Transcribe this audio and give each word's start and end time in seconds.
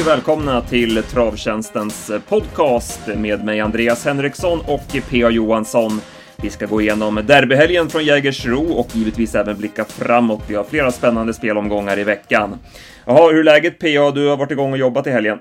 Hej 0.00 0.06
och 0.06 0.18
välkomna 0.18 0.60
till 0.60 1.02
Travtjänstens 1.02 2.10
eh, 2.10 2.20
podcast 2.20 3.00
med 3.16 3.44
mig 3.44 3.60
Andreas 3.60 4.04
Henriksson 4.04 4.60
och 4.66 4.96
P.A. 5.10 5.30
Johansson. 5.30 6.00
Vi 6.42 6.50
ska 6.50 6.66
gå 6.66 6.80
igenom 6.80 7.20
derbyhelgen 7.26 7.88
från 7.88 8.04
Jägersro 8.04 8.72
och 8.72 8.96
givetvis 8.96 9.34
även 9.34 9.58
blicka 9.58 9.84
framåt. 9.84 10.42
Vi 10.48 10.54
har 10.54 10.64
flera 10.64 10.90
spännande 10.90 11.34
spelomgångar 11.34 11.98
i 11.98 12.04
veckan. 12.04 12.58
Jaha, 13.04 13.30
hur 13.30 13.38
är 13.38 13.44
läget 13.44 13.78
P.A.? 13.78 14.10
Du 14.10 14.28
har 14.28 14.36
varit 14.36 14.50
igång 14.50 14.72
och 14.72 14.78
jobbat 14.78 15.06
i 15.06 15.10
helgen. 15.10 15.38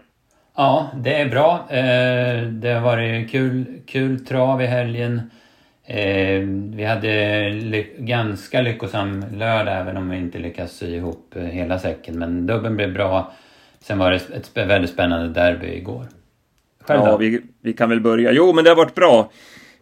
Ja, 0.58 0.92
det 0.96 1.16
är 1.16 1.30
bra. 1.30 1.68
Eh, 1.70 2.48
det 2.48 2.74
har 2.74 2.82
varit 2.82 3.32
kul, 3.32 3.66
kul 3.88 4.26
trav 4.26 4.62
i 4.62 4.66
helgen. 4.66 5.32
Eh, 5.86 6.42
vi 6.76 6.86
hade 6.86 7.50
ly 7.50 7.86
ganska 7.98 8.62
lyckosam 8.62 9.26
lördag 9.34 9.78
även 9.78 9.98
om 9.98 10.10
vi 10.10 10.18
inte 10.18 10.40
lyckades 10.40 10.78
sy 10.78 10.96
ihop 10.96 11.36
hela 11.36 11.80
säcken. 11.80 12.20
Men 12.20 12.46
dubben 12.46 12.76
blev 12.76 12.94
bra. 12.94 13.32
Sen 13.80 13.98
var 13.98 14.12
det 14.12 14.18
ett 14.18 14.58
väldigt 14.58 14.90
spännande 14.90 15.30
derby 15.30 15.68
igår. 15.68 16.06
Själv 16.82 17.02
ja, 17.04 17.18
vi, 17.18 17.42
vi 17.62 17.74
kan 17.74 17.90
väl 17.90 18.02
börja. 18.02 18.32
Jo, 18.32 18.54
men 18.54 18.64
det 18.64 18.70
har 18.70 18.78
varit 18.78 18.96
bra. 18.96 19.32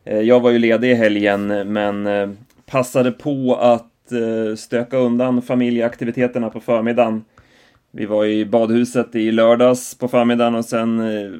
Jag 0.03 0.39
var 0.39 0.51
ju 0.51 0.59
ledig 0.59 0.91
i 0.91 0.93
helgen, 0.93 1.47
men 1.73 2.37
passade 2.65 3.11
på 3.11 3.55
att 3.55 3.93
stöka 4.57 4.97
undan 4.97 5.41
familjeaktiviteterna 5.41 6.49
på 6.49 6.59
förmiddagen. 6.59 7.23
Vi 7.91 8.05
var 8.05 8.25
i 8.25 8.45
badhuset 8.45 9.15
i 9.15 9.31
lördags 9.31 9.97
på 9.97 10.07
förmiddagen 10.07 10.55
och 10.55 10.65
sen 10.65 10.99
eh, 10.99 11.31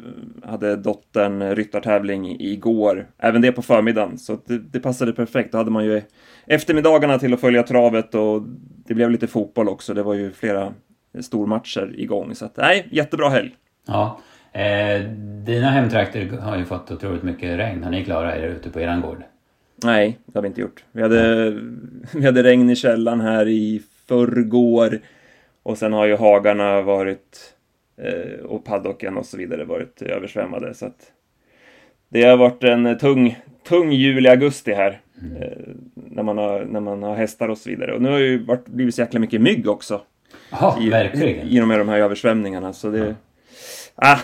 hade 0.50 0.76
dottern 0.76 1.56
ryttartävling 1.56 2.40
igår. 2.40 3.08
Även 3.18 3.42
det 3.42 3.52
på 3.52 3.62
förmiddagen, 3.62 4.18
så 4.18 4.40
det, 4.46 4.58
det 4.58 4.80
passade 4.80 5.14
perfekt. 5.14 5.52
Då 5.52 5.58
hade 5.58 5.72
man 5.72 5.86
ju 5.86 6.02
eftermiddagarna 6.46 7.20
till 7.20 7.34
att 7.34 7.42
följa 7.42 7.64
travet 7.64 8.16
och 8.16 8.44
det 8.88 8.94
blev 8.94 9.12
lite 9.12 9.28
fotboll 9.28 9.70
också. 9.70 9.94
Det 9.94 10.04
var 10.04 10.14
ju 10.14 10.32
flera 10.32 10.74
stormatcher 11.20 11.94
igång, 11.98 12.36
så 12.36 12.46
att 12.46 12.58
nej, 12.58 12.88
jättebra 12.92 13.30
helg. 13.30 13.56
Ja. 13.86 14.20
Eh, 14.52 15.02
dina 15.46 15.70
hemtrakter 15.70 16.28
har 16.28 16.58
ju 16.58 16.66
fått 16.66 16.92
otroligt 16.92 17.24
mycket 17.24 17.60
regn. 17.60 17.84
Har 17.84 17.92
ni 17.92 18.06
klarat 18.06 18.38
er 18.38 18.48
ute 18.48 18.70
på 18.70 18.80
eran 18.80 19.02
gård? 19.02 19.24
Nej, 19.84 20.18
det 20.26 20.38
har 20.38 20.42
vi 20.42 20.48
inte 20.48 20.62
gjort. 20.62 20.84
Vi 20.92 21.02
hade, 21.02 21.52
vi 22.14 22.26
hade 22.26 22.44
regn 22.44 22.70
i 22.70 22.76
källan 22.76 23.22
här 23.22 23.48
i 23.48 23.82
förrgår. 24.08 25.00
Och 25.64 25.78
sen 25.78 25.94
har 25.94 26.06
ju 26.06 26.16
hagarna 26.16 26.82
varit 26.82 27.54
eh, 27.98 28.46
och 28.46 28.66
paddocken 28.66 29.18
och 29.18 29.26
så 29.26 29.38
vidare 29.38 29.66
varit 29.66 30.02
översvämmade. 30.02 30.74
Så 30.74 30.86
att 30.86 31.12
det 32.10 32.24
har 32.24 32.38
varit 32.38 32.64
en 32.64 32.98
tung, 32.98 33.40
tung 33.64 33.92
juli-augusti 33.92 34.74
här. 34.74 35.02
Mm. 35.22 35.38
Eh, 35.38 35.58
när, 35.94 36.24
man 36.24 36.38
har, 36.38 36.66
när 36.66 36.80
man 36.80 37.04
har 37.04 37.16
hästar 37.16 37.50
och 37.50 37.58
så 37.58 37.70
vidare. 37.70 37.94
Och 37.94 38.02
nu 38.02 38.10
har 38.10 38.20
det 38.20 38.26
ju 38.26 38.44
varit, 38.44 38.68
blivit 38.68 38.96
så 38.96 39.02
jäkla 39.02 39.20
mycket 39.20 39.42
mygg 39.42 39.70
också. 39.70 40.02
Ja, 40.50 40.78
i, 40.82 40.90
verkligen. 40.90 41.48
I, 41.48 41.66
med 41.66 41.80
de 41.80 41.90
här 41.90 41.98
översvämningarna. 41.98 42.74
Så 42.74 42.90
det... 42.90 43.08
Ja. 43.08 43.14
Ah, 43.96 44.20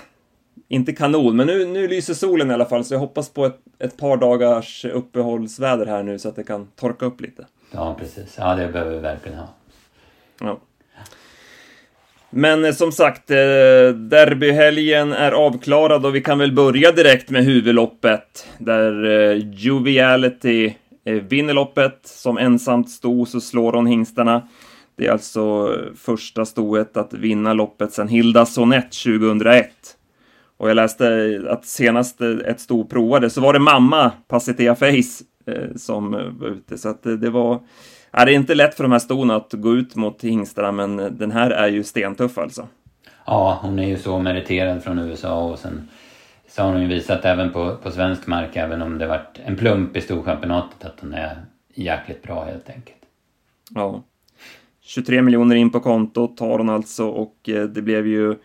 inte 0.67 0.93
kanon, 0.93 1.35
men 1.35 1.47
nu, 1.47 1.65
nu 1.65 1.87
lyser 1.87 2.13
solen 2.13 2.51
i 2.51 2.53
alla 2.53 2.65
fall. 2.65 2.85
Så 2.85 2.93
jag 2.93 2.99
hoppas 2.99 3.29
på 3.29 3.45
ett, 3.45 3.59
ett 3.79 3.97
par 3.97 4.17
dagars 4.17 4.85
uppehållsväder 4.85 5.85
här 5.85 6.03
nu 6.03 6.19
så 6.19 6.29
att 6.29 6.35
det 6.35 6.43
kan 6.43 6.67
torka 6.75 7.05
upp 7.05 7.21
lite. 7.21 7.45
Ja, 7.71 7.95
precis. 7.99 8.35
Ja, 8.37 8.55
det 8.55 8.67
behöver 8.67 8.91
vi 8.91 8.99
verkligen 8.99 9.37
ha. 9.37 9.47
Ja. 10.39 10.59
Men 12.29 12.65
eh, 12.65 12.71
som 12.71 12.91
sagt, 12.91 13.31
eh, 13.31 13.35
derbyhelgen 13.95 15.13
är 15.13 15.31
avklarad 15.31 16.05
och 16.05 16.15
vi 16.15 16.21
kan 16.21 16.39
väl 16.39 16.51
börja 16.51 16.91
direkt 16.91 17.29
med 17.29 17.43
huvudloppet 17.43 18.47
där 18.57 19.05
eh, 19.05 19.37
Joviality 19.37 20.73
vinner 21.03 21.53
loppet. 21.53 21.99
Som 22.03 22.37
ensamt 22.37 22.89
sto 22.89 23.25
så 23.25 23.41
slår 23.41 23.73
hon 23.73 23.87
hingstarna. 23.87 24.47
Det 24.95 25.07
är 25.07 25.11
alltså 25.11 25.75
första 25.95 26.45
stoet 26.45 26.97
att 26.97 27.13
vinna 27.13 27.53
loppet 27.53 27.93
sedan 27.93 28.07
Hilda 28.07 28.45
Sonett 28.45 28.91
2001. 28.91 29.69
Och 30.57 30.69
jag 30.69 30.75
läste 30.75 31.41
att 31.49 31.65
senast 31.65 32.21
ett 32.21 32.59
sto 32.59 32.87
provade 32.87 33.29
så 33.29 33.41
var 33.41 33.53
det 33.53 33.59
mamma, 33.59 34.11
Pacitea 34.27 34.75
Face, 34.75 35.23
som 35.75 36.11
var 36.11 36.47
ute. 36.47 36.77
Så 36.77 36.89
att 36.89 37.03
det 37.03 37.29
var 37.29 37.59
är 38.15 38.25
det 38.25 38.33
inte 38.33 38.55
lätt 38.55 38.75
för 38.75 38.83
de 38.83 38.91
här 38.91 38.99
ston 38.99 39.31
att 39.31 39.53
gå 39.53 39.73
ut 39.73 39.95
mot 39.95 40.23
hingstarna, 40.23 40.71
men 40.71 41.17
den 41.17 41.31
här 41.31 41.51
är 41.51 41.67
ju 41.67 41.83
stentuff 41.83 42.37
alltså. 42.37 42.67
Ja, 43.25 43.59
hon 43.61 43.79
är 43.79 43.87
ju 43.87 43.97
så 43.97 44.19
meriterad 44.19 44.83
från 44.83 44.99
USA 44.99 45.43
och 45.43 45.59
sen 45.59 45.89
så 46.47 46.63
har 46.63 46.71
hon 46.71 46.81
ju 46.81 46.87
visat 46.87 47.25
även 47.25 47.51
på, 47.51 47.75
på 47.83 47.91
svensk 47.91 48.27
mark, 48.27 48.55
även 48.55 48.81
om 48.81 48.97
det 48.97 49.07
varit 49.07 49.39
en 49.45 49.55
plump 49.55 49.97
i 49.97 50.01
Storchampionatet, 50.01 50.85
att 50.85 50.99
hon 50.99 51.13
är 51.13 51.45
jäkligt 51.73 52.23
bra 52.23 52.43
helt 52.43 52.69
enkelt. 52.69 53.01
Ja. 53.69 54.03
23 54.85 55.21
miljoner 55.21 55.55
in 55.55 55.69
på 55.69 55.79
kontot 55.79 56.37
tar 56.37 56.57
hon 56.57 56.69
alltså 56.69 57.05
och 57.05 57.49
eh, 57.49 57.63
det 57.63 57.81
blev 57.81 58.07
ju 58.07 58.35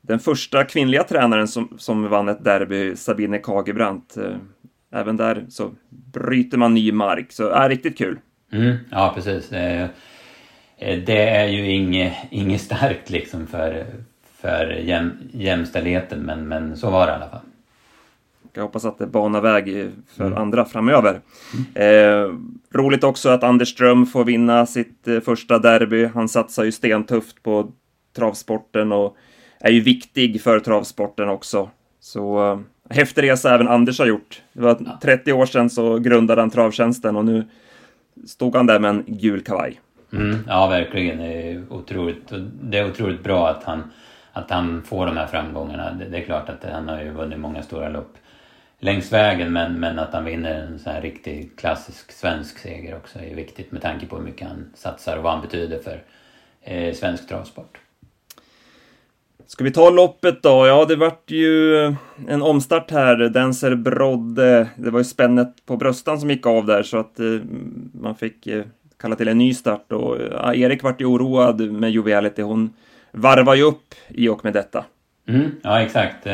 den 0.00 0.18
första 0.18 0.64
kvinnliga 0.64 1.04
tränaren 1.04 1.48
som, 1.48 1.74
som 1.78 2.08
vann 2.08 2.28
ett 2.28 2.44
derby, 2.44 2.96
Sabine 2.96 3.38
Kagebrant. 3.38 4.16
Eh, 4.16 4.36
även 4.92 5.16
där 5.16 5.46
så 5.48 5.70
bryter 6.12 6.58
man 6.58 6.74
ny 6.74 6.92
mark, 6.92 7.32
så 7.32 7.48
är 7.48 7.68
riktigt 7.68 7.98
kul. 7.98 8.18
Mm, 8.52 8.76
ja, 8.90 9.12
precis. 9.14 9.48
Det, 9.48 9.88
eh, 10.78 10.98
det 10.98 11.28
är 11.28 11.46
ju 11.46 11.70
inget, 11.70 12.14
inget 12.30 12.60
starkt 12.60 13.10
liksom 13.10 13.46
för, 13.46 13.86
för 14.40 14.66
jäm, 14.66 15.12
jämställdheten, 15.32 16.20
men, 16.20 16.48
men 16.48 16.76
så 16.76 16.90
var 16.90 17.06
det 17.06 17.12
i 17.12 17.14
alla 17.14 17.28
fall. 17.28 17.40
Jag 18.52 18.62
hoppas 18.62 18.84
att 18.84 18.98
det 18.98 19.06
banar 19.06 19.40
väg 19.40 19.90
för 20.16 20.26
mm. 20.26 20.38
andra 20.38 20.64
framöver. 20.64 21.20
Mm. 21.74 22.24
Eh, 22.24 22.34
roligt 22.78 23.04
också 23.04 23.28
att 23.28 23.44
Anders 23.44 23.68
Ström 23.68 24.06
får 24.06 24.24
vinna 24.24 24.66
sitt 24.66 25.08
eh, 25.08 25.20
första 25.20 25.58
derby. 25.58 26.06
Han 26.06 26.28
satsar 26.28 26.64
ju 26.64 26.72
stentufft 26.72 27.42
på 27.42 27.72
travsporten 28.16 28.92
och 28.92 29.16
är 29.60 29.70
ju 29.70 29.80
viktig 29.80 30.42
för 30.42 30.60
travsporten 30.60 31.28
också. 31.28 31.70
Så 32.00 32.52
eh, 32.52 32.58
häftig 32.90 33.22
resa 33.22 33.54
även 33.54 33.68
Anders 33.68 33.98
har 33.98 34.06
gjort. 34.06 34.42
Det 34.52 34.60
var 34.60 34.98
30 35.02 35.32
år 35.32 35.46
sedan 35.46 35.70
så 35.70 35.98
grundade 35.98 36.40
han 36.40 36.50
Travtjänsten 36.50 37.16
och 37.16 37.24
nu 37.24 37.44
stod 38.26 38.56
han 38.56 38.66
där 38.66 38.78
med 38.78 38.90
en 38.90 39.04
gul 39.06 39.40
kavaj. 39.40 39.80
Mm, 40.12 40.38
ja, 40.46 40.66
verkligen. 40.66 41.18
Det 41.18 41.50
är, 41.50 41.72
otroligt, 41.72 42.32
det 42.62 42.78
är 42.78 42.90
otroligt 42.90 43.22
bra 43.22 43.48
att 43.48 43.64
han, 43.64 43.82
att 44.32 44.50
han 44.50 44.82
får 44.82 45.06
de 45.06 45.16
här 45.16 45.26
framgångarna. 45.26 45.92
Det, 45.92 46.04
det 46.04 46.18
är 46.18 46.24
klart 46.24 46.48
att 46.48 46.64
han 46.72 46.88
har 46.88 47.02
ju 47.02 47.10
vunnit 47.10 47.38
många 47.38 47.62
stora 47.62 47.88
lopp 47.88 48.16
längs 48.80 49.12
vägen 49.12 49.52
men, 49.52 49.80
men 49.80 49.98
att 49.98 50.12
han 50.12 50.24
vinner 50.24 50.54
en 50.54 50.78
sån 50.78 50.92
här 50.92 51.00
riktig 51.00 51.50
klassisk 51.56 52.12
svensk 52.12 52.58
seger 52.58 52.96
också 52.96 53.18
är 53.18 53.34
viktigt 53.34 53.72
med 53.72 53.82
tanke 53.82 54.06
på 54.06 54.16
hur 54.16 54.24
mycket 54.24 54.48
han 54.48 54.70
satsar 54.74 55.16
och 55.16 55.22
vad 55.22 55.32
han 55.32 55.42
betyder 55.42 55.78
för 55.78 56.02
eh, 56.62 56.94
svensk 56.94 57.28
travsport. 57.28 57.78
Ska 59.46 59.64
vi 59.64 59.70
ta 59.70 59.90
loppet 59.90 60.42
då? 60.42 60.66
Ja, 60.66 60.84
det 60.84 60.96
vart 60.96 61.30
ju 61.30 61.76
en 62.28 62.42
omstart 62.42 62.90
här. 62.90 63.16
Denser 63.16 63.74
Brodde, 63.74 64.68
det 64.76 64.90
var 64.90 65.00
ju 65.00 65.04
spännet 65.04 65.66
på 65.66 65.76
bröstan 65.76 66.20
som 66.20 66.30
gick 66.30 66.46
av 66.46 66.66
där 66.66 66.82
så 66.82 66.98
att 66.98 67.20
eh, 67.20 67.26
man 67.92 68.14
fick 68.14 68.46
eh, 68.46 68.64
kalla 69.00 69.16
till 69.16 69.28
en 69.28 69.38
ny 69.38 69.54
start 69.54 69.92
och 69.92 70.16
ja, 70.30 70.54
Erik 70.54 70.82
vart 70.82 71.00
ju 71.00 71.04
oroad 71.04 71.60
med 71.60 71.90
Joviality. 71.90 72.42
Hon 72.42 72.72
varvar 73.12 73.54
ju 73.54 73.62
upp 73.62 73.94
i 74.08 74.28
och 74.28 74.44
med 74.44 74.52
detta. 74.52 74.84
Mm, 75.28 75.50
ja, 75.62 75.80
exakt. 75.80 76.26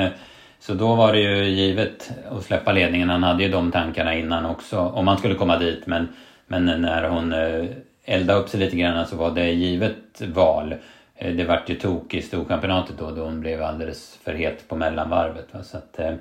Så 0.66 0.74
då 0.74 0.94
var 0.94 1.12
det 1.12 1.20
ju 1.20 1.44
givet 1.44 2.12
att 2.30 2.44
släppa 2.44 2.72
ledningen. 2.72 3.10
Han 3.10 3.22
hade 3.22 3.42
ju 3.42 3.48
de 3.48 3.72
tankarna 3.72 4.14
innan 4.14 4.46
också, 4.46 4.78
om 4.78 5.08
han 5.08 5.18
skulle 5.18 5.34
komma 5.34 5.58
dit. 5.58 5.86
Men, 5.86 6.08
men 6.46 6.64
när 6.64 7.08
hon 7.08 7.32
eh, 7.32 7.64
eldade 8.04 8.40
upp 8.40 8.48
sig 8.48 8.60
lite 8.60 8.76
grann 8.76 9.06
så 9.06 9.16
var 9.16 9.30
det 9.30 9.50
givet 9.50 10.22
val. 10.34 10.74
Eh, 11.16 11.34
det 11.34 11.44
vart 11.44 11.70
ju 11.70 11.74
tok 11.74 12.14
i 12.14 12.22
storkampionatet 12.22 12.98
då, 12.98 13.10
då 13.10 13.24
hon 13.24 13.40
blev 13.40 13.62
alldeles 13.62 14.18
för 14.24 14.34
het 14.34 14.68
på 14.68 14.76
mellanvarvet. 14.76 15.46
Va? 15.52 15.62
Så 15.62 15.76
att, 15.76 15.98
eh, 15.98 16.14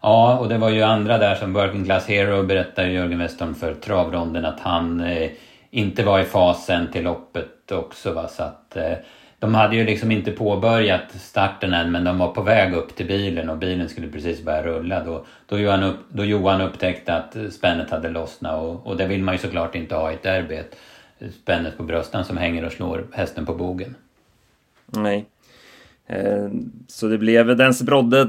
ja, 0.00 0.38
och 0.38 0.48
det 0.48 0.58
var 0.58 0.70
ju 0.70 0.82
andra 0.82 1.18
där 1.18 1.34
som 1.34 1.52
Working 1.52 1.84
Class 1.84 2.06
Hero 2.06 2.42
berättade 2.42 2.90
Jörgen 2.90 3.18
Westholm 3.18 3.54
för 3.54 3.74
travronden 3.74 4.44
att 4.44 4.60
han 4.60 5.00
eh, 5.00 5.30
inte 5.70 6.04
var 6.04 6.20
i 6.20 6.24
fasen 6.24 6.92
till 6.92 7.04
loppet 7.04 7.72
också. 7.72 8.12
Va? 8.12 8.28
Så 8.28 8.42
att, 8.42 8.76
eh, 8.76 8.92
de 9.44 9.54
hade 9.54 9.76
ju 9.76 9.84
liksom 9.84 10.10
inte 10.10 10.30
påbörjat 10.30 11.12
starten 11.12 11.74
än 11.74 11.92
men 11.92 12.04
de 12.04 12.18
var 12.18 12.32
på 12.32 12.42
väg 12.42 12.74
upp 12.74 12.96
till 12.96 13.06
bilen 13.06 13.50
och 13.50 13.58
bilen 13.58 13.88
skulle 13.88 14.08
precis 14.08 14.42
börja 14.42 14.62
rulla. 14.62 15.04
Då, 15.04 15.24
då, 15.46 15.58
Johan, 15.58 15.82
upp, 15.82 15.96
då 16.08 16.24
Johan 16.24 16.60
upptäckte 16.60 17.14
att 17.14 17.36
spännet 17.52 17.90
hade 17.90 18.08
lossnat 18.08 18.62
och, 18.62 18.86
och 18.86 18.96
det 18.96 19.06
vill 19.06 19.22
man 19.22 19.34
ju 19.34 19.38
såklart 19.38 19.74
inte 19.74 19.94
ha 19.94 20.10
i 20.10 20.14
ett 20.14 20.22
derby. 20.22 20.58
Spännet 21.42 21.76
på 21.76 21.82
bröstan 21.82 22.24
som 22.24 22.36
hänger 22.36 22.64
och 22.64 22.72
slår 22.72 23.06
hästen 23.12 23.46
på 23.46 23.54
bogen. 23.54 23.94
Nej. 24.86 25.26
Eh, 26.06 26.48
så 26.88 27.08
det 27.08 27.18
blev 27.18 27.56
Dense 27.56 27.84
Brodde 27.84 28.28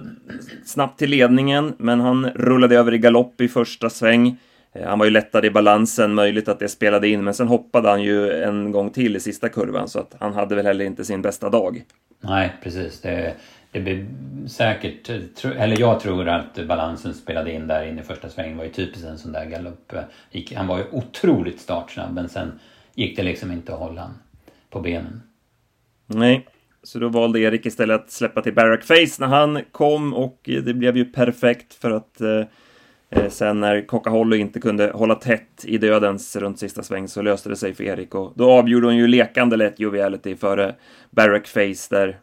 snabbt 0.65 0.99
till 0.99 1.09
ledningen, 1.09 1.73
men 1.77 1.99
han 1.99 2.29
rullade 2.29 2.75
över 2.75 2.93
i 2.93 2.97
galopp 2.97 3.41
i 3.41 3.47
första 3.47 3.89
sväng. 3.89 4.37
Eh, 4.75 4.87
han 4.87 4.99
var 4.99 5.05
ju 5.05 5.11
lättare 5.11 5.47
i 5.47 5.51
balansen, 5.51 6.13
möjligt 6.13 6.47
att 6.47 6.59
det 6.59 6.69
spelade 6.69 7.07
in, 7.07 7.23
men 7.23 7.33
sen 7.33 7.47
hoppade 7.47 7.89
han 7.89 8.03
ju 8.03 8.31
en 8.43 8.71
gång 8.71 8.89
till 8.89 9.15
i 9.15 9.19
sista 9.19 9.49
kurvan, 9.49 9.89
så 9.89 9.99
att 9.99 10.15
han 10.19 10.33
hade 10.33 10.55
väl 10.55 10.65
heller 10.65 10.85
inte 10.85 11.05
sin 11.05 11.21
bästa 11.21 11.49
dag. 11.49 11.83
Nej, 12.21 12.53
precis. 12.63 13.01
Det, 13.01 13.33
det 13.71 13.79
blir 13.79 14.05
säkert, 14.47 15.09
eller 15.45 15.79
jag 15.79 15.99
tror 15.99 16.29
att 16.29 16.67
balansen 16.67 17.13
spelade 17.13 17.51
in 17.51 17.67
där 17.67 17.85
inne 17.85 18.01
i 18.01 18.03
första 18.03 18.29
svängen. 18.29 18.51
Det 18.51 18.57
var 18.57 18.65
ju 18.65 18.71
typiskt 18.71 19.07
en 19.07 19.17
sån 19.17 19.31
där 19.31 19.45
galopp. 19.45 19.93
Han 20.55 20.67
var 20.67 20.77
ju 20.77 20.83
otroligt 20.91 21.59
startsnabb, 21.59 22.13
men 22.13 22.29
sen 22.29 22.59
gick 22.95 23.17
det 23.17 23.23
liksom 23.23 23.51
inte 23.51 23.73
att 23.73 23.79
hålla 23.79 24.11
på 24.69 24.79
benen. 24.79 25.21
Nej, 26.07 26.47
Så 26.83 26.99
då 26.99 27.09
valde 27.09 27.39
Erik 27.39 27.65
istället 27.65 28.01
att 28.01 28.11
släppa 28.11 28.41
till 28.41 28.53
Barack 28.53 28.83
Face 28.83 29.15
när 29.19 29.27
han 29.27 29.61
kom 29.71 30.13
och 30.13 30.39
det 30.43 30.73
blev 30.73 30.97
ju 30.97 31.05
perfekt 31.05 31.73
för 31.73 31.91
att 31.91 32.21
eh 32.21 32.43
Eh, 33.15 33.29
sen 33.29 33.59
när 33.59 33.87
Coca-Holly 33.87 34.37
inte 34.37 34.59
kunde 34.59 34.91
hålla 34.93 35.15
tätt 35.15 35.65
i 35.65 35.77
dödens 35.77 36.35
runt 36.35 36.59
sista 36.59 36.83
sväng 36.83 37.07
så 37.07 37.21
löste 37.21 37.49
det 37.49 37.55
sig 37.55 37.73
för 37.73 37.83
Erik 37.83 38.15
och 38.15 38.33
då 38.35 38.51
avgjorde 38.51 38.87
hon 38.87 38.97
ju 38.97 39.07
lekande 39.07 39.55
lätt 39.55 39.79
Joviality 39.79 40.35
före 40.35 40.75
Barack 41.09 41.47
Face 41.47 41.87
där 41.89 42.17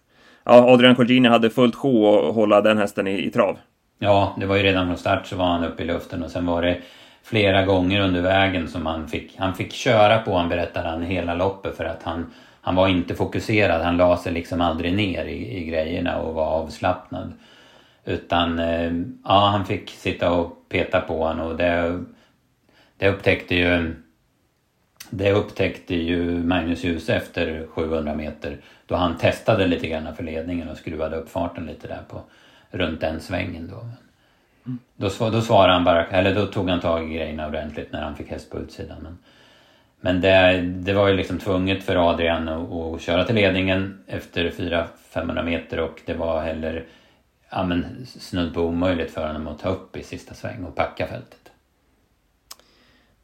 ja, 0.44 0.72
Adrian 0.72 0.96
Colgini 0.96 1.28
hade 1.28 1.50
fullt 1.50 1.74
sjå 1.74 2.28
att 2.28 2.34
hålla 2.34 2.60
den 2.60 2.78
hästen 2.78 3.06
i, 3.06 3.26
i 3.26 3.30
trav. 3.30 3.58
Ja, 3.98 4.36
det 4.40 4.46
var 4.46 4.56
ju 4.56 4.62
redan 4.62 4.86
från 4.86 4.96
start 4.96 5.26
så 5.26 5.36
var 5.36 5.46
han 5.46 5.64
uppe 5.64 5.82
i 5.82 5.86
luften 5.86 6.22
och 6.22 6.30
sen 6.30 6.46
var 6.46 6.62
det 6.62 6.78
flera 7.22 7.64
gånger 7.64 8.00
under 8.00 8.20
vägen 8.20 8.68
som 8.68 8.86
han 8.86 9.08
fick, 9.08 9.36
han 9.38 9.54
fick 9.54 9.72
köra 9.72 10.18
på, 10.18 10.36
han 10.36 10.48
berättade 10.48 10.88
han, 10.88 11.02
hela 11.02 11.34
loppet 11.34 11.76
för 11.76 11.84
att 11.84 12.02
han, 12.02 12.26
han 12.60 12.74
var 12.74 12.88
inte 12.88 13.14
fokuserad. 13.14 13.82
Han 13.82 13.96
la 13.96 14.16
sig 14.16 14.32
liksom 14.32 14.60
aldrig 14.60 14.94
ner 14.94 15.24
i, 15.24 15.58
i 15.58 15.64
grejerna 15.64 16.18
och 16.18 16.34
var 16.34 16.46
avslappnad. 16.46 17.32
Utan 18.04 18.58
eh, 18.58 18.92
ja, 19.24 19.48
han 19.52 19.66
fick 19.66 19.90
sitta 19.90 20.30
och 20.32 20.61
peta 20.72 21.00
på 21.00 21.24
honom 21.24 21.46
och 21.46 21.56
det, 21.56 22.04
det 22.96 23.08
upptäckte 23.08 23.54
ju 23.54 23.94
det 25.10 25.32
upptäckte 25.32 25.94
ju 25.94 26.44
Magnus 26.44 26.84
Djuse 26.84 27.14
efter 27.14 27.66
700 27.66 28.14
meter 28.14 28.56
då 28.86 28.94
han 28.94 29.18
testade 29.18 29.66
lite 29.66 29.88
grann 29.88 30.16
för 30.16 30.24
ledningen 30.24 30.68
och 30.68 30.76
skruvade 30.76 31.16
upp 31.16 31.30
farten 31.30 31.66
lite 31.66 31.88
där 31.88 32.02
på 32.08 32.22
runt 32.70 33.00
den 33.00 33.20
svängen 33.20 33.68
då. 33.68 33.80
Mm. 34.66 34.78
Då, 34.96 35.30
då 35.30 35.40
svarade 35.40 35.72
han 35.72 35.84
bara, 35.84 36.06
eller 36.06 36.34
då 36.34 36.46
tog 36.46 36.70
han 36.70 36.80
tag 36.80 37.10
i 37.10 37.14
grejerna 37.14 37.46
ordentligt 37.46 37.92
när 37.92 38.02
han 38.02 38.16
fick 38.16 38.30
häst 38.30 38.50
på 38.50 38.58
utsidan. 38.58 38.96
Men, 39.02 39.18
men 40.00 40.20
det, 40.20 40.60
det 40.60 40.92
var 40.92 41.08
ju 41.08 41.14
liksom 41.14 41.38
tvunget 41.38 41.84
för 41.84 42.10
Adrian 42.10 42.48
att, 42.48 42.72
att 42.72 43.00
köra 43.00 43.24
till 43.24 43.34
ledningen 43.34 44.04
efter 44.06 44.50
400-500 44.50 45.44
meter 45.44 45.80
och 45.80 46.00
det 46.06 46.14
var 46.14 46.42
heller 46.42 46.84
ja, 47.52 47.64
men 47.64 48.06
snudd 48.06 48.54
på 48.54 48.60
omöjligt 48.60 49.10
för 49.10 49.26
honom 49.26 49.46
att 49.46 49.58
ta 49.58 49.68
upp 49.68 49.96
i 49.96 50.02
sista 50.02 50.34
sväng 50.34 50.64
och 50.64 50.74
packa 50.74 51.06
fältet. 51.06 51.38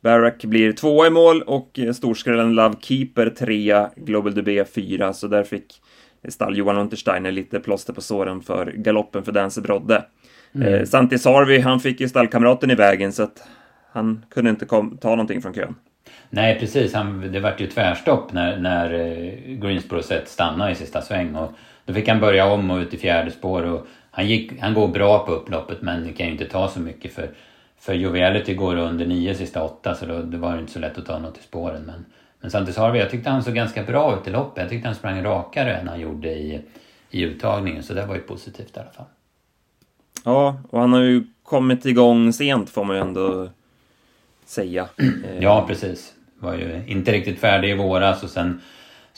Barack 0.00 0.44
blir 0.44 0.72
tvåa 0.72 1.06
i 1.06 1.10
mål 1.10 1.42
och 1.42 1.78
storskrällen 1.94 2.54
Love 2.54 2.74
Keeper 2.80 3.30
trea, 3.30 3.90
Global 3.96 4.34
DB 4.34 4.64
fyra, 4.74 5.12
så 5.12 5.28
där 5.28 5.44
fick 5.44 5.82
stall 6.28 6.56
Johan 6.56 6.76
Untersteiner 6.76 7.30
lite 7.32 7.60
plåster 7.60 7.92
på 7.92 8.00
såren 8.00 8.40
för 8.40 8.72
galoppen 8.76 9.24
för 9.24 9.32
Dance 9.32 9.60
Brodde. 9.60 10.04
Mm. 10.54 10.74
Eh, 10.74 10.84
Santi 10.84 11.18
Sarvi, 11.18 11.58
han 11.60 11.80
fick 11.80 12.00
ju 12.00 12.08
stallkamraten 12.08 12.70
i 12.70 12.74
vägen 12.74 13.12
så 13.12 13.22
att 13.22 13.48
han 13.92 14.24
kunde 14.30 14.50
inte 14.50 14.66
kom, 14.66 14.96
ta 14.96 15.08
någonting 15.08 15.42
från 15.42 15.54
kön. 15.54 15.74
Nej 16.30 16.60
precis, 16.60 16.94
han, 16.94 17.32
det 17.32 17.40
vart 17.40 17.60
ju 17.60 17.66
tvärstopp 17.66 18.32
när, 18.32 18.56
när 18.56 18.94
eh, 18.94 19.54
Greensboro 19.54 20.02
sett 20.02 20.28
stanna 20.28 20.70
i 20.70 20.74
sista 20.74 21.02
sväng 21.02 21.34
och 21.34 21.52
då 21.84 21.94
fick 21.94 22.08
han 22.08 22.20
börja 22.20 22.46
om 22.46 22.70
och 22.70 22.78
ut 22.78 22.94
i 22.94 22.96
fjärde 22.96 23.30
spår 23.30 23.62
och 23.62 23.86
han, 24.18 24.26
gick, 24.26 24.60
han 24.60 24.74
går 24.74 24.88
bra 24.88 25.26
på 25.26 25.32
upploppet 25.32 25.82
men 25.82 26.04
det 26.04 26.12
kan 26.12 26.26
ju 26.26 26.32
inte 26.32 26.44
ta 26.44 26.68
så 26.68 26.80
mycket 26.80 27.12
för, 27.12 27.30
för 27.78 27.94
Joviality 27.94 28.54
går 28.54 28.76
under 28.76 29.06
nio 29.06 29.34
sista 29.34 29.62
åtta 29.62 29.94
så 29.94 30.06
då, 30.06 30.22
det 30.22 30.36
var 30.36 30.52
det 30.52 30.60
inte 30.60 30.72
så 30.72 30.78
lätt 30.78 30.98
att 30.98 31.06
ta 31.06 31.18
något 31.18 31.38
i 31.38 31.42
spåren 31.42 31.82
men, 31.82 32.04
men 32.40 32.50
Santi 32.50 32.72
Sarvi, 32.72 32.98
jag 32.98 33.10
tyckte 33.10 33.30
han 33.30 33.42
såg 33.42 33.54
ganska 33.54 33.82
bra 33.82 34.18
ut 34.20 34.28
i 34.28 34.30
loppet. 34.30 34.62
Jag 34.62 34.70
tyckte 34.70 34.88
han 34.88 34.94
sprang 34.94 35.22
rakare 35.22 35.76
än 35.76 35.88
han 35.88 36.00
gjorde 36.00 36.28
i, 36.28 36.60
i 37.10 37.22
uttagningen 37.22 37.82
så 37.82 37.94
det 37.94 38.06
var 38.06 38.14
ju 38.14 38.20
positivt 38.20 38.76
i 38.76 38.80
alla 38.80 38.90
fall. 38.90 39.06
Ja, 40.24 40.60
och 40.70 40.80
han 40.80 40.92
har 40.92 41.00
ju 41.00 41.24
kommit 41.42 41.86
igång 41.86 42.32
sent 42.32 42.70
får 42.70 42.84
man 42.84 42.96
ju 42.96 43.02
ändå 43.02 43.48
säga. 44.44 44.88
ja, 45.40 45.64
precis. 45.68 46.14
Var 46.38 46.54
ju 46.54 46.84
inte 46.86 47.12
riktigt 47.12 47.38
färdig 47.38 47.70
i 47.70 47.74
våras 47.74 48.22
och 48.22 48.30
sen 48.30 48.60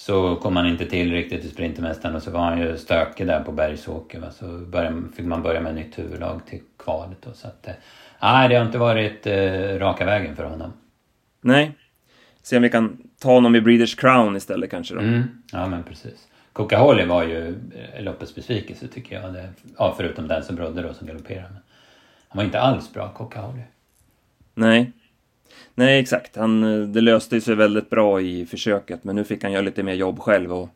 så 0.00 0.36
kom 0.36 0.56
han 0.56 0.66
inte 0.66 0.86
till 0.86 1.12
riktigt 1.12 1.44
i 1.44 1.48
Sprintermästaren 1.48 2.14
och 2.14 2.22
så 2.22 2.30
var 2.30 2.40
han 2.40 2.60
ju 2.60 2.76
stökig 2.76 3.26
där 3.26 3.44
på 3.44 3.52
Bergsåker. 3.52 4.20
Va? 4.20 4.30
Så 4.30 4.46
började, 4.46 5.02
fick 5.16 5.26
man 5.26 5.42
börja 5.42 5.60
med 5.60 5.74
nytt 5.74 5.98
huvudlag 5.98 6.40
till 6.46 6.60
kvalet. 6.78 7.26
Och 7.26 7.36
så 7.36 7.46
att, 7.46 7.68
eh, 7.68 7.74
nej, 8.22 8.48
det 8.48 8.54
har 8.54 8.66
inte 8.66 8.78
varit 8.78 9.26
eh, 9.26 9.78
raka 9.78 10.04
vägen 10.04 10.36
för 10.36 10.44
honom. 10.44 10.72
Nej. 11.40 11.72
Se 12.42 12.56
om 12.56 12.62
vi 12.62 12.70
kan 12.70 13.02
ta 13.18 13.32
honom 13.32 13.56
i 13.56 13.60
Breeders 13.60 13.94
Crown 13.94 14.36
istället 14.36 14.70
kanske 14.70 14.94
då. 14.94 15.00
Mm. 15.00 15.22
Ja, 15.52 15.66
men 15.66 15.82
precis. 15.82 16.28
Coca-Cola 16.52 17.06
var 17.06 17.22
ju 17.22 17.48
eh, 17.48 18.02
loppets 18.02 18.34
besvikelse 18.34 18.88
tycker 18.88 19.20
jag. 19.20 19.32
Det, 19.32 19.48
ja, 19.78 19.94
förutom 19.96 20.28
den 20.28 20.44
som 20.44 20.56
Brodde 20.56 20.82
då 20.82 20.94
som 20.94 21.06
galopperade. 21.06 21.48
Men 21.50 21.62
han 22.28 22.36
var 22.36 22.44
inte 22.44 22.60
alls 22.60 22.92
bra, 22.92 23.12
Coca-Cola. 23.14 23.62
Nej. 24.54 24.92
Nej, 25.74 26.00
exakt. 26.00 26.36
Han, 26.36 26.64
eh, 26.64 26.88
det 26.88 27.00
löste 27.00 27.40
sig 27.40 27.54
väldigt 27.54 27.90
bra 27.90 28.20
i 28.20 28.46
försöket, 28.46 29.04
men 29.04 29.16
nu 29.16 29.24
fick 29.24 29.42
han 29.42 29.52
göra 29.52 29.62
lite 29.62 29.82
mer 29.82 29.94
jobb 29.94 30.18
själv 30.18 30.52
och 30.52 30.68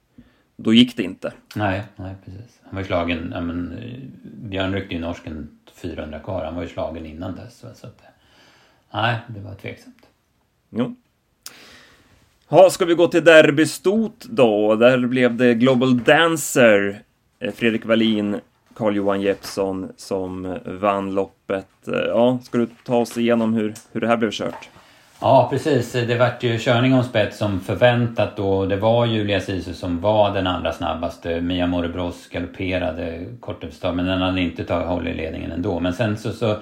då 0.57 0.75
gick 0.75 0.97
det 0.97 1.03
inte. 1.03 1.33
Nej, 1.57 1.83
nej 1.97 2.15
precis. 2.25 2.61
Han 2.63 2.75
var 2.75 2.81
ju 2.81 2.87
slagen, 2.87 3.31
ja, 3.35 3.41
men, 3.41 3.73
eh, 3.73 3.99
Björn 4.23 4.75
ryckte 4.75 4.95
ju 4.95 5.01
norsken 5.01 5.49
400 5.75 6.19
kvar. 6.19 6.45
Han 6.45 6.55
var 6.55 6.63
ju 6.63 6.69
slagen 6.69 7.07
innan 7.07 7.37
dess. 7.37 7.59
Så 7.59 7.87
att, 7.87 8.03
nej, 8.93 9.19
det 9.29 9.41
var 9.41 9.55
tveksamt. 9.55 10.07
Jo. 10.71 10.95
Ja, 12.49 12.71
ska 12.71 12.85
vi 12.85 12.95
gå 12.95 13.09
till 13.09 13.25
derbystot 13.25 14.25
då? 14.25 14.77
Där 14.77 14.99
blev 14.99 15.37
det 15.37 15.55
Global 15.55 15.99
Dancer, 15.99 17.03
eh, 17.39 17.53
Fredrik 17.53 17.85
Wallin, 17.85 18.41
Carl-Johan 18.75 19.21
Jeppsson 19.21 19.93
som 19.97 20.59
vann 20.67 21.15
loppet. 21.15 21.89
Eh, 21.89 21.95
ja, 21.95 22.39
ska 22.43 22.59
du 22.59 22.67
ta 22.85 22.97
oss 22.97 23.19
igenom 23.19 23.55
hur, 23.55 23.75
hur 23.93 24.01
det 24.01 24.09
här 24.09 24.17
blev 24.17 24.31
kört? 24.31 24.69
Ja, 25.27 25.49
precis. 25.51 25.93
Det 25.93 26.19
vart 26.19 26.43
ju 26.43 26.59
körning 26.59 26.95
om 26.95 27.05
spets 27.05 27.39
som 27.39 27.61
förväntat 27.61 28.37
då. 28.37 28.67
Det 28.67 28.77
var 28.77 29.07
Julia 29.07 29.41
Sisu 29.41 29.75
som 29.75 30.01
var 30.01 30.35
den 30.35 30.47
allra 30.47 30.73
snabbaste. 30.73 31.41
Mia 31.41 31.67
Morebros 31.67 32.29
galopperade 32.29 33.25
kort 33.41 33.65
efter 33.65 33.93
men 33.93 34.07
den 34.07 34.21
hade 34.21 34.41
inte 34.41 34.65
tagit 34.65 34.87
håll 34.87 35.09
i 35.09 35.15
ledningen 35.15 35.53
ändå. 35.53 35.81
Men 35.81 35.93
sen 35.93 36.17
så, 36.17 36.33
så 36.33 36.57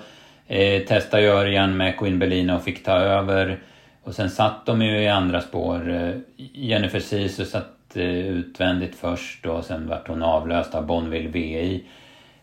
eh, 0.47 0.83
testade 0.83 1.27
Örjan 1.27 1.77
med 1.77 1.99
Queen 1.99 2.19
Berlina 2.19 2.57
och 2.57 2.63
fick 2.63 2.85
ta 2.85 2.93
över. 2.93 3.59
Och 4.03 4.15
sen 4.15 4.31
satt 4.31 4.67
de 4.67 4.83
ju 4.83 5.03
i 5.03 5.09
andra 5.09 5.41
spår. 5.41 5.91
Eh, 5.95 6.15
Jennifer 6.53 7.01
Sisu 7.01 7.45
satt 7.45 7.97
eh, 7.97 8.27
utvändigt 8.27 8.95
först 8.95 9.47
och 9.47 9.65
sen 9.65 9.89
vart 9.89 10.09
hon 10.09 10.23
avlöst 10.23 10.75
av 10.75 10.87
Bonville 10.87 11.29
VI. 11.29 11.85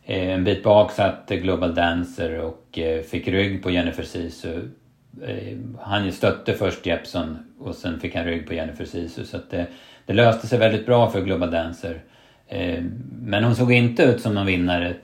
Eh, 0.05 0.29
en 0.29 0.43
bit 0.43 0.63
bak 0.63 0.91
satt 0.91 1.29
Global 1.29 1.75
Dancer 1.75 2.39
och 2.39 2.79
eh, 2.79 3.01
fick 3.01 3.27
rygg 3.27 3.63
på 3.63 3.69
Jennifer 3.71 4.03
Sisu. 4.03 4.61
Eh, 5.21 5.57
han 5.79 6.11
stötte 6.11 6.53
först 6.53 6.85
Jepson 6.85 7.37
och 7.59 7.75
sen 7.75 7.99
fick 7.99 8.15
han 8.15 8.25
rygg 8.25 8.47
på 8.47 8.53
Jennifer 8.53 8.85
Sisu 8.85 9.25
så 9.25 9.37
att 9.37 9.49
det, 9.49 9.67
det 10.05 10.13
löste 10.13 10.47
sig 10.47 10.59
väldigt 10.59 10.85
bra 10.85 11.09
för 11.09 11.21
Global 11.21 11.51
Dancer. 11.51 12.01
Eh, 12.47 12.83
men 13.21 13.43
hon 13.43 13.55
såg 13.55 13.71
inte 13.71 14.03
ut 14.03 14.21
som 14.21 14.33
någon 14.33 14.45
vinnare 14.45 14.95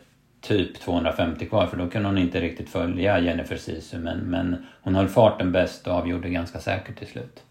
typ 0.41 0.79
250 0.79 1.45
kvar 1.45 1.67
för 1.67 1.77
då 1.77 1.89
kunde 1.89 2.07
hon 2.07 2.17
inte 2.17 2.41
riktigt 2.41 2.69
följa 2.69 3.19
Jennifer 3.19 3.57
Sisu 3.57 3.97
men, 3.97 4.19
men 4.19 4.55
hon 4.81 4.95
höll 4.95 5.07
farten 5.07 5.51
bäst 5.51 5.87
och 5.87 5.93
avgjorde 5.93 6.29
ganska 6.29 6.59
säkert 6.59 6.97
till 6.97 7.07
slut. 7.07 7.43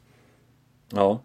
Ja. 0.92 1.22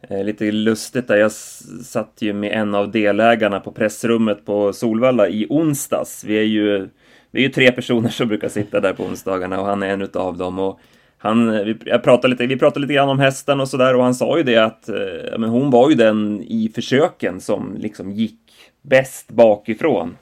Eh, 0.00 0.24
lite 0.24 0.52
lustigt 0.52 1.08
där, 1.08 1.16
jag 1.16 1.32
satt 1.32 2.16
ju 2.18 2.32
med 2.32 2.52
en 2.52 2.74
av 2.74 2.90
delägarna 2.90 3.60
på 3.60 3.72
pressrummet 3.72 4.44
på 4.44 4.72
Solvalla 4.72 5.28
i 5.28 5.46
onsdags. 5.50 6.24
Vi 6.24 6.38
är 6.38 6.42
ju, 6.42 6.88
vi 7.30 7.40
är 7.40 7.46
ju 7.46 7.52
tre 7.52 7.72
personer 7.72 8.08
som 8.08 8.28
brukar 8.28 8.48
sitta 8.48 8.80
där 8.80 8.92
på 8.92 9.04
onsdagarna 9.04 9.60
och 9.60 9.66
han 9.66 9.82
är 9.82 9.88
en 9.88 10.02
utav 10.02 10.36
dem. 10.36 10.58
Och 10.58 10.80
han, 11.18 11.64
vi, 11.64 11.76
jag 11.84 12.02
pratade 12.02 12.28
lite, 12.28 12.46
vi 12.46 12.58
pratade 12.58 12.80
lite 12.80 12.94
grann 12.94 13.08
om 13.08 13.18
hästen 13.18 13.60
och 13.60 13.68
sådär 13.68 13.94
och 13.96 14.04
han 14.04 14.14
sa 14.14 14.38
ju 14.38 14.42
det 14.42 14.56
att 14.56 14.88
eh, 14.88 15.38
men 15.38 15.50
hon 15.50 15.70
var 15.70 15.90
ju 15.90 15.94
den 15.94 16.42
i 16.42 16.72
försöken 16.74 17.40
som 17.40 17.76
liksom 17.78 18.12
gick 18.12 18.40
bäst 18.82 19.28
bakifrån. 19.28 20.16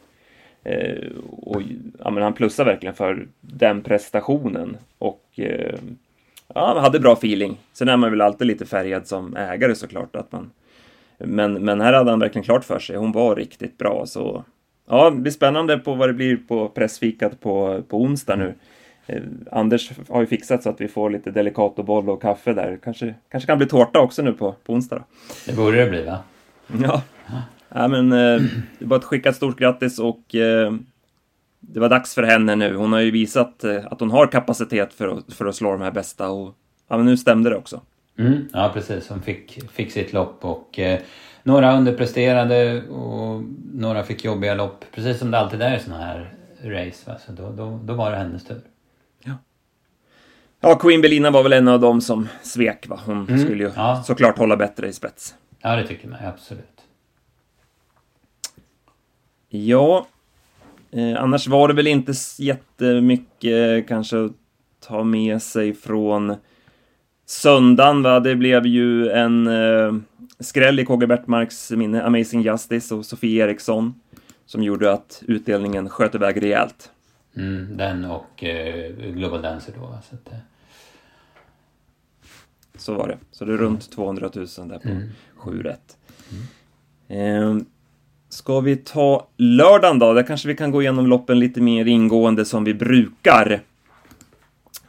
Eh, 0.65 1.09
och 1.31 1.63
ja, 1.99 2.11
men 2.11 2.23
han 2.23 2.33
plussar 2.33 2.65
verkligen 2.65 2.95
för 2.95 3.29
den 3.41 3.83
prestationen. 3.83 4.77
Och 4.99 5.25
eh, 5.37 5.75
ja, 6.55 6.67
han 6.67 6.77
hade 6.77 7.01
bra 7.01 7.13
feeling. 7.13 7.57
Sen 7.73 7.89
är 7.89 7.97
man 7.97 8.11
väl 8.11 8.21
alltid 8.21 8.47
lite 8.47 8.67
färgad 8.67 9.07
som 9.07 9.37
ägare 9.37 9.75
såklart. 9.75 10.17
Att 10.17 10.33
man, 10.33 10.51
men, 11.19 11.53
men 11.53 11.81
här 11.81 11.93
hade 11.93 12.11
han 12.11 12.21
verkligen 12.21 12.45
klart 12.45 12.65
för 12.65 12.79
sig. 12.79 12.97
Hon 12.97 13.13
var 13.13 13.37
riktigt 13.37 13.79
bra. 13.79 14.07
Så 14.07 14.45
ja, 14.87 15.11
det 15.11 15.17
blir 15.17 15.33
spännande 15.33 15.79
på 15.79 15.95
vad 15.95 16.09
det 16.09 16.13
blir 16.13 16.37
på 16.37 16.69
pressfikat 16.69 17.41
på, 17.41 17.83
på 17.89 18.03
onsdag 18.03 18.37
nu. 18.37 18.55
Eh, 19.07 19.23
Anders 19.53 19.91
har 20.09 20.21
ju 20.21 20.27
fixat 20.27 20.63
så 20.63 20.71
att 20.71 20.81
vi 20.81 20.89
får 20.89 21.11
lite 21.11 21.31
Delicatoboll 21.31 22.11
och 22.11 22.23
kaffe 22.23 22.53
där. 22.53 22.79
Kanske, 22.85 23.15
kanske 23.31 23.47
kan 23.47 23.59
bli 23.59 23.67
tårta 23.67 24.01
också 24.01 24.23
nu 24.23 24.33
på, 24.33 24.53
på 24.53 24.73
onsdag. 24.73 24.97
Då. 24.97 25.05
Det 25.47 25.57
borde 25.57 25.85
det 25.85 25.91
bli 25.91 26.05
va? 26.05 26.19
Ja. 26.83 27.03
Ja, 27.69 27.89
men, 27.89 28.13
eh, 28.13 28.43
det 28.79 29.01
skicka 29.01 29.29
ett 29.29 29.37
stort 29.37 29.59
grattis 29.59 29.99
och 29.99 30.35
eh, 30.35 30.75
det 31.61 31.81
var 31.81 31.89
dags 31.89 32.15
för 32.15 32.23
henne 32.23 32.55
nu. 32.55 32.75
Hon 32.75 32.93
har 32.93 33.01
ju 33.01 33.11
visat 33.11 33.65
eh, 33.65 33.87
att 33.91 34.01
hon 34.01 34.11
har 34.11 34.27
kapacitet 34.27 34.95
för 34.95 35.09
att, 35.09 35.35
för 35.35 35.47
att 35.47 35.55
slå 35.55 35.73
de 35.73 35.81
här 35.81 35.91
bästa 35.91 36.31
och 36.31 36.55
ja, 36.89 36.97
men 36.97 37.07
nu 37.07 37.17
stämde 37.17 37.51
det 37.51 37.57
också. 37.57 37.81
Mm, 38.19 38.49
ja, 38.53 38.71
precis. 38.75 39.09
Hon 39.09 39.23
fick, 39.23 39.71
fick 39.73 39.93
sitt 39.93 40.13
lopp 40.13 40.45
och 40.45 40.79
eh, 40.79 41.01
några 41.47 41.77
underpresterade 41.77 42.83
och 42.83 43.43
några 43.75 44.03
fick 44.03 44.25
jobbiga 44.25 44.55
lopp. 44.55 44.85
Precis 44.95 45.19
som 45.19 45.31
det 45.31 45.39
alltid 45.39 45.63
är 45.63 45.77
i 45.77 45.81
sådana 45.81 46.05
här 46.05 46.35
race. 46.63 47.11
Va? 47.11 47.19
Så 47.27 47.33
då, 47.33 47.51
då, 47.51 47.81
då 47.85 47.95
var 47.95 48.11
det 48.11 48.17
hennes 48.17 48.45
tur. 48.45 48.61
Ja. 49.25 49.33
Ja, 50.61 50.75
Queen 50.75 51.03
Belina 51.03 51.31
var 51.31 51.43
väl 51.43 51.53
en 51.53 51.69
av 51.69 51.81
dem 51.81 52.01
som 52.01 52.29
svek. 52.43 52.89
Va? 52.89 53.01
Hon 53.07 53.27
mm, 53.29 53.39
skulle 53.39 53.65
ju 53.65 53.71
ja. 53.77 54.03
såklart 54.07 54.39
hålla 54.39 54.57
bättre 54.57 54.89
i 54.89 54.93
spets. 54.93 55.35
Ja, 55.63 55.77
det 55.77 55.87
tycker 55.87 56.09
man 56.09 56.19
absolut. 56.25 56.81
Ja, 59.49 60.07
eh, 60.91 61.23
annars 61.23 61.49
var 61.49 61.69
det 61.69 61.75
väl 61.75 61.87
inte 61.87 62.13
jättemycket 62.39 63.89
kanske 63.89 64.25
att 64.25 64.33
ta 64.81 65.05
med 65.05 65.43
sig 65.43 65.75
från 65.75 66.37
söndagen. 67.27 68.03
Va? 68.03 68.21
Det 68.21 68.37
blev 68.37 68.67
ju 68.67 69.11
en 69.11 69.47
eh, 69.47 69.93
skräll 70.41 70.79
i 70.79 70.85
KG 70.85 71.07
Bertmarks 71.07 71.71
minne, 71.71 72.03
Amazing 72.03 72.43
Justice 72.43 72.95
och 72.95 73.07
Sofie 73.07 73.45
Eriksson, 73.45 73.95
som 74.47 74.63
gjorde 74.63 74.93
att 74.93 75.23
utdelningen 75.27 75.89
sköt 75.89 76.15
iväg 76.15 76.43
rejält. 76.43 76.91
Mm, 77.37 77.77
den 77.77 78.05
och 78.05 78.45
eh, 78.45 78.93
Global 78.97 79.43
Dancer 79.43 79.73
då. 79.79 79.99
Så, 80.11 80.15
att, 80.15 80.33
eh. 80.33 80.39
så 82.77 82.95
var 82.95 83.09
det. 83.09 83.19
Så 83.31 83.45
det 83.45 83.53
är 83.53 83.57
runt 83.57 83.91
200 83.91 84.31
000 84.35 84.47
där 84.57 84.79
på 84.79 84.89
mm. 84.89 85.09
7 85.37 85.63
rätt. 85.63 85.97
Mm. 87.09 87.57
Eh, 87.59 87.65
ska 88.29 88.61
vi 88.61 88.77
ta 88.77 89.27
lördagen 89.37 89.99
då? 89.99 90.13
Där 90.13 90.23
kanske 90.23 90.49
vi 90.49 90.57
kan 90.57 90.71
gå 90.71 90.83
igenom 90.83 91.07
loppen 91.07 91.39
lite 91.39 91.61
mer 91.61 91.87
ingående 91.87 92.45
som 92.45 92.65
vi 92.65 92.75
brukar. 92.75 93.61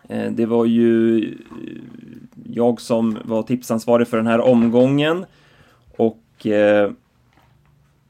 Eh, 0.09 0.31
det 0.31 0.45
var 0.45 0.65
ju 0.65 1.19
jag 2.43 2.81
som 2.81 3.17
var 3.25 3.43
tipsansvarig 3.43 4.07
för 4.07 4.17
den 4.17 4.27
här 4.27 4.39
omgången 4.39 5.25
och 5.97 6.47
eh, 6.47 6.91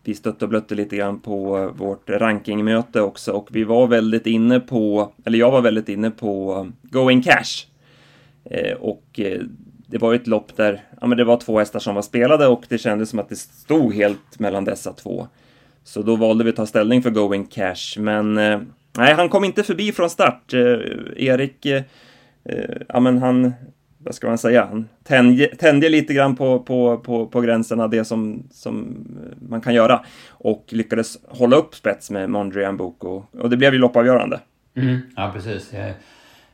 vi 0.03 0.13
stötte 0.13 0.45
och 0.45 0.49
blötte 0.49 0.75
lite 0.75 0.95
grann 0.95 1.19
på 1.19 1.71
vårt 1.75 2.09
rankingmöte 2.09 3.01
också 3.01 3.31
och 3.31 3.47
vi 3.51 3.63
var 3.63 3.87
väldigt 3.87 4.27
inne 4.27 4.59
på, 4.59 5.11
eller 5.25 5.39
jag 5.39 5.51
var 5.51 5.61
väldigt 5.61 5.89
inne 5.89 6.11
på 6.11 6.55
eh, 6.55 6.89
Going 6.89 7.21
Cash. 7.21 7.65
Eh, 8.45 8.73
och 8.73 9.19
eh, 9.19 9.41
det 9.87 9.97
var 9.97 10.11
ju 10.11 10.15
ett 10.15 10.27
lopp 10.27 10.57
där, 10.57 10.83
ja 11.01 11.07
men 11.07 11.17
det 11.17 11.23
var 11.23 11.37
två 11.37 11.59
hästar 11.59 11.79
som 11.79 11.95
var 11.95 12.01
spelade 12.01 12.47
och 12.47 12.63
det 12.69 12.77
kändes 12.77 13.09
som 13.09 13.19
att 13.19 13.29
det 13.29 13.35
stod 13.35 13.93
helt 13.93 14.39
mellan 14.39 14.65
dessa 14.65 14.93
två. 14.93 15.27
Så 15.83 16.01
då 16.01 16.15
valde 16.15 16.43
vi 16.43 16.49
att 16.49 16.55
ta 16.55 16.65
ställning 16.65 17.01
för 17.01 17.09
Going 17.09 17.45
Cash, 17.45 17.99
men 17.99 18.37
eh, 18.37 18.59
nej, 18.97 19.13
han 19.13 19.29
kom 19.29 19.43
inte 19.43 19.63
förbi 19.63 19.91
från 19.91 20.09
start. 20.09 20.53
Eh, 20.53 20.79
Erik, 21.15 21.65
eh, 21.65 21.83
eh 22.43 22.81
ja 22.89 22.99
men 22.99 23.17
han 23.17 23.53
vad 23.97 24.15
ska 24.15 24.27
man 24.27 24.37
säga, 24.37 24.65
han 24.65 24.89
tände, 25.03 25.47
tände 25.47 25.89
lite 25.89 26.13
grann 26.13 26.35
på, 26.35 26.59
på, 26.59 26.97
på, 26.97 27.27
på 27.27 27.41
gränserna 27.41 27.87
det 27.87 28.05
som, 28.05 28.43
som 28.51 29.05
man 29.49 29.61
kan 29.61 29.73
göra 29.73 30.05
och 30.29 30.65
lyckades 30.69 31.17
hålla 31.27 31.55
upp 31.55 31.75
spets 31.75 32.11
med 32.11 32.29
Mondrian 32.29 32.77
Boko 32.77 33.23
och 33.31 33.49
det 33.49 33.57
blev 33.57 33.73
ju 33.73 33.79
loppavgörande. 33.79 34.39
Mm, 34.75 34.99
ja, 35.15 35.31
precis. 35.35 35.71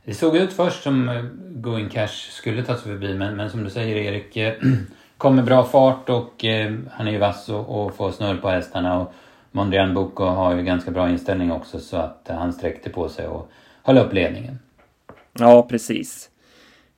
Det 0.05 0.13
såg 0.13 0.37
ut 0.37 0.53
först 0.53 0.83
som 0.83 1.09
eh, 1.09 1.23
Going 1.49 1.89
Cash 1.89 2.31
skulle 2.31 2.63
ta 2.63 2.77
sig 2.77 2.83
förbi 2.83 3.13
men, 3.13 3.35
men 3.35 3.49
som 3.49 3.63
du 3.63 3.69
säger 3.69 3.95
Erik 3.95 4.37
eh, 4.37 4.53
kom 5.17 5.35
med 5.35 5.45
bra 5.45 5.63
fart 5.63 6.09
och 6.09 6.45
eh, 6.45 6.73
han 6.91 7.07
är 7.07 7.11
ju 7.11 7.17
vass 7.17 7.49
och, 7.49 7.85
och 7.85 7.95
får 7.95 8.11
snurr 8.11 8.37
på 8.37 8.49
hästarna 8.49 8.99
och 8.99 9.13
Mondrian 9.51 9.93
Boko 9.93 10.23
har 10.23 10.55
ju 10.55 10.63
ganska 10.63 10.91
bra 10.91 11.09
inställning 11.09 11.51
också 11.51 11.79
så 11.79 11.97
att 11.97 12.29
han 12.29 12.53
sträckte 12.53 12.89
på 12.89 13.09
sig 13.09 13.27
och 13.27 13.51
höll 13.83 13.97
upp 13.97 14.13
ledningen. 14.13 14.59
Ja, 15.33 15.67
precis. 15.69 16.29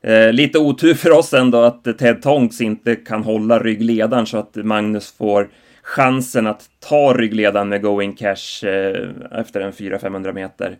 Eh, 0.06 0.34
lite 0.34 0.60
otur 0.60 0.94
för 0.94 1.12
oss 1.12 1.34
ändå 1.34 1.62
att 1.62 1.98
Ted 1.98 2.22
Tonks 2.22 2.62
inte 2.62 2.96
kan 2.96 3.24
hålla 3.24 3.60
ryggledaren 3.60 4.26
så 4.26 4.38
att 4.38 4.56
Magnus 4.56 5.12
får 5.12 5.50
chansen 5.82 6.48
att 6.48 6.70
ta 6.80 7.14
ryggledaren 7.14 7.70
med 7.70 7.82
Going 7.82 8.14
Cash 8.14 8.66
eh, 8.68 9.08
efter 9.32 9.62
en 9.62 9.72
400-500 9.72 10.34
meter. 10.34 10.78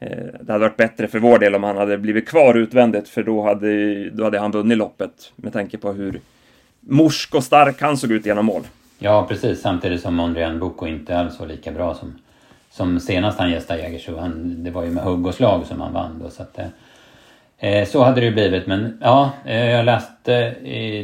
Eh, 0.00 0.08
det 0.40 0.52
hade 0.52 0.64
varit 0.64 0.76
bättre 0.76 1.08
för 1.08 1.18
vår 1.18 1.38
del 1.38 1.54
om 1.54 1.62
han 1.62 1.76
hade 1.76 1.98
blivit 1.98 2.28
kvar 2.28 2.54
utvändigt 2.54 3.08
för 3.08 3.22
då 3.22 3.42
hade, 3.42 4.10
då 4.10 4.24
hade 4.24 4.38
han 4.38 4.50
vunnit 4.50 4.78
loppet 4.78 5.32
med 5.36 5.52
tanke 5.52 5.78
på 5.78 5.92
hur 5.92 6.20
morsk 6.80 7.34
och 7.34 7.44
stark 7.44 7.80
han 7.80 7.96
såg 7.96 8.12
ut 8.12 8.26
genom 8.26 8.46
mål. 8.46 8.62
Ja, 8.98 9.26
precis. 9.28 9.60
Samtidigt 9.60 10.00
som 10.00 10.14
Mondrian 10.14 10.58
Boko 10.58 10.86
inte 10.86 11.18
alls 11.18 11.40
var 11.40 11.46
lika 11.46 11.72
bra 11.72 11.94
som, 11.94 12.18
som 12.70 13.00
senast 13.00 13.38
han 13.38 13.50
gästade 13.50 13.80
Jägersro. 13.80 14.28
Det 14.44 14.70
var 14.70 14.84
ju 14.84 14.90
med 14.90 15.04
hugg 15.04 15.26
och 15.26 15.34
slag 15.34 15.66
som 15.66 15.80
han 15.80 15.92
vann 15.92 16.18
då. 16.22 16.30
Så 16.30 16.42
att, 16.42 16.58
Eh, 16.58 16.66
så 17.86 18.02
hade 18.02 18.20
det 18.20 18.26
ju 18.26 18.32
blivit 18.32 18.66
men 18.66 18.98
ja, 19.00 19.32
eh, 19.44 19.70
jag 19.70 19.84
läste, 19.84 20.50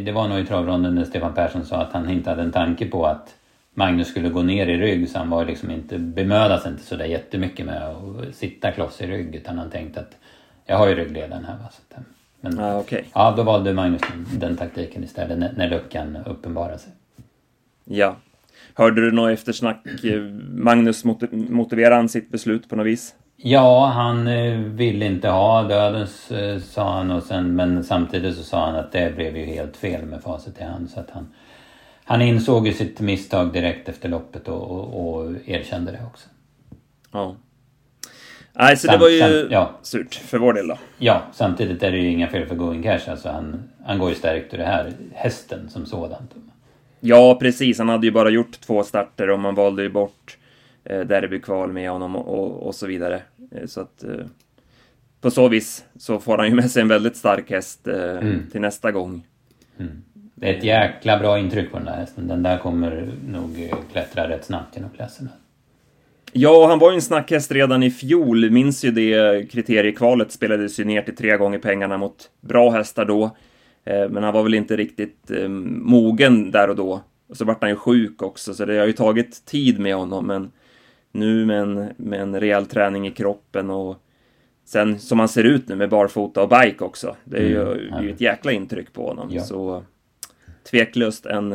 det 0.05 0.13
var 0.13 0.29
nog 0.29 0.39
i 0.39 0.47
travronden 0.47 0.95
när 0.95 1.05
Stefan 1.05 1.35
Persson 1.35 1.65
sa 1.65 1.77
att 1.77 1.93
han 1.93 2.11
inte 2.11 2.31
hade 2.31 2.43
en 2.43 2.53
tanke 2.53 2.87
på 2.87 3.07
att 3.07 3.35
Magnus 3.75 4.09
skulle 4.09 4.29
gå 4.29 4.43
ner 4.43 4.67
i 4.67 4.79
rygg 4.79 5.09
så 5.09 5.19
han 5.19 5.31
var 5.31 5.45
liksom 5.45 5.71
inte, 5.71 5.99
bemödade 5.99 6.61
sig 6.61 6.71
inte 6.71 6.83
sådär 6.83 7.05
jättemycket 7.05 7.67
med 7.67 7.83
att 7.83 8.35
sitta 8.35 8.73
kloss 8.73 9.01
i 9.01 9.07
rygg 9.07 9.35
utan 9.35 9.59
han 9.59 9.71
tänkte 9.71 10.01
att 10.01 10.17
jag 10.67 10.79
har 10.79 10.89
ju 10.89 10.95
ryggledaren 10.95 11.45
här 11.45 11.55
va. 11.55 11.71
Så 11.71 12.03
men 12.41 12.59
ah, 12.59 12.81
okay. 12.81 13.03
ja, 13.15 13.35
då 13.37 13.43
valde 13.43 13.73
Magnus 13.73 14.01
den, 14.01 14.39
den 14.39 14.57
taktiken 14.57 15.05
istället 15.05 15.39
när, 15.39 15.53
när 15.57 15.71
luckan 15.71 16.19
uppenbarade 16.27 16.79
sig. 16.79 16.93
Ja. 17.85 18.17
Hörde 18.75 19.01
du 19.01 19.13
något 19.13 19.31
eftersnack? 19.31 19.87
Magnus 20.51 21.05
motiverade 21.31 21.97
han 21.97 22.09
sitt 22.09 22.31
beslut 22.31 22.69
på 22.69 22.77
något 22.77 22.87
vis? 22.87 23.15
Ja, 23.41 23.87
han 23.87 24.27
eh, 24.27 24.59
ville 24.59 25.07
inte 25.07 25.29
ha 25.29 25.63
dödens, 25.63 26.31
eh, 26.31 26.59
sa 26.59 26.93
han. 26.93 27.11
Och 27.11 27.23
sen, 27.23 27.57
men 27.57 27.85
samtidigt 27.85 28.37
så 28.37 28.43
sa 28.43 28.67
han 28.67 28.77
att 28.77 28.93
det 28.93 29.17
blev 29.17 29.37
ju 29.37 29.45
helt 29.45 29.77
fel 29.77 30.07
med 30.07 30.23
facit 30.23 30.61
i 30.61 30.65
hand. 30.65 30.91
Så 30.91 31.01
att 31.01 31.11
han, 31.11 31.35
han 32.05 32.23
insåg 32.23 32.67
ju 32.67 32.73
sitt 32.73 33.01
misstag 33.01 33.53
direkt 33.53 33.89
efter 33.89 34.09
loppet 34.09 34.49
och, 34.49 34.71
och, 34.71 35.15
och 35.15 35.33
erkände 35.47 35.93
det 35.93 36.01
också. 36.11 36.29
Ja. 37.13 37.37
Nej, 38.53 38.77
så 38.77 38.91
det 38.91 38.99
var 38.99 39.09
ju 39.09 39.21
samt, 39.21 39.51
ja. 39.51 39.71
surt 39.83 40.15
för 40.15 40.39
vår 40.39 40.53
del 40.53 40.69
då. 40.69 40.79
Ja, 40.99 41.23
samtidigt 41.33 41.83
är 41.83 41.93
det 41.93 41.99
ju 41.99 42.11
inga 42.11 42.29
fel 42.29 42.47
för 42.47 42.55
Going 42.55 42.83
Cash. 42.83 43.11
Alltså 43.11 43.29
han, 43.29 43.71
han 43.87 43.99
går 43.99 44.09
ju 44.09 44.15
stärkt 44.15 44.55
ur 44.55 44.59
det 44.59 44.65
här, 44.65 44.93
hästen 45.15 45.71
som 45.71 45.87
sådant. 45.87 46.35
Ja, 47.01 47.39
precis. 47.41 47.79
Han 47.79 47.89
hade 47.89 48.07
ju 48.07 48.13
bara 48.13 48.31
gjort 48.31 48.61
två 48.61 48.83
starter 48.83 49.31
och 49.31 49.39
man 49.39 49.55
valde 49.55 49.83
ju 49.83 49.89
bort 49.89 50.39
derbykval 50.89 51.73
med 51.73 51.91
honom 51.91 52.17
och, 52.17 52.67
och 52.67 52.75
så 52.75 52.87
vidare. 52.87 53.23
Eh, 53.53 53.67
så 53.67 53.81
att 53.81 54.05
eh, 54.05 54.27
på 55.21 55.31
så 55.31 55.49
vis 55.49 55.85
så 55.97 56.21
får 56.21 56.39
han 56.39 56.49
ju 56.49 56.55
med 56.55 56.71
sig 56.71 56.83
en 56.83 56.89
väldigt 56.89 57.17
stark 57.17 57.51
häst 57.51 57.89
eh, 57.89 58.11
mm. 58.11 58.47
till 58.53 58.61
nästa 58.61 58.93
gång. 58.93 59.27
Mm. 59.79 60.03
Det 60.35 60.49
är 60.49 60.59
ett 60.59 60.65
jäkla 60.65 61.19
bra 61.19 61.39
intryck 61.39 61.71
på 61.71 61.77
den 61.77 61.87
där 61.87 61.97
hästen. 61.97 62.29
Den 62.29 62.43
där 62.43 62.59
kommer 62.59 63.13
nog 63.29 63.73
klättra 63.93 64.29
rätt 64.29 64.45
snabbt 64.45 64.77
genom 64.77 64.91
klasserna. 64.91 65.31
Ja, 66.33 66.67
han 66.67 66.79
var 66.79 66.91
ju 66.91 66.95
en 66.95 67.03
snackhäst 67.03 67.53
redan 67.53 67.83
i 67.83 67.91
fjol. 67.91 68.51
Minns 68.51 68.85
ju 68.85 68.91
det 68.91 69.51
kriteriekvalet 69.51 70.33
spelades 70.33 70.81
ju 70.81 70.85
ner 70.85 71.03
till 71.03 71.17
tre 71.17 71.37
gånger 71.37 71.59
pengarna 71.59 71.99
mot 71.99 72.31
bra 72.41 72.71
hästar 72.71 73.05
då. 73.05 73.37
Men 73.85 74.23
han 74.23 74.35
var 74.35 74.43
väl 74.43 74.55
inte 74.55 74.77
riktigt 74.77 75.31
mogen 75.81 76.51
där 76.51 76.71
och 76.71 76.77
då. 76.77 77.03
Och 77.29 77.37
så 77.37 77.45
vart 77.45 77.61
han 77.61 77.71
ju 77.71 77.77
sjuk 77.77 78.23
också, 78.23 78.55
så 78.55 78.65
det 78.65 78.79
har 78.79 78.87
ju 78.87 78.93
tagit 78.93 79.47
tid 79.47 79.81
med 79.81 79.95
honom. 79.95 80.27
Men 80.27 80.51
nu 81.19 81.47
med 81.47 81.61
en, 81.61 81.89
med 81.97 82.21
en 82.21 82.41
rejäl 82.41 82.67
träning 82.67 83.07
i 83.07 83.11
kroppen 83.11 83.71
och 83.71 83.97
sen 84.65 84.99
som 84.99 85.19
han 85.19 85.29
ser 85.29 85.45
ut 85.45 85.69
nu 85.69 85.77
med 85.77 85.91
barfota 85.91 86.43
och 86.43 86.49
bike 86.49 86.85
också. 86.85 87.17
Det 87.25 87.37
är 87.37 87.49
ju, 87.49 87.89
mm, 87.89 88.05
ju 88.05 88.11
ett 88.11 88.21
jäkla 88.21 88.53
intryck 88.53 88.93
på 88.93 89.07
honom. 89.07 89.29
Ja. 89.33 89.43
Så 89.43 89.85
tveklöst 90.71 91.27
en, 91.27 91.53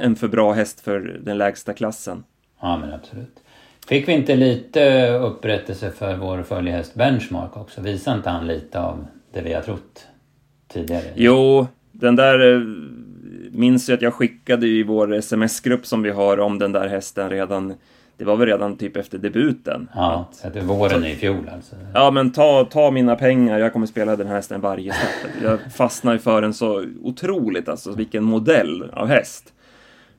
en 0.00 0.16
för 0.16 0.28
bra 0.28 0.52
häst 0.52 0.80
för 0.80 1.20
den 1.24 1.38
lägsta 1.38 1.72
klassen. 1.72 2.24
Ja, 2.60 2.78
men 2.78 2.92
absolut. 2.92 3.42
Fick 3.88 4.08
vi 4.08 4.12
inte 4.12 4.36
lite 4.36 5.08
upprättelse 5.08 5.90
för 5.90 6.16
vår 6.16 6.42
följehäst 6.42 6.94
Benchmark 6.94 7.56
också? 7.56 7.80
Visar 7.80 8.14
inte 8.14 8.30
han 8.30 8.46
lite 8.46 8.80
av 8.80 9.06
det 9.32 9.42
vi 9.42 9.52
har 9.52 9.62
trott 9.62 10.06
tidigare? 10.68 11.04
Jo, 11.14 11.66
den 11.92 12.16
där 12.16 12.54
eh, 12.54 12.60
minns 13.50 13.88
jag 13.88 13.96
att 13.96 14.02
jag 14.02 14.14
skickade 14.14 14.66
i 14.66 14.82
vår 14.82 15.14
sms-grupp 15.14 15.86
som 15.86 16.02
vi 16.02 16.10
har 16.10 16.38
om 16.40 16.58
den 16.58 16.72
där 16.72 16.88
hästen 16.88 17.30
redan 17.30 17.74
det 18.18 18.24
var 18.24 18.36
väl 18.36 18.46
redan 18.46 18.76
typ 18.76 18.96
efter 18.96 19.18
debuten. 19.18 19.88
Ja, 19.94 20.30
att, 20.42 20.54
det 20.54 20.60
våren 20.60 21.04
i 21.04 21.14
fjol 21.14 21.50
alltså. 21.54 21.76
Ja, 21.94 22.10
men 22.10 22.32
ta, 22.32 22.64
ta 22.64 22.90
mina 22.90 23.16
pengar, 23.16 23.58
jag 23.58 23.72
kommer 23.72 23.86
spela 23.86 24.16
den 24.16 24.26
här 24.26 24.34
hästen 24.34 24.60
varje 24.60 24.92
start. 24.92 25.32
Jag 25.42 25.58
fastnar 25.72 26.12
ju 26.12 26.18
för 26.18 26.42
den 26.42 26.54
så 26.54 26.84
otroligt 27.02 27.68
alltså, 27.68 27.92
vilken 27.92 28.24
modell 28.24 28.90
av 28.92 29.06
häst. 29.06 29.52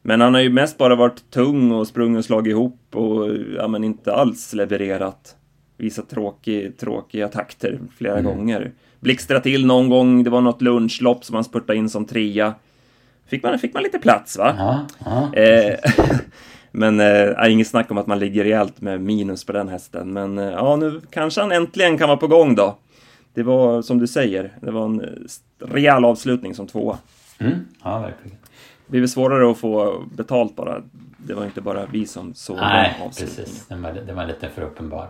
Men 0.01 0.21
han 0.21 0.33
har 0.33 0.41
ju 0.41 0.49
mest 0.49 0.77
bara 0.77 0.95
varit 0.95 1.31
tung 1.31 1.71
och 1.71 1.87
sprungit 1.87 2.19
och 2.19 2.25
slagit 2.25 2.51
ihop 2.51 2.79
och 2.93 3.29
ja, 3.57 3.67
men 3.67 3.83
inte 3.83 4.13
alls 4.13 4.53
levererat. 4.53 5.35
Visat 5.77 6.09
tråkig, 6.09 6.77
tråkiga 6.77 7.27
takter 7.27 7.79
flera 7.97 8.19
mm. 8.19 8.25
gånger. 8.25 8.71
Blixtra 8.99 9.39
till 9.39 9.65
någon 9.65 9.89
gång, 9.89 10.23
det 10.23 10.29
var 10.29 10.41
något 10.41 10.61
lunchlopp 10.61 11.25
som 11.25 11.35
han 11.35 11.43
spurtade 11.43 11.79
in 11.79 11.89
som 11.89 12.05
trea. 12.05 12.53
Fick 13.27 13.43
man, 13.43 13.59
fick 13.59 13.73
man 13.73 13.83
lite 13.83 13.99
plats 13.99 14.37
va? 14.37 14.55
Ja, 14.57 14.85
ja, 15.05 15.41
eh, 15.41 15.75
Men 16.71 16.99
eh, 16.99 17.51
inget 17.51 17.67
snack 17.67 17.91
om 17.91 17.97
att 17.97 18.07
man 18.07 18.19
ligger 18.19 18.43
rejält 18.43 18.81
med 18.81 19.01
minus 19.01 19.45
på 19.45 19.51
den 19.51 19.67
hästen. 19.67 20.13
Men 20.13 20.37
eh, 20.37 20.45
ja, 20.45 20.75
nu 20.75 21.01
kanske 21.09 21.41
han 21.41 21.51
äntligen 21.51 21.97
kan 21.97 22.07
vara 22.07 22.17
på 22.17 22.27
gång 22.27 22.55
då. 22.55 22.77
Det 23.33 23.43
var 23.43 23.81
som 23.81 23.99
du 23.99 24.07
säger, 24.07 24.51
det 24.61 24.71
var 24.71 24.85
en 24.85 25.01
eh, 25.01 25.07
rejäl 25.59 26.05
avslutning 26.05 26.55
som 26.55 26.67
tvåa. 26.67 26.97
Mm, 27.39 27.59
ja, 27.83 27.99
verkligen. 27.99 28.37
Det 28.87 28.97
blir 28.97 29.07
svårare 29.07 29.51
att 29.51 29.57
få 29.57 30.03
betalt 30.15 30.55
bara. 30.55 30.81
Det 31.17 31.33
var 31.33 31.45
inte 31.45 31.61
bara 31.61 31.85
vi 31.85 32.05
som 32.05 32.33
såg 32.33 32.57
Nej, 32.57 32.95
den 32.99 33.09
precis. 33.09 33.67
Den 33.67 33.81
var, 33.81 33.91
den 33.91 34.15
var 34.15 34.25
lite 34.25 34.49
för 34.49 34.61
uppenbar. 34.61 35.07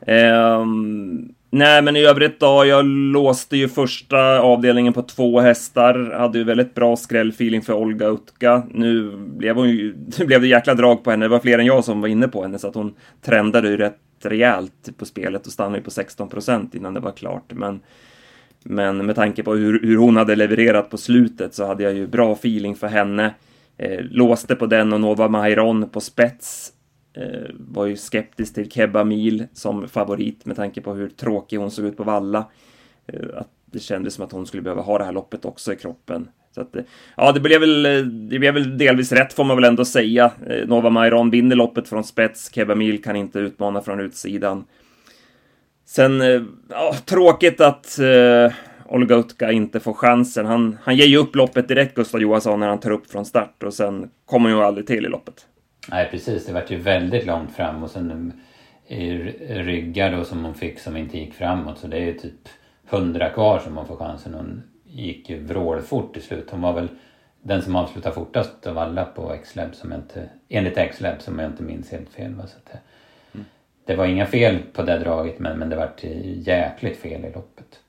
Eh, 0.00 0.64
Nej, 1.56 1.82
men 1.82 1.96
i 1.96 2.04
övrigt 2.04 2.40
då, 2.40 2.64
jag 2.64 2.84
låste 2.84 3.56
ju 3.56 3.68
första 3.68 4.40
avdelningen 4.40 4.92
på 4.92 5.02
två 5.02 5.40
hästar. 5.40 6.14
Hade 6.18 6.38
ju 6.38 6.44
väldigt 6.44 6.74
bra 6.74 6.96
skrällfeeling 6.96 7.62
för 7.62 7.72
Olga 7.72 8.06
Utka. 8.06 8.62
Nu 8.70 9.16
blev, 9.16 9.56
hon 9.56 9.68
ju, 9.68 9.94
nu 10.18 10.26
blev 10.26 10.40
det 10.40 10.46
jäkla 10.46 10.74
drag 10.74 11.04
på 11.04 11.10
henne. 11.10 11.24
Det 11.24 11.28
var 11.28 11.38
fler 11.38 11.58
än 11.58 11.66
jag 11.66 11.84
som 11.84 12.00
var 12.00 12.08
inne 12.08 12.28
på 12.28 12.42
henne, 12.42 12.58
så 12.58 12.68
att 12.68 12.74
hon 12.74 12.94
trendade 13.22 13.68
ju 13.68 13.76
rätt 13.76 13.98
rejält 14.22 14.98
på 14.98 15.04
spelet 15.04 15.46
och 15.46 15.52
stannade 15.52 15.78
ju 15.78 15.84
på 15.84 15.90
16 15.90 16.28
procent 16.28 16.74
innan 16.74 16.94
det 16.94 17.00
var 17.00 17.12
klart. 17.12 17.52
Men, 17.52 17.80
men 18.64 19.06
med 19.06 19.16
tanke 19.16 19.42
på 19.42 19.54
hur, 19.54 19.80
hur 19.82 19.96
hon 19.96 20.16
hade 20.16 20.36
levererat 20.36 20.90
på 20.90 20.96
slutet 20.96 21.54
så 21.54 21.66
hade 21.66 21.82
jag 21.82 21.94
ju 21.94 22.06
bra 22.06 22.32
feeling 22.32 22.76
för 22.76 22.88
henne. 22.88 23.34
Eh, 23.78 24.00
låste 24.00 24.54
på 24.54 24.66
den 24.66 24.92
och 24.92 25.00
Nova 25.00 25.28
Mairon 25.28 25.88
på 25.88 26.00
spets 26.00 26.72
Eh, 27.16 27.50
var 27.58 27.86
ju 27.86 27.96
skeptisk 27.96 28.54
till 28.54 28.70
Kebba 28.70 29.04
Mil 29.04 29.46
som 29.52 29.88
favorit 29.88 30.46
med 30.46 30.56
tanke 30.56 30.80
på 30.80 30.94
hur 30.94 31.08
tråkig 31.08 31.56
hon 31.56 31.70
såg 31.70 31.84
ut 31.84 31.96
på 31.96 32.04
valla. 32.04 32.44
Eh, 33.06 33.20
att 33.36 33.48
det 33.66 33.78
kändes 33.78 34.14
som 34.14 34.24
att 34.24 34.32
hon 34.32 34.46
skulle 34.46 34.62
behöva 34.62 34.82
ha 34.82 34.98
det 34.98 35.04
här 35.04 35.12
loppet 35.12 35.44
också 35.44 35.72
i 35.72 35.76
kroppen. 35.76 36.28
Så 36.54 36.60
att, 36.60 36.76
eh, 36.76 36.82
ja, 37.16 37.32
det 37.32 37.40
blev, 37.40 37.60
väl, 37.60 37.86
eh, 37.86 37.98
det 38.02 38.38
blev 38.38 38.54
väl 38.54 38.78
delvis 38.78 39.12
rätt 39.12 39.32
får 39.32 39.44
man 39.44 39.56
väl 39.56 39.64
ändå 39.64 39.84
säga. 39.84 40.30
Nova 40.66 40.90
Mairon 40.90 41.30
vinner 41.30 41.56
loppet 41.56 41.88
från 41.88 42.04
spets, 42.04 42.54
Kebba 42.54 42.74
Mil 42.74 43.02
kan 43.02 43.16
inte 43.16 43.38
utmana 43.38 43.80
från 43.80 44.00
utsidan. 44.00 44.64
Sen, 45.86 46.20
ja, 46.70 46.94
tråkigt 47.04 47.60
att 47.60 47.98
eh, 47.98 48.52
Olga 48.86 49.16
Utka 49.16 49.52
inte 49.52 49.80
får 49.80 49.94
chansen. 49.94 50.46
Han, 50.46 50.78
han 50.82 50.96
ger 50.96 51.06
ju 51.06 51.16
upp 51.16 51.36
loppet 51.36 51.68
direkt, 51.68 51.94
Gustav 51.94 52.20
Johansson, 52.20 52.60
när 52.60 52.68
han 52.68 52.80
tar 52.80 52.90
upp 52.90 53.10
från 53.10 53.24
start 53.24 53.62
och 53.62 53.74
sen 53.74 54.10
kommer 54.26 54.50
han 54.50 54.58
ju 54.58 54.64
aldrig 54.64 54.86
till 54.86 55.06
i 55.06 55.08
loppet. 55.08 55.46
Nej 55.90 56.08
precis, 56.10 56.46
det 56.46 56.52
vart 56.52 56.70
ju 56.70 56.76
väldigt 56.76 57.26
långt 57.26 57.56
fram 57.56 57.82
och 57.82 57.90
sen 57.90 58.32
ryggar 59.48 60.16
då 60.16 60.24
som 60.24 60.44
hon 60.44 60.54
fick 60.54 60.78
som 60.78 60.96
inte 60.96 61.18
gick 61.18 61.34
framåt 61.34 61.78
så 61.78 61.86
det 61.86 61.96
är 61.96 62.04
ju 62.04 62.18
typ 62.18 62.48
hundra 62.86 63.30
kvar 63.30 63.58
som 63.58 63.76
hon 63.76 63.86
får 63.86 63.96
chansen. 63.96 64.34
Hon 64.34 64.62
gick 64.84 65.30
ju 65.30 65.44
vrålfort 65.44 66.12
till 66.12 66.22
slut. 66.22 66.50
Hon 66.50 66.60
var 66.60 66.72
väl 66.72 66.88
den 67.42 67.62
som 67.62 67.76
avslutade 67.76 68.14
fortast 68.14 68.66
av 68.66 68.78
alla 68.78 69.04
på 69.04 69.32
X-Lab 69.32 69.74
som 69.74 69.90
jag 69.90 70.00
inte, 70.00 70.28
enligt 70.48 70.78
X-Lab 70.78 71.22
som 71.22 71.38
jag 71.38 71.50
inte 71.50 71.62
minns 71.62 71.90
helt 71.90 72.10
fel. 72.10 72.34
Va? 72.34 72.46
Så 72.46 72.56
det, 72.64 72.78
mm. 73.34 73.46
det 73.84 73.96
var 73.96 74.06
inga 74.06 74.26
fel 74.26 74.58
på 74.72 74.82
det 74.82 74.98
draget 74.98 75.38
men, 75.38 75.58
men 75.58 75.68
det 75.68 75.76
vart 75.76 76.04
jäkligt 76.34 76.96
fel 76.96 77.24
i 77.24 77.32
loppet. 77.32 77.80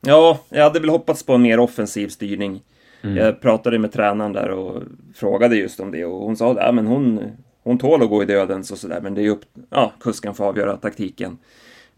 Ja, 0.00 0.38
jag 0.48 0.62
hade 0.62 0.80
väl 0.80 0.90
hoppats 0.90 1.26
på 1.26 1.32
en 1.32 1.42
mer 1.42 1.60
offensiv 1.60 2.08
styrning. 2.08 2.62
Mm. 3.02 3.16
Jag 3.16 3.40
pratade 3.40 3.78
med 3.78 3.92
tränaren 3.92 4.32
där 4.32 4.50
och 4.50 4.82
frågade 5.14 5.56
just 5.56 5.80
om 5.80 5.90
det 5.90 6.04
och 6.04 6.24
hon 6.24 6.36
sa 6.36 6.60
att 6.60 6.74
men 6.74 6.86
hon, 6.86 7.20
hon 7.62 7.78
tål 7.78 8.02
att 8.02 8.08
gå 8.08 8.22
i 8.22 8.26
dödens 8.26 8.70
och 8.70 8.78
sådär 8.78 9.00
men 9.02 9.14
det 9.14 9.22
är 9.22 9.30
upp, 9.30 9.44
ja, 9.70 9.92
kusken 10.00 10.34
får 10.34 10.44
avgöra 10.44 10.76
taktiken. 10.76 11.38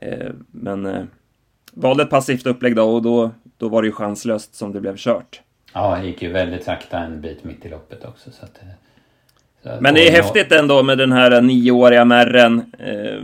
Eh, 0.01 0.31
men 0.51 0.87
eh, 0.87 1.03
valde 1.73 2.03
ett 2.03 2.11
passivt 2.11 2.47
upplägg 2.47 2.77
då 2.77 2.95
och 2.95 3.03
då, 3.03 3.31
då 3.59 3.69
var 3.69 3.83
det 3.83 3.87
ju 3.87 3.93
chanslöst 3.93 4.55
som 4.55 4.73
det 4.73 4.81
blev 4.81 4.97
kört. 4.97 5.41
Ja, 5.75 5.97
det 5.97 6.07
gick 6.07 6.23
ju 6.23 6.33
väldigt 6.33 6.65
sakta 6.65 6.99
en 6.99 7.21
bit 7.21 7.45
mitt 7.45 7.67
i 7.67 7.69
loppet 7.69 8.05
också. 8.05 8.31
Så 8.31 8.45
att, 8.45 8.61
så 9.63 9.69
att, 9.69 9.81
men 9.81 9.95
det 9.95 10.09
är 10.09 10.13
häftigt 10.13 10.53
ändå 10.53 10.83
med 10.83 10.99
den 10.99 11.13
här 11.13 11.41
nioåriga 11.41 12.05
märren. 12.05 12.73
Eh, 12.79 13.23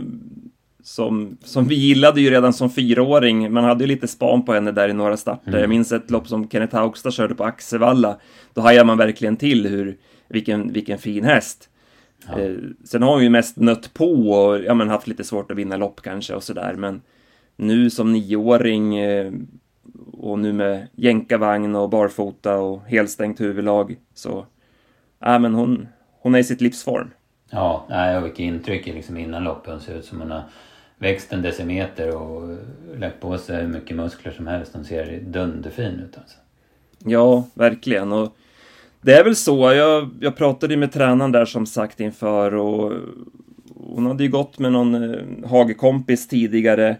som, 0.83 1.37
som 1.43 1.67
vi 1.67 1.75
gillade 1.75 2.21
ju 2.21 2.29
redan 2.29 2.53
som 2.53 2.69
fyraåring. 2.69 3.53
Man 3.53 3.63
hade 3.63 3.83
ju 3.83 3.87
lite 3.87 4.07
span 4.07 4.45
på 4.45 4.53
henne 4.53 4.71
där 4.71 4.89
i 4.89 4.93
några 4.93 5.17
starter. 5.17 5.47
Mm. 5.47 5.59
Jag 5.59 5.69
minns 5.69 5.91
ett 5.91 6.11
lopp 6.11 6.27
som 6.27 6.49
Kenneth 6.49 6.75
Haugstad 6.75 7.11
körde 7.11 7.35
på 7.35 7.43
Axevalla. 7.43 8.17
Då 8.53 8.61
hajade 8.61 8.85
man 8.85 8.97
verkligen 8.97 9.37
till 9.37 9.67
hur, 9.67 9.97
vilken, 10.27 10.73
vilken 10.73 10.97
fin 10.97 11.23
häst. 11.23 11.69
Ja. 12.27 12.39
Eh, 12.39 12.55
sen 12.83 13.03
har 13.03 13.13
hon 13.13 13.23
ju 13.23 13.29
mest 13.29 13.57
nött 13.57 13.93
på 13.93 14.31
och 14.31 14.59
ja, 14.59 14.73
men 14.73 14.89
haft 14.89 15.07
lite 15.07 15.23
svårt 15.23 15.51
att 15.51 15.57
vinna 15.57 15.77
lopp 15.77 16.01
kanske 16.01 16.33
och 16.33 16.43
sådär. 16.43 16.73
Men 16.77 17.01
nu 17.55 17.89
som 17.89 18.13
nioåring 18.13 18.97
eh, 18.97 19.31
och 20.13 20.39
nu 20.39 20.53
med 20.53 20.87
jänkarvagn 20.95 21.75
och 21.75 21.89
barfota 21.89 22.57
och 22.57 22.81
helstängt 22.87 23.41
huvudlag 23.41 23.95
så, 24.13 24.45
ja 25.19 25.39
men 25.39 25.53
hon, 25.53 25.87
hon 26.19 26.35
är 26.35 26.39
i 26.39 26.43
sitt 26.43 26.61
livsform. 26.61 27.11
Ja, 27.49 27.85
nej, 27.89 28.21
vilket 28.21 28.39
intryck 28.39 28.85
liksom 28.85 29.17
innan 29.17 29.43
loppet. 29.43 29.71
Hon 29.71 29.81
ser 29.81 29.95
ut 29.95 30.05
som 30.05 30.21
hon 30.21 30.31
har 30.31 30.43
växt 31.01 31.33
en 31.33 31.41
decimeter 31.41 32.15
och 32.15 32.57
lagt 32.97 33.19
på 33.19 33.37
sig 33.37 33.61
hur 33.61 33.67
mycket 33.67 33.95
muskler 33.95 34.31
som 34.31 34.47
helst. 34.47 34.73
Hon 34.73 34.85
ser 34.85 35.19
dunderfin 35.19 35.99
ut 35.99 36.17
alltså. 36.17 36.37
Ja, 37.05 37.47
verkligen. 37.53 38.11
Och 38.11 38.35
det 39.01 39.13
är 39.13 39.23
väl 39.23 39.35
så. 39.35 39.73
Jag, 39.73 40.09
jag 40.19 40.35
pratade 40.35 40.77
med 40.77 40.91
tränaren 40.91 41.31
där 41.31 41.45
som 41.45 41.65
sagt 41.65 41.99
inför 41.99 42.53
och 42.53 42.93
hon 43.75 44.05
hade 44.05 44.23
ju 44.23 44.29
gått 44.29 44.59
med 44.59 44.71
någon 44.71 45.13
eh, 45.13 45.49
hagekompis 45.49 46.27
tidigare 46.27 46.97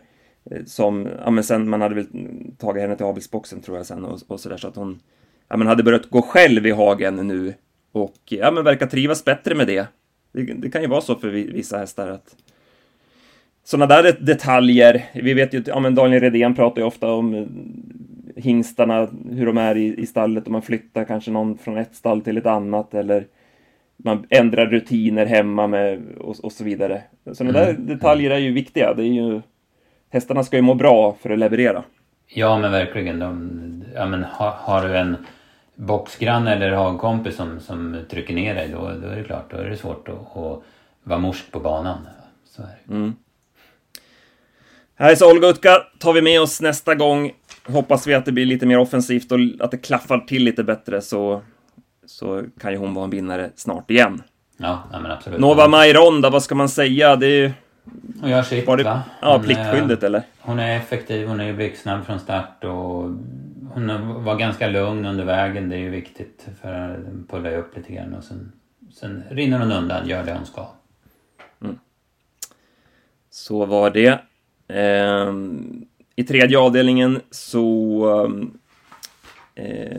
eh, 0.52 0.64
som, 0.66 1.08
ja 1.26 1.32
men 1.32 1.44
sen 1.44 1.70
man 1.70 1.82
hade 1.82 1.96
väl 1.96 2.08
tagit 2.58 2.82
henne 2.82 2.96
till 2.96 3.06
avelsboxen 3.06 3.62
tror 3.62 3.78
jag 3.78 3.86
sen 3.86 4.06
och, 4.06 4.20
och 4.28 4.40
sådär 4.40 4.58
så 4.58 4.68
att 4.68 4.76
hon, 4.76 5.00
ja 5.48 5.58
men 5.58 5.68
hade 5.68 5.84
börjat 5.84 6.10
gå 6.10 6.22
själv 6.22 6.68
i 6.68 6.72
hagen 6.72 7.16
nu 7.28 7.54
och 7.92 8.16
ja 8.26 8.52
men 8.52 8.64
verkar 8.64 8.88
trivas 8.88 9.26
bättre 9.26 9.56
med 9.56 9.68
det. 9.68 9.88
Det, 10.32 10.44
det 10.44 10.70
kan 10.70 10.82
ju 10.82 10.88
vara 10.88 11.02
så 11.02 11.16
för 11.16 11.30
vissa 11.30 11.78
hästar 11.78 12.08
att 12.08 12.36
sådana 13.64 13.88
där 13.88 14.18
detaljer, 14.20 15.06
vi 15.14 15.34
vet 15.34 15.54
ju, 15.54 15.64
ja 15.66 15.80
men 15.80 15.96
Daniel 15.96 16.22
Redén 16.22 16.56
pratar 16.56 16.82
ju 16.82 16.88
ofta 16.88 17.14
om 17.14 17.34
eh, 17.34 17.46
hingstarna, 18.36 19.08
hur 19.32 19.46
de 19.46 19.58
är 19.58 19.78
i, 19.78 19.96
i 19.98 20.06
stallet 20.06 20.46
och 20.46 20.52
man 20.52 20.62
flyttar 20.62 21.04
kanske 21.04 21.32
någon 21.32 21.58
från 21.58 21.78
ett 21.78 21.96
stall 21.96 22.22
till 22.22 22.38
ett 22.38 22.46
annat 22.46 22.94
eller 22.94 23.26
man 24.04 24.26
ändrar 24.30 24.66
rutiner 24.66 25.26
hemma 25.26 25.68
med 25.68 26.02
och, 26.20 26.36
och 26.44 26.52
så 26.52 26.64
vidare. 26.64 27.02
Sådana 27.34 27.60
mm. 27.60 27.76
där 27.76 27.94
detaljer 27.96 28.32
är 28.32 28.38
ju 28.38 28.52
viktiga. 28.52 28.94
Det 28.94 29.04
är 29.04 29.08
ju, 29.08 29.42
hästarna 30.10 30.44
ska 30.44 30.56
ju 30.56 30.62
må 30.62 30.74
bra 30.74 31.16
för 31.22 31.30
att 31.30 31.40
leverera. 31.40 31.84
Ja 32.28 32.58
men 32.58 32.72
verkligen. 32.72 33.20
De, 33.20 33.84
ja, 33.96 34.06
men 34.06 34.24
har, 34.24 34.52
har 34.52 34.88
du 34.88 34.98
en 34.98 35.18
boxgranne 35.76 36.56
eller 36.56 36.72
hagkompis 36.72 37.36
som, 37.36 37.60
som 37.60 37.98
trycker 38.10 38.34
ner 38.34 38.56
dig 38.56 38.70
då, 38.70 38.78
då 38.80 39.08
är 39.08 39.16
det 39.16 39.24
klart, 39.24 39.52
då 39.52 39.58
är 39.58 39.70
det 39.70 39.78
svårt 39.78 40.10
att, 40.10 40.38
att 40.38 40.64
vara 41.04 41.20
morsk 41.20 41.52
på 41.52 41.60
banan. 41.60 41.98
Så 42.46 42.62
är 42.62 42.68
det. 42.86 42.94
Mm. 42.94 43.16
Här 45.02 45.16
så 45.16 45.32
Olga 45.32 45.48
Utka 45.48 45.78
tar 46.00 46.14
vi 46.14 46.22
med 46.22 46.42
oss 46.42 46.62
nästa 46.62 46.96
gång. 46.96 47.32
Hoppas 47.68 48.08
vi 48.08 48.14
att 48.14 48.26
det 48.26 48.32
blir 48.32 48.46
lite 48.46 48.66
mer 48.66 48.80
offensivt 48.80 49.32
och 49.32 49.40
att 49.60 49.72
det 49.72 49.78
klaffar 49.78 50.20
till 50.20 50.44
lite 50.44 50.64
bättre 50.64 51.02
så, 51.02 51.42
så 52.06 52.44
kan 52.60 52.72
ju 52.72 52.78
hon 52.78 52.94
vara 52.94 53.06
en 53.06 53.10
vinnare 53.10 53.50
snart 53.56 53.92
igen. 53.92 54.24
Ja, 54.58 54.84
men 54.92 55.06
absolut. 55.06 55.40
Nova 55.40 55.68
Maironda, 55.68 56.30
vad 56.30 56.44
ska 56.44 56.56
man 56.56 56.70
säga? 56.70 57.16
Det 57.16 57.28
är 57.28 57.54
hon 58.22 58.30
gör 58.30 58.42
sitt 58.42 58.66
det, 58.66 58.84
va? 58.84 59.02
Ja, 59.22 59.40
pliktskyldigt 59.40 60.04
eller? 60.04 60.24
Hon 60.40 60.60
är 60.60 60.78
effektiv, 60.78 61.28
hon 61.28 61.40
är 61.40 61.46
ju 61.46 61.54
blixtsnabb 61.54 62.06
från 62.06 62.20
start 62.20 62.64
och 62.64 63.04
hon 63.74 64.24
var 64.24 64.36
ganska 64.36 64.68
lugn 64.68 65.06
under 65.06 65.26
vägen. 65.26 65.70
Det 65.70 65.76
är 65.76 65.80
ju 65.80 65.90
viktigt 65.90 66.48
för 66.62 66.74
att 66.74 67.30
pulla 67.30 67.52
upp 67.52 67.78
lite 67.78 67.94
grann 67.94 68.14
och 68.14 68.24
sen, 68.24 68.52
sen 68.94 69.24
rinner 69.30 69.60
hon 69.60 69.72
undan, 69.72 70.08
gör 70.08 70.24
det 70.24 70.34
hon 70.34 70.46
ska. 70.46 70.68
Mm. 71.62 71.80
Så 73.30 73.66
var 73.66 73.90
det. 73.90 74.20
Ehm, 74.74 75.86
I 76.16 76.24
tredje 76.24 76.60
avdelningen 76.60 77.20
så 77.32 78.42
eh, 79.56 79.98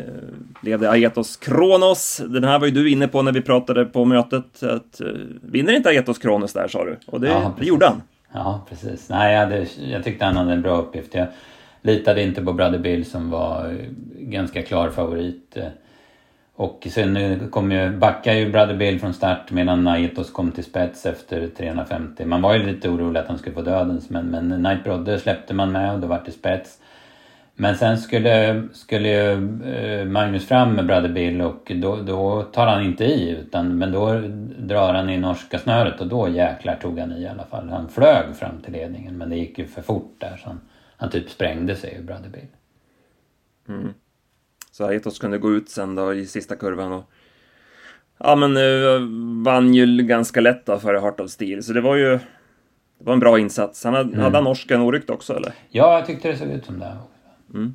blev 0.60 0.80
det 0.80 0.90
Aetos 0.90 1.36
Kronos. 1.36 2.22
Den 2.28 2.44
här 2.44 2.58
var 2.58 2.66
ju 2.66 2.72
du 2.72 2.90
inne 2.90 3.08
på 3.08 3.22
när 3.22 3.32
vi 3.32 3.40
pratade 3.40 3.84
på 3.84 4.04
mötet. 4.04 4.62
Att, 4.62 5.00
eh, 5.00 5.06
vinner 5.42 5.72
inte 5.72 5.88
Aetos 5.88 6.18
Kronos 6.18 6.52
där 6.52 6.68
sa 6.68 6.84
du? 6.84 6.98
Och 7.06 7.20
det, 7.20 7.28
ja, 7.28 7.54
det 7.58 7.66
gjorde 7.66 7.86
han. 7.86 8.02
Ja, 8.32 8.66
precis. 8.68 9.08
Nej, 9.08 9.34
jag, 9.34 9.40
hade, 9.40 9.66
jag 9.78 10.04
tyckte 10.04 10.24
han 10.24 10.36
hade 10.36 10.52
en 10.52 10.62
bra 10.62 10.76
uppgift. 10.76 11.14
Jag 11.14 11.26
litade 11.82 12.22
inte 12.22 12.42
på 12.42 12.52
Brother 12.52 12.78
Bill 12.78 13.04
som 13.04 13.30
var 13.30 13.76
ganska 14.18 14.62
klar 14.62 14.90
favorit. 14.90 15.56
Och 16.54 16.86
sen 16.90 17.48
kom 17.50 17.72
ju, 17.72 17.90
backade 17.90 18.38
ju 18.38 18.52
Brother 18.52 18.74
Bill 18.74 19.00
från 19.00 19.14
start 19.14 19.50
medan 19.50 19.84
Naetos 19.84 20.30
kom 20.30 20.52
till 20.52 20.64
spets 20.64 21.06
efter 21.06 21.48
350. 21.48 22.24
Man 22.24 22.42
var 22.42 22.54
ju 22.54 22.66
lite 22.66 22.88
orolig 22.88 23.20
att 23.20 23.28
han 23.28 23.38
skulle 23.38 23.54
få 23.54 23.62
dödens 23.62 24.10
men, 24.10 24.26
men 24.26 24.48
Night 24.48 24.84
Brother 24.84 25.18
släppte 25.18 25.54
man 25.54 25.72
med 25.72 25.92
och 25.92 26.00
då 26.00 26.06
vart 26.06 26.26
det 26.26 26.32
spets. 26.32 26.78
Men 27.54 27.76
sen 27.76 27.98
skulle, 27.98 28.62
skulle 28.72 29.08
ju 29.08 29.32
eh, 29.74 30.04
Magnus 30.04 30.48
fram 30.48 30.72
med 30.72 30.86
Brother 30.86 31.08
Bill 31.08 31.40
och 31.40 31.72
då, 31.74 31.96
då 31.96 32.42
tar 32.42 32.66
han 32.66 32.82
inte 32.82 33.04
i 33.04 33.30
utan 33.30 33.78
men 33.78 33.92
då 33.92 34.20
drar 34.58 34.94
han 34.94 35.10
i 35.10 35.18
norska 35.18 35.58
snöret 35.58 36.00
och 36.00 36.06
då 36.06 36.28
jäklar 36.28 36.76
tog 36.76 36.98
han 36.98 37.12
i 37.12 37.22
i 37.22 37.28
alla 37.28 37.44
fall. 37.44 37.68
Han 37.68 37.88
flög 37.88 38.36
fram 38.36 38.60
till 38.60 38.72
ledningen 38.72 39.18
men 39.18 39.30
det 39.30 39.36
gick 39.36 39.58
ju 39.58 39.66
för 39.66 39.82
fort 39.82 40.14
där 40.18 40.36
så 40.42 40.48
han, 40.48 40.60
han 40.96 41.10
typ 41.10 41.30
sprängde 41.30 41.76
sig 41.76 41.94
ju 41.94 42.02
Brother 42.02 42.28
Bill. 42.28 42.48
Mm. 43.68 43.94
Så 44.72 44.84
Aetos 44.84 45.18
kunde 45.18 45.38
gå 45.38 45.52
ut 45.52 45.68
sen 45.68 45.94
då 45.94 46.14
i 46.14 46.26
sista 46.26 46.56
kurvan 46.56 46.92
och 46.92 47.10
ja 48.18 48.36
men 48.36 48.56
uh, 48.56 49.00
vann 49.44 49.74
ju 49.74 49.86
ganska 50.02 50.40
lätt 50.40 50.66
då 50.66 50.78
före 50.78 50.98
Heart 50.98 51.20
of 51.20 51.30
Steel 51.30 51.62
så 51.62 51.72
det 51.72 51.80
var 51.80 51.96
ju 51.96 52.18
det 52.98 53.06
var 53.06 53.12
en 53.12 53.20
bra 53.20 53.38
insats. 53.38 53.84
Han 53.84 53.94
hade, 53.94 54.08
mm. 54.08 54.20
hade 54.20 54.36
han 54.36 54.44
norsken 54.44 54.80
oryckt 54.80 55.10
också 55.10 55.36
eller? 55.36 55.52
Ja, 55.68 55.94
jag 55.98 56.06
tyckte 56.06 56.28
det 56.28 56.36
såg 56.36 56.48
ut 56.48 56.64
som 56.64 56.78
det. 56.78 56.96
Mm. 57.54 57.74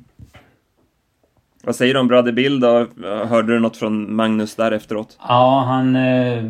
Vad 1.64 1.76
säger 1.76 1.94
du 1.94 2.00
om 2.00 2.08
Brother 2.08 2.32
Bill 2.32 2.60
då? 2.60 2.86
Hörde 3.04 3.52
du 3.52 3.60
något 3.60 3.76
från 3.76 4.16
Magnus 4.16 4.54
där 4.54 4.72
efteråt? 4.72 5.18
Ja, 5.28 5.64
han, 5.66 5.96
eh, 5.96 6.44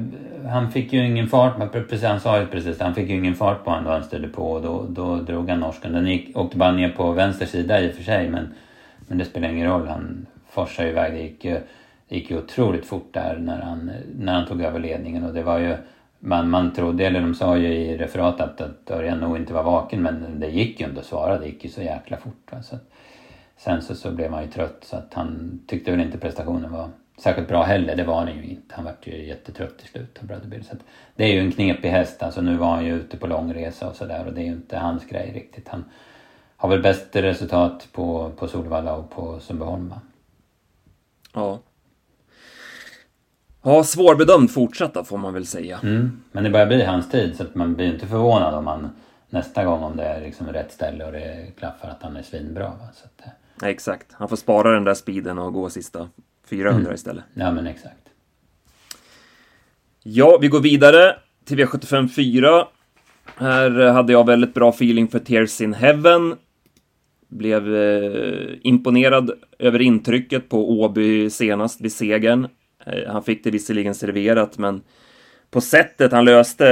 han 0.51 0.71
fick 0.71 0.93
ju 0.93 1.07
ingen 1.07 1.29
fart. 1.29 1.73
Precis, 1.73 2.03
han 2.03 2.21
sa 2.21 2.41
ju 2.41 2.47
precis 2.47 2.81
han 2.81 2.95
fick 2.95 3.09
ju 3.09 3.17
ingen 3.17 3.35
fart 3.35 3.65
på 3.65 3.71
honom 3.71 3.85
då 3.85 3.91
han 3.91 4.05
stödde 4.05 4.29
på 4.29 4.53
och 4.53 4.63
då, 4.63 4.87
då 4.89 5.17
drog 5.17 5.51
han 5.51 5.61
norsken. 5.61 5.93
Den 5.93 6.07
gick, 6.07 6.37
åkte 6.37 6.57
bara 6.57 6.73
ner 6.73 6.91
på 6.91 7.13
vänster 7.13 7.47
sida 7.47 7.81
i 7.81 7.91
och 7.91 7.95
för 7.95 8.03
sig 8.03 8.31
men, 8.31 8.55
men 8.99 9.19
det 9.19 9.25
spelar 9.25 9.49
ingen 9.49 9.69
roll. 9.69 9.89
Han 9.89 10.27
forsade 10.59 10.89
iväg. 10.89 11.13
Det 11.13 11.23
gick 11.23 11.45
ju, 11.45 11.61
det 12.09 12.17
gick 12.17 12.31
ju 12.31 12.39
otroligt 12.39 12.87
fort 12.87 13.15
där 13.15 13.39
när 13.39 13.61
han, 13.61 13.91
när 14.19 14.33
han 14.33 14.47
tog 14.47 14.63
över 14.63 14.79
ledningen 14.79 15.25
och 15.25 15.35
det 15.35 15.43
var 15.43 15.59
ju 15.59 15.77
man, 16.19 16.51
man 16.51 16.73
trodde, 16.73 17.07
eller 17.07 17.21
de 17.21 17.35
sa 17.35 17.57
ju 17.57 17.69
i 17.69 17.97
referatet 17.97 18.41
att, 18.41 18.61
att 18.61 18.91
Örjan 18.91 19.19
nog 19.19 19.37
inte 19.37 19.55
var 19.55 19.63
vaken 19.63 20.03
men 20.03 20.41
det 20.41 20.49
gick 20.49 20.81
ju 20.81 20.87
inte 20.87 21.01
att 21.01 21.07
svara. 21.07 21.39
Det 21.39 21.47
gick 21.47 21.65
ju 21.65 21.71
så 21.71 21.83
jäkla 21.83 22.17
fort. 22.17 22.53
Va? 22.53 22.63
Så 22.63 22.75
att, 22.77 22.91
sen 23.57 23.83
så, 23.83 23.95
så 23.95 24.11
blev 24.11 24.31
man 24.31 24.43
ju 24.43 24.51
trött 24.51 24.79
så 24.83 24.97
att 24.97 25.15
han 25.15 25.61
tyckte 25.67 25.91
väl 25.91 26.01
inte 26.01 26.19
prestationen 26.19 26.73
var 26.73 26.89
särskilt 27.19 27.49
bra 27.49 27.63
heller. 27.63 27.97
Det 27.97 28.05
var 28.05 28.27
den 28.27 28.37
ju 28.37 28.45
inte. 28.45 28.75
Han 28.75 28.85
vart 28.85 29.07
ju 29.07 29.27
jättetrött 29.27 29.79
till 29.79 29.89
slut 29.89 30.19
av 30.23 30.63
Så 30.63 30.73
att, 30.73 30.83
det 31.17 31.25
är 31.25 31.33
ju 31.33 31.41
en 31.41 31.53
knepig 31.53 31.89
häst. 31.89 32.23
Alltså 32.23 32.41
nu 32.41 32.57
var 32.57 32.71
han 32.75 32.87
ju 32.87 32.95
ute 32.95 33.17
på 33.17 33.27
långresa 33.27 33.89
och 33.89 33.97
sådär 33.97 34.27
och 34.27 34.33
det 34.33 34.41
är 34.41 34.45
ju 34.45 34.53
inte 34.53 34.79
hans 34.79 35.05
grej 35.05 35.33
riktigt. 35.35 35.69
Han 35.69 35.85
har 36.57 36.69
väl 36.69 36.83
bäst 36.83 37.17
resultat 37.17 37.89
på, 37.93 38.31
på 38.37 38.49
Solvalla 38.49 38.97
och 38.97 39.11
på 39.11 39.41
Sundbyholm 39.41 39.89
va? 39.89 40.01
Ja. 41.33 41.63
Ja, 43.63 43.85
svårbedömd 43.85 44.51
fortsatta 44.51 45.05
får 45.05 45.19
man 45.19 45.35
väl 45.35 45.47
säga. 45.47 45.79
Mm. 45.83 46.23
Men 46.33 46.45
det 46.45 46.51
börjar 46.51 46.67
bli 46.67 46.85
hans 46.85 47.11
tid 47.11 47.37
så 47.37 47.43
att 47.43 47.55
man 47.55 47.75
blir 47.75 47.87
inte 47.87 48.07
förvånad 48.07 48.55
om 48.55 48.67
han 48.67 48.91
nästa 49.31 49.65
gång 49.65 49.83
om 49.83 49.97
det 49.97 50.05
är 50.05 50.21
liksom 50.21 50.47
rätt 50.47 50.73
ställe 50.73 51.05
och 51.05 51.13
det 51.13 51.53
klaffar 51.59 51.89
att 51.89 52.03
han 52.03 52.17
är 52.17 52.23
svinbra. 52.23 52.65
Va? 52.65 52.89
Så 52.95 53.05
att, 53.05 53.35
ja, 53.61 53.69
exakt, 53.69 54.07
han 54.13 54.29
får 54.29 54.37
spara 54.37 54.71
den 54.71 54.85
där 54.85 54.95
speeden 54.95 55.39
och 55.39 55.53
gå 55.53 55.71
sista 55.71 56.09
400 56.51 56.81
mm. 56.81 56.95
istället. 56.95 57.25
Ja 57.35 57.53
men 57.53 57.67
exakt. 57.67 58.09
Ja, 60.03 60.39
vi 60.41 60.49
går 60.49 60.61
vidare 60.61 61.17
till 61.45 61.59
V75 61.59 62.09
4. 62.09 62.67
Här 63.37 63.71
hade 63.71 64.13
jag 64.13 64.27
väldigt 64.27 64.55
bra 64.55 64.69
feeling 64.69 65.09
för 65.09 65.19
Tears 65.19 65.61
in 65.61 65.75
Heaven. 65.75 66.37
Blev 67.29 67.77
eh, 67.77 68.55
imponerad 68.63 69.31
över 69.59 69.83
intrycket 69.83 70.49
på 70.49 70.71
Åby 70.71 71.31
senast 71.31 71.81
vid 71.81 71.93
segern. 71.93 72.49
Eh, 72.87 73.13
han 73.13 73.23
fick 73.23 73.45
det 73.45 73.51
visserligen 73.51 73.95
serverat, 73.95 74.59
men 74.59 74.83
på 75.51 75.61
sättet 75.61 76.13
han 76.13 76.25
löste, 76.25 76.65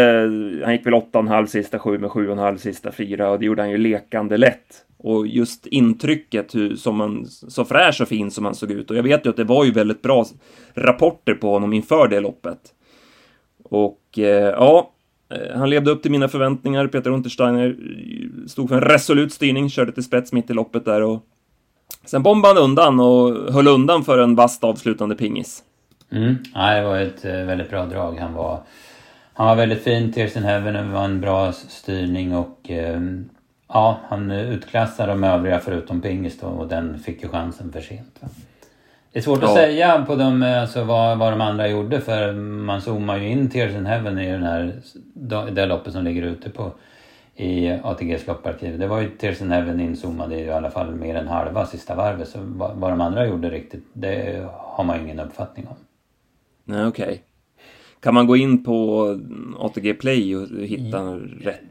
han 0.64 0.72
gick 0.72 0.86
väl 0.86 0.94
8,5 0.94 1.46
sista 1.46 1.78
7 1.78 1.98
med 1.98 2.10
7,5 2.10 2.56
sista 2.56 2.92
4 2.92 3.30
och 3.30 3.38
det 3.38 3.46
gjorde 3.46 3.62
han 3.62 3.70
ju 3.70 3.78
lekande 3.78 4.36
lätt. 4.36 4.82
Och 4.98 5.26
just 5.26 5.66
intrycket, 5.66 6.54
hur, 6.54 6.76
som 6.76 6.96
man, 6.96 7.26
så 7.26 7.64
fräsch 7.64 8.00
och 8.00 8.08
fin 8.08 8.30
som 8.30 8.44
han 8.44 8.54
såg 8.54 8.70
ut. 8.70 8.90
Och 8.90 8.96
jag 8.96 9.02
vet 9.02 9.26
ju 9.26 9.30
att 9.30 9.36
det 9.36 9.44
var 9.44 9.64
ju 9.64 9.70
väldigt 9.70 10.02
bra 10.02 10.26
rapporter 10.74 11.34
på 11.34 11.50
honom 11.50 11.72
inför 11.72 12.08
det 12.08 12.20
loppet. 12.20 12.58
Och 13.64 14.18
eh, 14.18 14.50
ja, 14.50 14.92
Eh, 15.28 15.58
han 15.58 15.70
levde 15.70 15.90
upp 15.90 16.02
till 16.02 16.10
mina 16.10 16.28
förväntningar. 16.28 16.86
Peter 16.86 17.10
Untersteiner 17.10 17.68
eh, 17.68 18.46
stod 18.46 18.68
för 18.68 18.76
en 18.76 18.82
resolut 18.82 19.32
styrning, 19.32 19.70
körde 19.70 19.92
till 19.92 20.04
spets 20.04 20.32
mitt 20.32 20.50
i 20.50 20.54
loppet 20.54 20.84
där 20.84 21.02
och 21.02 21.26
sen 22.04 22.22
bombade 22.22 22.54
han 22.54 22.64
undan 22.64 23.00
och 23.00 23.52
höll 23.52 23.68
undan 23.68 24.04
för 24.04 24.18
en 24.18 24.34
vast 24.34 24.64
avslutande 24.64 25.14
pingis. 25.14 25.62
Mm. 26.12 26.36
Ja, 26.54 26.74
det 26.74 26.84
var 26.84 26.98
ett 26.98 27.24
eh, 27.24 27.32
väldigt 27.32 27.70
bra 27.70 27.86
drag. 27.86 28.18
Han 28.18 28.34
var, 28.34 28.62
han 29.32 29.46
var 29.46 29.56
väldigt 29.56 29.82
fin, 29.82 30.12
Tears 30.12 30.36
in 30.36 30.42
Heaven, 30.42 30.74
det 30.74 30.92
var 30.92 31.04
en 31.04 31.20
bra 31.20 31.52
styrning 31.52 32.36
och 32.36 32.70
ja, 33.68 34.00
han 34.08 34.30
utklassade 34.30 35.12
de 35.12 35.24
övriga 35.24 35.60
förutom 35.60 36.00
Pingis 36.00 36.40
då 36.40 36.46
och 36.46 36.68
den 36.68 36.98
fick 36.98 37.22
ju 37.22 37.28
chansen 37.28 37.72
för 37.72 37.80
sent. 37.80 38.16
Va? 38.20 38.28
Det 39.16 39.20
är 39.20 39.22
svårt 39.22 39.42
ja. 39.42 39.48
att 39.48 39.54
säga 39.54 40.04
på 40.06 40.14
dem, 40.14 40.42
alltså, 40.42 40.84
vad, 40.84 41.18
vad 41.18 41.32
de 41.32 41.40
andra 41.40 41.68
gjorde 41.68 42.00
för 42.00 42.32
man 42.32 42.80
zoomar 42.80 43.16
ju 43.16 43.28
in 43.28 43.50
Tears 43.50 43.74
in 43.74 43.86
Heaven 43.86 44.18
i 44.18 44.32
den 44.32 44.42
här, 44.42 44.80
det 45.50 45.66
loppet 45.66 45.92
som 45.92 46.04
ligger 46.04 46.22
ute 46.22 46.50
på 46.50 46.72
i 47.36 47.70
ATGs 47.70 48.26
lopparkiv. 48.26 48.78
Det 48.78 48.86
var 48.86 49.00
ju 49.00 49.08
Tears 49.08 49.40
in 49.40 49.50
Heaven 49.50 49.80
inzoomade 49.80 50.40
i 50.40 50.50
alla 50.50 50.70
fall 50.70 50.94
mer 50.94 51.14
än 51.14 51.28
halva 51.28 51.66
sista 51.66 51.94
varvet. 51.94 52.28
Så 52.28 52.38
vad, 52.42 52.76
vad 52.76 52.90
de 52.90 53.00
andra 53.00 53.26
gjorde 53.26 53.50
riktigt, 53.50 53.84
det 53.92 54.46
har 54.52 54.84
man 54.84 54.96
ju 54.96 55.02
ingen 55.02 55.20
uppfattning 55.20 55.66
om. 55.68 55.76
Nej, 56.64 56.86
okej. 56.86 57.04
Okay. 57.04 57.18
Kan 58.00 58.14
man 58.14 58.26
gå 58.26 58.36
in 58.36 58.64
på 58.64 59.06
ATG 59.58 59.94
Play 59.94 60.36
och 60.36 60.48
hitta 60.62 60.98
ja. 60.98 61.18
rätt? 61.40 61.62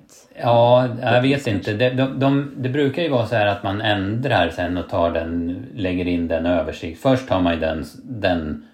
Ja, 0.41 0.87
jag 1.01 1.21
vet 1.21 1.47
inte. 1.47 1.73
Det, 1.73 1.89
de, 1.89 2.19
de, 2.19 2.51
det 2.57 2.69
brukar 2.69 3.03
ju 3.03 3.09
vara 3.09 3.25
så 3.25 3.35
här 3.35 3.45
att 3.45 3.63
man 3.63 3.81
ändrar 3.81 4.49
sen 4.49 4.77
och 4.77 4.89
tar 4.89 5.11
den, 5.11 5.65
lägger 5.75 6.07
in 6.07 6.27
den 6.27 6.45
översikt. 6.45 7.01
Först 7.01 7.29
har 7.29 7.41
man 7.41 7.53
ju 7.53 7.59
den, 7.59 7.85
den, 8.03 8.65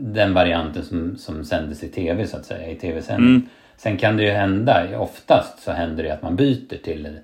den 0.00 0.34
varianten 0.34 0.84
som, 0.84 1.16
som 1.16 1.44
sändes 1.44 1.84
i 1.84 1.88
tv 1.88 2.26
så 2.26 2.36
att 2.36 2.44
säga, 2.44 2.70
i 2.70 2.74
tv-sändning. 2.74 3.30
Mm. 3.30 3.48
Sen 3.76 3.96
kan 3.96 4.16
det 4.16 4.22
ju 4.22 4.30
hända, 4.30 4.98
oftast 4.98 5.62
så 5.62 5.72
händer 5.72 6.02
det 6.02 6.10
att 6.10 6.22
man 6.22 6.36
byter 6.36 6.82
till 6.84 7.18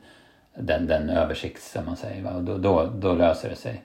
den, 0.58 0.86
den 0.86 1.10
översikt 1.10 1.62
som 1.62 1.84
man 1.86 1.96
säger. 1.96 2.36
Och 2.36 2.42
då, 2.42 2.58
då, 2.58 2.92
då 3.00 3.14
löser 3.14 3.48
det 3.48 3.56
sig. 3.56 3.82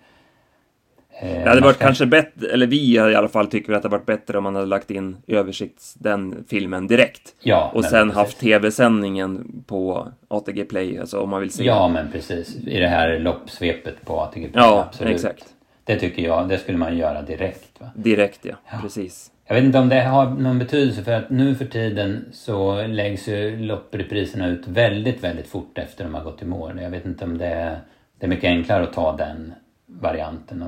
Eh, 1.19 1.43
det 1.43 1.49
hade 1.49 1.62
varit 1.62 1.80
kanske 1.80 2.06
bättre, 2.06 2.47
eller 2.53 2.67
vi 2.67 2.93
i 2.93 2.99
alla 2.99 3.27
fall 3.27 3.47
tycker 3.47 3.73
att 3.73 3.82
det 3.82 3.88
hade 3.88 3.97
varit 3.97 4.06
bättre 4.06 4.38
om 4.38 4.43
man 4.43 4.56
hade 4.56 4.67
lagt 4.67 4.91
in 4.91 5.17
översikts, 5.27 5.93
den 5.93 6.45
filmen 6.49 6.88
direkt. 6.88 7.36
Ja, 7.39 7.71
och 7.73 7.86
sen 7.86 8.08
precis. 8.08 8.15
haft 8.15 8.39
tv-sändningen 8.39 9.63
på 9.67 10.08
ATG 10.27 10.65
Play, 10.65 10.99
alltså 10.99 11.19
om 11.19 11.30
man 11.30 11.41
vill 11.41 11.51
se. 11.51 11.63
Ja, 11.63 11.88
men 11.88 12.12
precis. 12.12 12.56
I 12.56 12.80
det 12.80 12.88
här 12.88 13.19
loppsvepet 13.19 14.06
på 14.06 14.19
ATG 14.19 14.49
Play. 14.51 14.63
Ja, 14.63 14.86
absolut. 14.89 15.13
exakt. 15.13 15.45
Det 15.84 15.99
tycker 15.99 16.23
jag, 16.23 16.49
det 16.49 16.58
skulle 16.58 16.77
man 16.77 16.97
göra 16.97 17.21
direkt. 17.21 17.82
Va? 17.82 17.89
Direkt, 17.95 18.39
ja. 18.45 18.56
ja. 18.71 18.77
Precis. 18.82 19.32
Jag 19.45 19.56
vet 19.56 19.63
inte 19.63 19.80
om 19.80 19.89
det 19.89 20.01
har 20.01 20.30
någon 20.30 20.60
betydelse 20.60 21.03
för 21.03 21.12
att 21.12 21.30
nu 21.30 21.56
för 21.56 21.65
tiden 21.65 22.25
så 22.32 22.88
läggs 22.88 23.27
ju 23.27 23.58
lopprepriserna 23.60 24.47
ut 24.47 24.67
väldigt, 24.67 25.23
väldigt 25.23 25.47
fort 25.47 25.77
efter 25.77 26.03
de 26.03 26.13
har 26.13 26.23
gått 26.23 26.41
i 26.41 26.45
mål. 26.45 26.80
Jag 26.82 26.89
vet 26.89 27.06
inte 27.06 27.25
om 27.25 27.38
det 27.38 27.45
är, 27.45 27.80
det 28.19 28.25
är 28.25 28.30
mycket 28.30 28.47
enklare 28.47 28.84
att 28.84 28.93
ta 28.93 29.17
den 29.17 29.53
varianten 29.86 30.65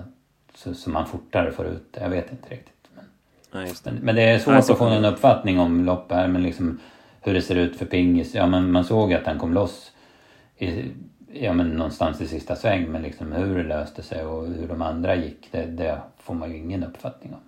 så, 0.63 0.73
så 0.73 0.89
man 0.89 1.07
fortare 1.07 1.51
får 1.51 1.65
ut 1.65 1.93
det. 1.93 2.01
Jag 2.01 2.09
vet 2.09 2.31
inte 2.31 2.49
riktigt. 2.49 2.89
Men, 2.95 3.67
ja, 3.67 3.73
det. 3.83 3.91
men 4.01 4.15
det 4.15 4.21
är 4.21 4.39
svårt 4.39 4.55
alltså, 4.55 4.71
att 4.73 4.79
få 4.79 4.89
någon 4.89 5.05
uppfattning 5.05 5.59
om 5.59 5.85
lopp 5.85 6.11
här, 6.11 6.27
men 6.27 6.43
liksom 6.43 6.79
hur 7.21 7.33
det 7.33 7.41
ser 7.41 7.55
ut 7.55 7.77
för 7.77 7.85
Pingis. 7.85 8.35
Ja, 8.35 8.47
men 8.47 8.71
man 8.71 8.85
såg 8.85 9.13
att 9.13 9.25
han 9.25 9.39
kom 9.39 9.53
loss 9.53 9.91
i, 10.57 10.83
ja, 11.33 11.53
men 11.53 11.69
någonstans 11.69 12.21
i 12.21 12.27
sista 12.27 12.55
sväng, 12.55 12.91
men 12.91 13.01
liksom 13.01 13.31
hur 13.31 13.57
det 13.57 13.63
löste 13.63 14.03
sig 14.03 14.25
och 14.25 14.47
hur 14.47 14.67
de 14.67 14.81
andra 14.81 15.15
gick, 15.15 15.47
det, 15.51 15.65
det 15.65 16.01
får 16.17 16.33
man 16.33 16.51
ju 16.51 16.57
ingen 16.57 16.83
uppfattning 16.83 17.33
om. 17.33 17.39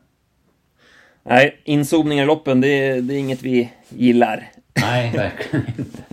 Nej, 1.23 1.61
inzoomningar 1.63 2.23
i 2.23 2.27
loppen, 2.27 2.61
det, 2.61 3.01
det 3.01 3.13
är 3.13 3.19
inget 3.19 3.43
vi 3.43 3.71
gillar. 3.89 4.51
Nej, 4.81 5.11
verkligen 5.15 5.65
inte. 5.67 6.03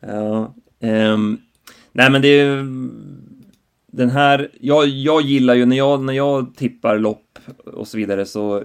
ja, 0.00 0.54
um, 0.80 1.42
nej 1.92 2.10
men 2.10 2.22
det 2.22 2.28
är 2.28 2.64
den 3.96 4.10
här, 4.10 4.48
jag, 4.60 4.88
jag 4.88 5.22
gillar 5.22 5.54
ju 5.54 5.66
när 5.66 5.76
jag, 5.76 6.02
när 6.02 6.12
jag 6.12 6.54
tippar 6.56 6.98
lopp 6.98 7.38
och 7.64 7.88
så 7.88 7.96
vidare 7.96 8.26
så 8.26 8.62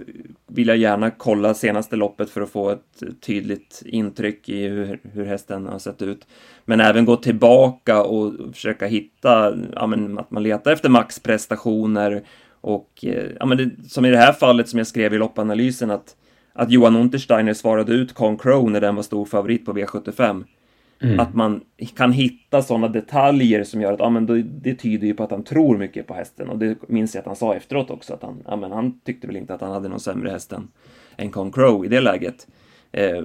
vill 0.48 0.68
jag 0.68 0.76
gärna 0.76 1.10
kolla 1.10 1.54
senaste 1.54 1.96
loppet 1.96 2.30
för 2.30 2.40
att 2.40 2.50
få 2.50 2.70
ett 2.70 3.02
tydligt 3.20 3.82
intryck 3.86 4.48
i 4.48 4.68
hur, 4.68 5.00
hur 5.02 5.24
hästen 5.24 5.66
har 5.66 5.78
sett 5.78 6.02
ut. 6.02 6.26
Men 6.64 6.80
även 6.80 7.04
gå 7.04 7.16
tillbaka 7.16 8.02
och 8.02 8.32
försöka 8.52 8.86
hitta, 8.86 9.54
ja 9.72 9.86
men 9.86 10.18
att 10.18 10.30
man 10.30 10.42
letar 10.42 10.72
efter 10.72 10.88
maxprestationer 10.88 12.22
och 12.60 12.90
eh, 13.02 13.30
ja 13.38 13.46
men 13.46 13.58
det, 13.58 13.70
som 13.88 14.04
i 14.04 14.10
det 14.10 14.18
här 14.18 14.32
fallet 14.32 14.68
som 14.68 14.78
jag 14.78 14.86
skrev 14.86 15.14
i 15.14 15.18
loppanalysen 15.18 15.90
att 15.90 16.16
att 16.52 16.70
Johan 16.70 16.96
Untersteiner 16.96 17.54
svarade 17.54 17.92
ut 17.92 18.12
Con 18.14 18.38
Crow 18.38 18.70
när 18.70 18.80
den 18.80 18.96
var 18.96 19.02
stor 19.02 19.24
favorit 19.24 19.66
på 19.66 19.72
V75 19.72 20.44
Mm. 21.02 21.20
Att 21.20 21.34
man 21.34 21.60
kan 21.96 22.12
hitta 22.12 22.62
sådana 22.62 22.88
detaljer 22.88 23.64
som 23.64 23.80
gör 23.80 23.92
att 23.92 23.98
ja, 23.98 24.10
men 24.10 24.26
det, 24.26 24.42
det 24.42 24.74
tyder 24.74 25.06
ju 25.06 25.14
på 25.14 25.22
att 25.22 25.30
han 25.30 25.44
tror 25.44 25.78
mycket 25.78 26.06
på 26.06 26.14
hästen. 26.14 26.48
Och 26.48 26.58
det 26.58 26.78
minns 26.88 27.14
jag 27.14 27.20
att 27.20 27.26
han 27.26 27.36
sa 27.36 27.54
efteråt 27.54 27.90
också. 27.90 28.14
Att 28.14 28.22
han, 28.22 28.42
ja, 28.46 28.56
men 28.56 28.72
han 28.72 29.00
tyckte 29.00 29.26
väl 29.26 29.36
inte 29.36 29.54
att 29.54 29.60
han 29.60 29.72
hade 29.72 29.88
någon 29.88 30.00
sämre 30.00 30.30
häst 30.30 30.52
än, 30.52 30.68
än 31.16 31.30
Con 31.30 31.52
Crow 31.52 31.84
i 31.84 31.88
det 31.88 32.00
läget. 32.00 32.46
Eh, 32.92 33.22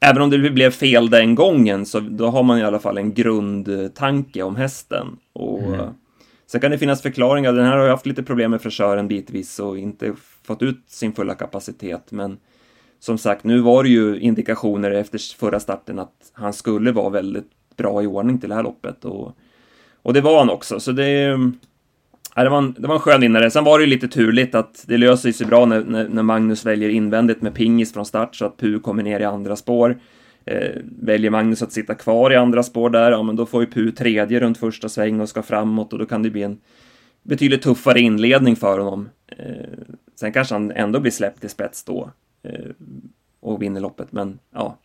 även 0.00 0.22
om 0.22 0.30
det 0.30 0.50
blev 0.50 0.70
fel 0.70 1.10
den 1.10 1.34
gången 1.34 1.86
så 1.86 2.00
då 2.00 2.26
har 2.26 2.42
man 2.42 2.58
i 2.58 2.64
alla 2.64 2.78
fall 2.78 2.98
en 2.98 3.14
grundtanke 3.14 4.42
om 4.42 4.56
hästen. 4.56 5.06
Och 5.32 5.62
mm. 5.62 5.90
Sen 6.46 6.60
kan 6.60 6.70
det 6.70 6.78
finnas 6.78 7.02
förklaringar. 7.02 7.52
Den 7.52 7.66
här 7.66 7.76
har 7.76 7.84
ju 7.84 7.90
haft 7.90 8.06
lite 8.06 8.22
problem 8.22 8.50
med 8.50 8.62
fräschören 8.62 9.08
bitvis 9.08 9.58
och 9.58 9.78
inte 9.78 10.14
fått 10.42 10.62
ut 10.62 10.84
sin 10.86 11.12
fulla 11.12 11.34
kapacitet. 11.34 12.12
Men 12.12 12.38
som 13.00 13.18
sagt, 13.18 13.44
nu 13.44 13.60
var 13.60 13.82
det 13.82 13.88
ju 13.88 14.20
indikationer 14.20 14.90
efter 14.90 15.36
förra 15.38 15.60
starten 15.60 15.98
att 15.98 16.30
han 16.32 16.52
skulle 16.52 16.92
vara 16.92 17.10
väldigt 17.10 17.50
bra 17.76 18.02
i 18.02 18.06
ordning 18.06 18.38
till 18.38 18.48
det 18.48 18.54
här 18.54 18.62
loppet 18.62 19.04
och, 19.04 19.36
och 20.02 20.14
det 20.14 20.20
var 20.20 20.38
han 20.38 20.50
också, 20.50 20.80
så 20.80 20.92
det, 20.92 21.38
ja, 22.34 22.44
det, 22.44 22.50
var 22.50 22.58
en, 22.58 22.74
det 22.78 22.88
var 22.88 22.94
en 22.94 23.00
skön 23.00 23.20
vinnare. 23.20 23.50
Sen 23.50 23.64
var 23.64 23.78
det 23.78 23.84
ju 23.84 23.90
lite 23.90 24.08
turligt 24.08 24.54
att 24.54 24.84
det 24.86 24.96
löser 24.96 25.32
sig 25.32 25.46
bra 25.46 25.66
när, 25.66 25.84
när, 25.84 26.08
när, 26.08 26.22
Magnus 26.22 26.66
väljer 26.66 26.88
invändigt 26.88 27.42
med 27.42 27.54
pingis 27.54 27.92
från 27.92 28.06
start 28.06 28.36
så 28.36 28.44
att 28.44 28.56
Pu 28.56 28.78
kommer 28.78 29.02
ner 29.02 29.20
i 29.20 29.24
andra 29.24 29.56
spår. 29.56 29.98
Eh, 30.44 30.70
väljer 31.00 31.30
Magnus 31.30 31.62
att 31.62 31.72
sitta 31.72 31.94
kvar 31.94 32.32
i 32.32 32.36
andra 32.36 32.62
spår 32.62 32.90
där, 32.90 33.10
ja 33.10 33.22
men 33.22 33.36
då 33.36 33.46
får 33.46 33.60
ju 33.60 33.66
Pu 33.66 33.90
tredje 33.90 34.40
runt 34.40 34.58
första 34.58 34.88
sväng 34.88 35.20
och 35.20 35.28
ska 35.28 35.42
framåt 35.42 35.92
och 35.92 35.98
då 35.98 36.06
kan 36.06 36.22
det 36.22 36.30
bli 36.30 36.42
en 36.42 36.58
betydligt 37.22 37.62
tuffare 37.62 38.00
inledning 38.00 38.56
för 38.56 38.78
honom. 38.78 39.08
Eh, 39.26 39.46
sen 40.14 40.32
kanske 40.32 40.54
han 40.54 40.70
ändå 40.70 41.00
blir 41.00 41.12
släppt 41.12 41.44
i 41.44 41.48
spets 41.48 41.84
då 41.84 42.10
och 43.40 43.62
vinner 43.62 43.80
loppet, 43.80 44.12
men 44.12 44.38
ja, 44.54 44.76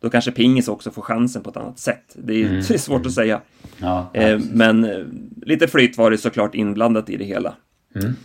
då 0.00 0.10
kanske 0.10 0.32
Pingis 0.32 0.68
också 0.68 0.90
får 0.90 1.02
chansen 1.02 1.42
på 1.42 1.50
ett 1.50 1.56
annat 1.56 1.78
sätt. 1.78 2.04
Det 2.14 2.34
är, 2.34 2.46
mm. 2.46 2.56
det 2.68 2.74
är 2.74 2.78
svårt 2.78 3.06
att 3.06 3.12
säga. 3.12 3.40
Ja, 3.78 4.10
eh, 4.12 4.38
men 4.52 4.84
eh, 4.84 5.04
lite 5.42 5.68
flyt 5.68 5.98
var 5.98 6.10
det 6.10 6.18
såklart 6.18 6.54
inblandat 6.54 7.10
i 7.10 7.16
det 7.16 7.24
hela. 7.24 7.54
Mm. 7.94 8.16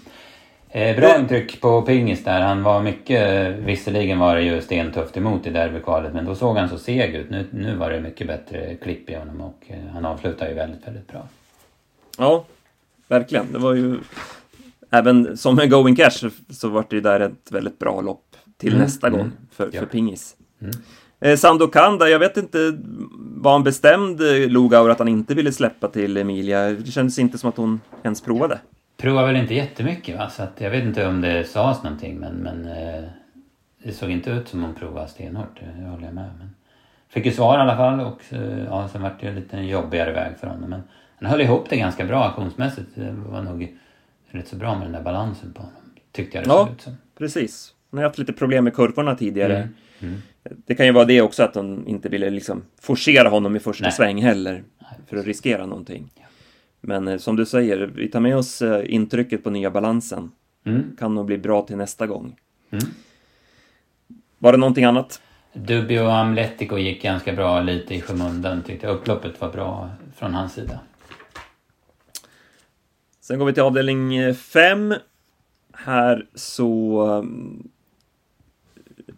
Eh, 0.73 0.95
bra 0.95 1.19
intryck 1.19 1.61
på 1.61 1.81
Pingis 1.81 2.23
där. 2.23 2.41
Han 2.41 2.63
var 2.63 2.81
mycket, 2.81 3.49
visserligen 3.57 4.19
var 4.19 4.35
det 4.35 4.41
ju 4.41 4.61
stentufft 4.61 5.17
emot 5.17 5.47
i 5.47 5.49
derbykvalet, 5.49 6.13
men 6.13 6.25
då 6.25 6.35
såg 6.35 6.57
han 6.57 6.69
så 6.69 6.77
seg 6.77 7.15
ut. 7.15 7.29
Nu, 7.29 7.45
nu 7.51 7.75
var 7.75 7.89
det 7.89 8.01
mycket 8.01 8.27
bättre 8.27 8.75
klipp 8.75 9.09
i 9.09 9.15
honom 9.15 9.41
och 9.41 9.63
eh, 9.67 9.93
han 9.93 10.05
avslutar 10.05 10.49
ju 10.49 10.53
väldigt, 10.53 10.87
väldigt 10.87 11.07
bra. 11.07 11.27
Ja, 12.17 12.45
verkligen. 13.07 13.51
Det 13.51 13.59
var 13.59 13.73
ju... 13.73 13.97
Även 14.93 15.37
som 15.37 15.59
en 15.59 15.69
going 15.69 15.95
cash 15.95 16.29
så 16.49 16.69
var 16.69 16.85
det 16.89 16.95
ju 16.95 17.01
där 17.01 17.19
ett 17.19 17.51
väldigt 17.51 17.79
bra 17.79 18.01
lopp 18.01 18.30
till 18.61 18.73
mm. 18.73 18.83
nästa 18.83 19.09
gång 19.09 19.19
mm. 19.19 19.33
för, 19.51 19.69
ja. 19.73 19.79
för 19.79 19.85
Pingis. 19.85 20.35
Mm. 20.61 20.71
Eh, 21.19 21.37
Sandokan 21.37 21.97
jag 21.99 22.19
vet 22.19 22.37
inte, 22.37 22.77
var 23.15 23.51
han 23.51 23.63
bestämd, 23.63 24.21
eh, 24.21 24.49
Lugauer, 24.49 24.89
att 24.89 24.99
han 24.99 25.07
inte 25.07 25.35
ville 25.35 25.51
släppa 25.51 25.87
till 25.87 26.17
Emilia? 26.17 26.69
Det 26.69 26.91
kändes 26.91 27.19
inte 27.19 27.37
som 27.37 27.49
att 27.49 27.57
hon 27.57 27.81
ens 28.03 28.21
provade. 28.21 28.59
Provade 28.97 29.27
väl 29.27 29.35
inte 29.35 29.53
jättemycket 29.53 30.17
va, 30.17 30.29
så 30.29 30.43
att 30.43 30.61
jag 30.61 30.69
vet 30.69 30.83
inte 30.83 31.07
om 31.07 31.21
det 31.21 31.43
sades 31.43 31.83
någonting 31.83 32.19
men, 32.19 32.33
men 32.33 32.65
eh, 32.65 33.03
det 33.83 33.93
såg 33.93 34.11
inte 34.11 34.29
ut 34.29 34.47
som 34.47 34.63
hon 34.63 34.75
provade 34.75 35.07
stenhårt, 35.07 35.59
det 35.59 35.85
håller 35.85 36.05
jag 36.05 36.13
med. 36.13 36.29
Men 36.39 36.55
fick 37.09 37.25
ju 37.25 37.31
svar 37.31 37.57
i 37.57 37.61
alla 37.61 37.77
fall 37.77 37.99
och 37.99 38.21
eh, 38.29 38.63
ja, 38.63 38.87
sen 38.87 39.01
vart 39.01 39.21
det 39.21 39.27
en 39.27 39.35
lite 39.35 39.57
jobbigare 39.57 40.11
väg 40.11 40.37
för 40.39 40.47
honom. 40.47 40.69
Men 40.69 40.83
han 41.19 41.31
höll 41.31 41.41
ihop 41.41 41.69
det 41.69 41.77
ganska 41.77 42.05
bra 42.05 42.23
aktionsmässigt. 42.23 42.89
Det 42.95 43.11
var 43.11 43.41
nog 43.41 43.77
rätt 44.27 44.47
så 44.47 44.55
bra 44.55 44.75
med 44.75 44.85
den 44.85 44.91
där 44.91 45.01
balansen 45.01 45.53
på 45.53 45.61
honom. 45.61 45.81
Tyckte 46.11 46.37
jag 46.37 46.45
det 46.45 46.49
såg 46.49 46.71
ut 46.71 46.81
som. 46.81 46.97
precis. 47.17 47.73
Han 47.91 47.97
har 47.97 48.03
haft 48.03 48.17
lite 48.17 48.33
problem 48.33 48.63
med 48.63 48.75
kurvorna 48.75 49.15
tidigare. 49.15 49.57
Mm. 49.57 49.69
Mm. 49.99 50.21
Det 50.43 50.75
kan 50.75 50.85
ju 50.85 50.91
vara 50.91 51.05
det 51.05 51.21
också 51.21 51.43
att 51.43 51.53
de 51.53 51.87
inte 51.87 52.09
ville 52.09 52.29
liksom 52.29 52.63
forcera 52.81 53.29
honom 53.29 53.55
i 53.55 53.59
första 53.59 53.83
Nej. 53.83 53.91
sväng 53.91 54.21
heller. 54.21 54.63
För 55.07 55.17
att 55.17 55.25
riskera 55.25 55.65
någonting. 55.65 56.09
Men 56.81 57.07
eh, 57.07 57.17
som 57.17 57.35
du 57.35 57.45
säger, 57.45 57.91
vi 57.95 58.07
tar 58.07 58.19
med 58.19 58.37
oss 58.37 58.61
eh, 58.61 58.93
intrycket 58.93 59.43
på 59.43 59.49
nya 59.49 59.71
balansen. 59.71 60.31
Mm. 60.65 60.95
Kan 60.99 61.15
nog 61.15 61.25
bli 61.25 61.37
bra 61.37 61.61
till 61.61 61.77
nästa 61.77 62.07
gång. 62.07 62.35
Mm. 62.71 62.85
Var 64.37 64.51
det 64.51 64.57
någonting 64.57 64.85
annat? 64.85 65.21
Dubio 65.53 66.01
och 66.01 66.15
Amletico 66.15 66.77
gick 66.77 67.03
ganska 67.03 67.33
bra 67.33 67.61
lite 67.61 67.95
i 67.95 68.01
skymundan 68.01 68.63
tyckte 68.63 68.87
jag. 68.87 68.95
Upploppet 68.95 69.41
var 69.41 69.51
bra 69.51 69.89
från 70.15 70.33
hans 70.33 70.53
sida. 70.53 70.79
Sen 73.21 73.39
går 73.39 73.45
vi 73.45 73.53
till 73.53 73.63
avdelning 73.63 74.35
5. 74.35 74.93
Här 75.73 76.25
så 76.35 77.25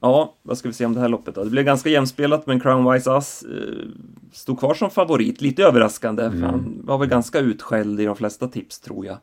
Ja, 0.03 0.33
vad 0.41 0.57
ska 0.57 0.67
vi 0.67 0.73
se 0.73 0.85
om 0.85 0.93
det 0.93 0.99
här 0.99 1.09
loppet 1.09 1.35
då? 1.35 1.43
Det 1.43 1.49
blev 1.49 1.65
ganska 1.65 1.89
jämspelat, 1.89 2.47
men 2.47 2.59
Crown 2.59 2.93
Wise 2.93 3.11
Ass 3.11 3.43
eh, 3.43 3.87
stod 4.31 4.59
kvar 4.59 4.73
som 4.73 4.89
favorit. 4.89 5.41
Lite 5.41 5.63
överraskande, 5.63 6.23
mm. 6.23 6.39
för 6.39 6.47
han 6.47 6.81
var 6.83 6.97
väl 6.97 7.09
ganska 7.09 7.39
utskälld 7.39 8.01
i 8.01 8.05
de 8.05 8.15
flesta 8.15 8.47
tips, 8.47 8.79
tror 8.79 9.05
jag. 9.05 9.17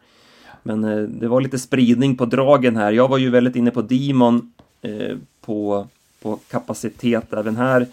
Men 0.63 0.85
eh, 0.85 0.99
det 0.99 1.29
var 1.29 1.41
lite 1.41 1.59
spridning 1.59 2.17
på 2.17 2.25
dragen 2.25 2.77
här. 2.77 2.93
Jag 2.93 3.09
var 3.09 3.19
ju 3.19 3.31
väldigt 3.31 3.57
inne 3.57 3.71
på 3.71 3.83
Demon 3.83 4.53
eh, 4.83 5.17
på, 5.41 5.87
på 6.23 6.37
kapacitet 6.51 7.33
även 7.33 7.57
här. 7.57 7.87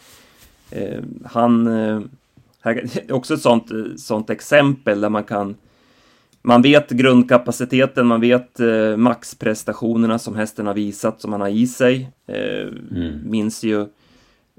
Eh, 0.71 1.03
han... 1.25 1.67
Eh, 1.67 2.01
här, 2.61 2.89
också 3.09 3.33
ett 3.33 3.41
sånt, 3.41 3.71
eh, 3.71 3.77
sånt 3.97 4.29
exempel 4.29 5.01
där 5.01 5.09
man 5.09 5.23
kan 5.23 5.55
man 6.47 6.61
vet 6.61 6.89
grundkapaciteten, 6.89 8.07
man 8.07 8.21
vet 8.21 8.59
eh, 8.59 8.97
maxprestationerna 8.97 10.19
som 10.19 10.35
hästen 10.35 10.67
har 10.67 10.73
visat, 10.73 11.21
som 11.21 11.31
han 11.31 11.41
har 11.41 11.47
i 11.47 11.67
sig. 11.67 12.09
Eh, 12.27 12.67
mm. 12.97 13.19
Minns 13.25 13.63
ju 13.63 13.85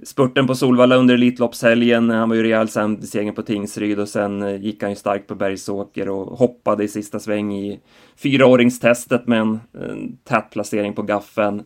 spurten 0.03 0.47
på 0.47 0.55
Solvalla 0.55 0.97
under 0.97 1.15
Elitloppshelgen, 1.15 2.11
han 2.11 2.29
var 2.29 2.37
ju 2.37 2.43
rejäl 2.43 2.69
sämst 2.69 3.05
i 3.05 3.07
segern 3.07 3.35
på 3.35 3.43
Tingsryd 3.43 3.99
och 3.99 4.09
sen 4.09 4.43
eh, 4.43 4.63
gick 4.63 4.83
han 4.83 4.91
ju 4.91 4.97
starkt 4.97 5.27
på 5.27 5.35
Bergsåker 5.35 6.09
och 6.09 6.39
hoppade 6.39 6.85
i 6.85 6.89
sista 6.89 7.19
sväng 7.21 7.55
i 7.55 7.81
fyraåringstestet 8.17 9.27
med 9.27 9.41
en, 9.41 9.61
en 9.73 10.17
tät 10.25 10.51
placering 10.51 10.95
på 10.95 11.03
gaffen. 11.03 11.63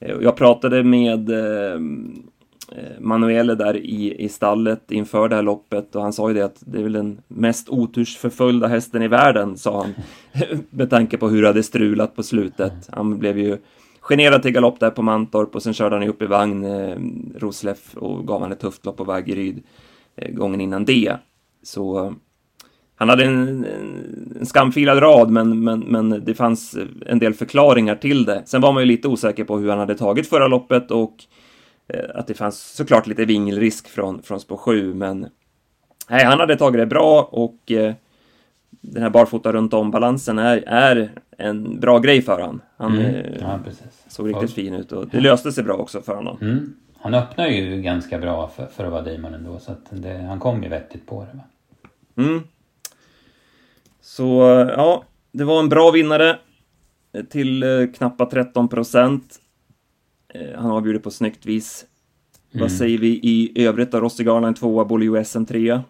Eh, 0.00 0.16
jag 0.20 0.36
pratade 0.36 0.84
med 0.84 1.30
Eh, 1.30 1.80
Eh, 2.72 3.00
Manuele 3.00 3.54
där 3.54 3.76
i, 3.76 4.24
i 4.24 4.28
stallet 4.28 4.90
inför 4.90 5.28
det 5.28 5.34
här 5.34 5.42
loppet 5.42 5.96
och 5.96 6.02
han 6.02 6.12
sa 6.12 6.28
ju 6.28 6.34
det 6.34 6.44
att 6.44 6.56
det 6.60 6.78
är 6.78 6.82
väl 6.82 6.92
den 6.92 7.20
mest 7.28 7.68
otursförföljda 7.68 8.66
hästen 8.66 9.02
i 9.02 9.08
världen, 9.08 9.56
sa 9.56 9.82
han. 9.82 9.94
med 10.70 10.90
tanke 10.90 11.16
på 11.16 11.28
hur 11.28 11.42
det 11.42 11.48
hade 11.48 11.62
strulat 11.62 12.16
på 12.16 12.22
slutet. 12.22 12.88
Han 12.92 13.18
blev 13.18 13.38
ju 13.38 13.58
generad 14.00 14.42
till 14.42 14.52
galopp 14.52 14.80
där 14.80 14.90
på 14.90 15.02
Mantorp 15.02 15.54
och 15.54 15.62
sen 15.62 15.74
körde 15.74 15.94
han 15.96 16.02
ju 16.02 16.08
upp 16.08 16.22
i 16.22 16.26
vagn, 16.26 16.64
eh, 16.64 16.96
Rosleff, 17.38 17.96
och 17.96 18.26
gav 18.26 18.40
han 18.42 18.52
ett 18.52 18.60
tufft 18.60 18.84
lopp 18.84 18.96
på 18.96 19.04
Vaggeryd 19.04 19.62
eh, 20.16 20.32
gången 20.32 20.60
innan 20.60 20.84
det. 20.84 21.16
Så 21.62 22.04
eh, 22.04 22.12
han 22.96 23.08
hade 23.08 23.24
en, 23.24 23.64
en 24.40 24.46
skamfilad 24.46 25.02
rad, 25.02 25.30
men, 25.30 25.64
men, 25.64 25.80
men 25.80 26.24
det 26.24 26.34
fanns 26.34 26.76
en 27.06 27.18
del 27.18 27.34
förklaringar 27.34 27.96
till 27.96 28.24
det. 28.24 28.42
Sen 28.46 28.60
var 28.60 28.72
man 28.72 28.82
ju 28.82 28.86
lite 28.86 29.08
osäker 29.08 29.44
på 29.44 29.58
hur 29.58 29.68
han 29.68 29.78
hade 29.78 29.94
tagit 29.94 30.28
förra 30.28 30.48
loppet 30.48 30.90
och 30.90 31.14
att 32.14 32.26
det 32.26 32.34
fanns 32.34 32.74
såklart 32.76 33.06
lite 33.06 33.24
vingelrisk 33.24 33.88
från, 33.88 34.22
från 34.22 34.40
spår 34.40 34.56
7, 34.56 34.94
men 34.94 35.28
nej, 36.08 36.24
han 36.24 36.40
hade 36.40 36.56
tagit 36.56 36.80
det 36.80 36.86
bra 36.86 37.28
och 37.32 37.72
eh, 37.72 37.94
den 38.70 39.02
här 39.02 39.10
barfota 39.10 39.52
runt 39.52 39.74
om-balansen 39.74 40.38
är, 40.38 40.64
är 40.66 41.10
en 41.38 41.80
bra 41.80 41.98
grej 41.98 42.22
för 42.22 42.40
honom. 42.40 42.60
Han 42.76 42.98
mm. 42.98 43.14
eh, 43.14 43.40
ja, 43.40 43.58
såg 44.08 44.28
riktigt 44.28 44.52
fin 44.52 44.74
ut 44.74 44.92
och 44.92 45.08
det 45.08 45.20
löste 45.20 45.52
sig 45.52 45.64
bra 45.64 45.74
också 45.74 46.02
för 46.02 46.14
honom. 46.14 46.38
Mm. 46.40 46.74
Han 47.00 47.14
öppnar 47.14 47.46
ju 47.46 47.82
ganska 47.82 48.18
bra 48.18 48.48
för, 48.48 48.66
för 48.66 48.84
att 48.84 48.92
vara 48.92 49.02
Damon 49.02 49.34
ändå, 49.34 49.58
så 49.58 49.74
det, 49.90 50.18
han 50.18 50.40
kom 50.40 50.62
ju 50.62 50.68
vettigt 50.68 51.06
på 51.06 51.26
det. 51.32 51.36
Va? 51.36 51.44
Mm. 52.24 52.42
Så 54.00 54.24
ja, 54.76 55.04
det 55.32 55.44
var 55.44 55.60
en 55.60 55.68
bra 55.68 55.90
vinnare 55.90 56.38
till 57.30 57.62
eh, 57.62 57.86
knappa 57.96 58.26
13 58.26 58.68
procent. 58.68 59.40
Eh, 60.34 60.60
han 60.60 60.70
avgjorde 60.70 60.98
på 60.98 61.10
snyggt 61.10 61.46
vis. 61.46 61.84
Mm. 62.52 62.62
Vad 62.62 62.72
säger 62.72 62.98
vi 62.98 63.08
i 63.08 63.64
övrigt 63.66 63.92
då? 63.92 64.00
Rossi 64.00 64.24
Garland 64.24 64.56
tvåa, 64.56 64.84
Bolio 64.84 65.24
SM 65.24 65.44
trea. 65.44 65.84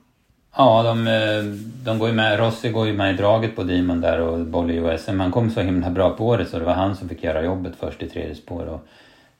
Ja, 0.57 0.83
de, 0.83 1.07
eh, 1.07 1.45
de 1.85 1.99
går 1.99 2.13
med, 2.13 2.39
Rossi 2.39 2.71
går 2.71 2.87
ju 2.87 2.93
med 2.93 3.15
i 3.15 3.17
draget 3.17 3.57
på 3.57 3.63
Demon 3.63 4.01
där 4.01 4.21
och 4.21 4.47
Bolio 4.47 4.99
SM. 4.99 5.21
Han 5.21 5.33
kom 5.33 5.51
så 5.51 5.61
himla 5.61 5.91
bra 5.91 6.11
på 6.11 6.37
det 6.37 6.47
så 6.47 6.59
det 6.59 6.65
var 6.65 6.73
han 6.73 6.97
som 6.97 7.09
fick 7.09 7.23
göra 7.23 7.43
jobbet 7.43 7.73
först 7.81 8.03
i 8.03 8.09
tredje 8.09 8.35
spår. 8.35 8.67
Och 8.67 8.89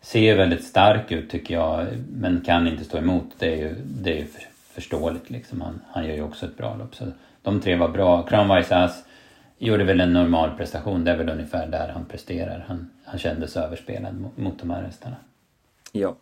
ser 0.01 0.37
väldigt 0.37 0.65
stark 0.65 1.13
ut 1.13 1.31
tycker 1.31 1.55
jag, 1.55 1.87
men 2.13 2.41
kan 2.41 2.69
inte 2.69 2.85
stå 2.85 2.99
emot. 2.99 3.25
Det 3.39 3.53
är 3.53 3.57
ju, 3.57 3.75
det 3.85 4.13
är 4.13 4.17
ju 4.17 4.27
förståeligt 4.75 5.31
liksom. 5.31 5.61
Han, 5.61 5.81
han 5.91 6.07
gör 6.07 6.15
ju 6.15 6.23
också 6.23 6.47
ett 6.47 6.57
bra 6.57 6.77
lopp. 6.77 6.95
Så 6.95 7.05
de 7.43 7.61
tre 7.61 7.77
var 7.77 7.89
bra. 7.89 8.23
Crown 8.23 8.57
Wise 8.57 8.77
Ass 8.77 9.05
gjorde 9.59 9.85
väl 9.85 10.01
en 10.01 10.13
normal 10.13 10.57
prestation. 10.57 11.05
Det 11.05 11.11
är 11.11 11.17
väl 11.17 11.29
ungefär 11.29 11.67
där 11.67 11.89
han 11.89 12.05
presterar. 12.05 12.65
Han, 12.69 12.91
han 13.05 13.19
kändes 13.19 13.57
överspelad 13.57 14.21
mot, 14.21 14.37
mot 14.37 14.59
de 14.59 14.71
här 14.71 14.83
hästarna. 14.83 15.17
Ja. 15.93 16.17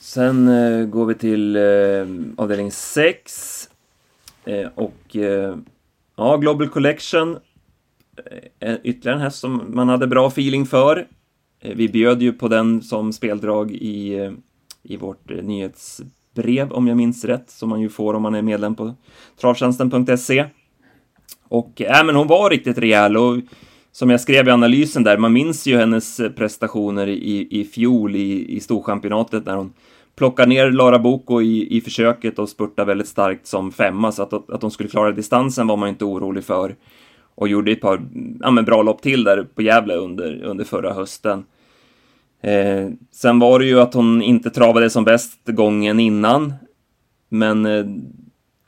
Sen 0.00 0.48
eh, 0.48 0.86
går 0.86 1.06
vi 1.06 1.14
till 1.14 1.56
eh, 1.56 2.42
avdelning 2.42 2.72
6. 2.72 3.68
Eh, 4.44 4.68
och 4.74 5.16
eh, 5.16 5.56
ja, 6.16 6.36
Global 6.36 6.68
Collection. 6.68 7.38
Eh, 8.60 8.74
ytterligare 8.82 9.16
en 9.16 9.22
häst 9.22 9.38
som 9.38 9.64
man 9.68 9.88
hade 9.88 10.06
bra 10.06 10.26
feeling 10.26 10.66
för. 10.66 11.08
Eh, 11.60 11.74
vi 11.74 11.88
bjöd 11.88 12.22
ju 12.22 12.32
på 12.32 12.48
den 12.48 12.82
som 12.82 13.12
speldrag 13.12 13.70
i, 13.70 14.18
eh, 14.18 14.32
i 14.82 14.96
vårt 14.96 15.30
eh, 15.30 15.42
nyhetsbrev, 16.38 16.72
om 16.72 16.88
jag 16.88 16.96
minns 16.96 17.24
rätt, 17.24 17.50
som 17.50 17.68
man 17.68 17.80
ju 17.80 17.88
får 17.88 18.14
om 18.14 18.22
man 18.22 18.34
är 18.34 18.42
medlem 18.42 18.74
på 18.74 18.94
travtjänsten.se. 19.40 20.44
Och 21.48 21.82
äh, 21.82 22.04
men 22.04 22.16
hon 22.16 22.26
var 22.26 22.50
riktigt 22.50 22.78
rejäl 22.78 23.16
och 23.16 23.38
som 23.92 24.10
jag 24.10 24.20
skrev 24.20 24.48
i 24.48 24.50
analysen 24.50 25.04
där, 25.04 25.18
man 25.18 25.32
minns 25.32 25.66
ju 25.66 25.76
hennes 25.76 26.20
prestationer 26.36 27.08
i, 27.08 27.48
i 27.50 27.64
fjol 27.64 28.16
i, 28.16 28.56
i 28.56 28.60
Storchampionatet 28.60 29.46
när 29.46 29.56
hon 29.56 29.72
plockar 30.16 30.46
ner 30.46 30.70
Lara 30.70 30.98
Boko 30.98 31.42
i, 31.42 31.76
i 31.76 31.80
försöket 31.80 32.38
och 32.38 32.48
spurtar 32.48 32.84
väldigt 32.84 33.08
starkt 33.08 33.46
som 33.46 33.72
femma, 33.72 34.12
så 34.12 34.22
att, 34.22 34.32
att 34.32 34.62
hon 34.62 34.70
skulle 34.70 34.88
klara 34.88 35.12
distansen 35.12 35.66
var 35.66 35.76
man 35.76 35.88
inte 35.88 36.04
orolig 36.04 36.44
för. 36.44 36.76
Och 37.36 37.48
gjorde 37.48 37.72
ett 37.72 37.80
par 37.80 38.00
ja, 38.40 38.50
men 38.50 38.64
bra 38.64 38.82
lopp 38.82 39.02
till 39.02 39.24
där 39.24 39.46
på 39.54 39.62
Gävle 39.62 39.94
under, 39.94 40.42
under 40.42 40.64
förra 40.64 40.92
hösten. 40.92 41.44
Eh, 42.40 42.88
sen 43.10 43.38
var 43.38 43.58
det 43.58 43.66
ju 43.66 43.80
att 43.80 43.94
hon 43.94 44.22
inte 44.22 44.50
travade 44.50 44.90
som 44.90 45.04
bäst 45.04 45.46
gången 45.46 46.00
innan, 46.00 46.54
men 47.28 47.66
eh, 47.66 47.86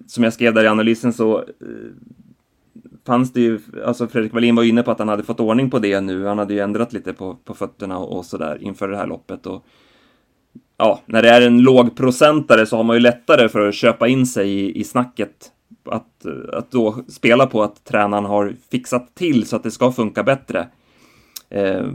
som 0.07 0.25
jag 0.25 0.33
skrev 0.33 0.55
där 0.55 0.65
i 0.65 0.69
analysen 0.69 1.13
så 1.13 1.39
eh, 1.39 1.45
fanns 3.07 3.33
det 3.33 3.41
ju, 3.41 3.61
alltså 3.87 4.09
Fredrik 4.09 4.33
Wallin 4.33 4.57
var 4.57 4.63
inne 4.63 4.83
på 4.83 4.91
att 4.91 4.99
han 4.99 5.09
hade 5.09 5.23
fått 5.23 5.41
ordning 5.41 5.71
på 5.71 5.79
det 5.79 6.01
nu. 6.01 6.27
Han 6.27 6.39
hade 6.39 6.55
ju 6.55 6.61
ändrat 6.61 6.93
lite 6.93 7.13
på, 7.13 7.37
på 7.45 7.55
fötterna 7.55 7.99
och, 7.99 8.19
och 8.19 8.25
sådär 8.25 8.59
inför 8.63 8.89
det 8.89 8.97
här 8.97 9.07
loppet. 9.07 9.47
Och, 9.47 9.65
ja, 10.77 11.01
när 11.07 11.23
det 11.23 11.31
är 11.31 11.41
en 11.43 11.63
lågprocentare 11.63 12.67
så 12.67 12.77
har 12.77 12.85
man 12.85 12.97
ju 12.97 13.01
lättare 13.01 13.49
för 13.49 13.69
att 13.69 13.75
köpa 13.75 14.09
in 14.09 14.27
sig 14.27 14.51
i, 14.51 14.81
i 14.81 14.85
snacket 14.85 15.53
att, 15.85 16.25
eh, 16.25 16.59
att 16.59 16.71
då 16.71 17.05
spela 17.09 17.47
på 17.47 17.63
att 17.63 17.85
tränaren 17.85 18.25
har 18.25 18.55
fixat 18.71 19.15
till 19.15 19.47
så 19.47 19.57
att 19.57 19.63
det 19.63 19.71
ska 19.71 19.93
funka 19.93 20.23
bättre. 20.23 20.69
Eh, 21.51 21.87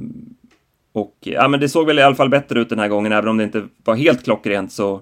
och 0.95 1.15
ja, 1.19 1.47
men 1.47 1.59
det 1.59 1.69
såg 1.69 1.87
väl 1.87 1.99
i 1.99 2.01
alla 2.01 2.15
fall 2.15 2.29
bättre 2.29 2.59
ut 2.59 2.69
den 2.69 2.79
här 2.79 2.87
gången, 2.87 3.11
även 3.11 3.29
om 3.29 3.37
det 3.37 3.43
inte 3.43 3.67
var 3.83 3.95
helt 3.95 4.23
klockrent 4.23 4.71
så 4.71 5.01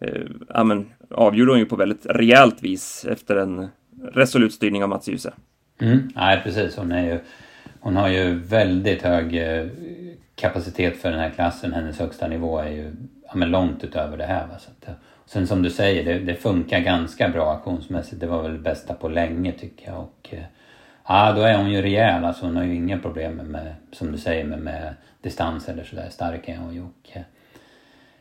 eh, 0.00 0.22
ja, 0.48 0.64
men, 0.64 0.86
avgjorde 1.10 1.52
hon 1.52 1.58
ju 1.58 1.66
på 1.66 1.76
väldigt 1.76 2.06
rejält 2.06 2.62
vis 2.62 3.06
efter 3.10 3.36
en 3.36 3.68
resolut 4.12 4.52
styrning 4.52 4.82
av 4.82 4.88
Mats 4.88 5.08
Djuse. 5.08 5.32
Mm, 5.80 6.08
nej, 6.14 6.40
precis. 6.44 6.76
Hon, 6.76 6.92
är 6.92 7.04
ju, 7.04 7.18
hon 7.80 7.96
har 7.96 8.08
ju 8.08 8.34
väldigt 8.34 9.02
hög 9.02 9.36
eh, 9.36 9.66
kapacitet 10.34 10.96
för 10.96 11.10
den 11.10 11.20
här 11.20 11.30
klassen. 11.30 11.72
Hennes 11.72 11.98
högsta 11.98 12.28
nivå 12.28 12.58
är 12.58 12.70
ju 12.70 12.92
ja, 13.26 13.32
men 13.34 13.50
långt 13.50 13.84
utöver 13.84 14.16
det 14.16 14.26
här. 14.26 14.46
Va? 14.46 14.58
Så 14.58 14.70
att, 14.70 14.88
eh, 14.88 14.94
sen 15.26 15.46
som 15.46 15.62
du 15.62 15.70
säger, 15.70 16.04
det, 16.04 16.18
det, 16.18 16.34
funkar 16.34 16.80
ganska 16.80 17.28
bra 17.28 17.52
aktionsmässigt. 17.52 18.20
Det 18.20 18.26
var 18.26 18.42
väl 18.42 18.52
det 18.52 18.58
bästa 18.58 18.94
på 18.94 19.08
länge 19.08 19.52
tycker 19.52 19.86
jag. 19.86 20.00
Och, 20.00 20.28
eh, 20.30 20.44
ja, 21.08 21.32
då 21.32 21.42
är 21.42 21.56
hon 21.56 21.70
ju 21.70 21.82
rejäl. 21.82 22.24
Alltså, 22.24 22.46
hon 22.46 22.56
har 22.56 22.64
ju 22.64 22.74
inga 22.74 22.98
problem 22.98 23.36
med, 23.36 23.74
som 23.92 24.12
du 24.12 24.18
säger, 24.18 24.44
med, 24.44 24.58
med 24.58 24.94
distans 25.22 25.68
eller 25.68 25.84
sådär. 25.84 26.08
Stark 26.10 26.48
är 26.48 26.56
hon 26.56 26.74
ju. 26.74 26.82
Och, 26.82 27.10
eh, 27.12 27.22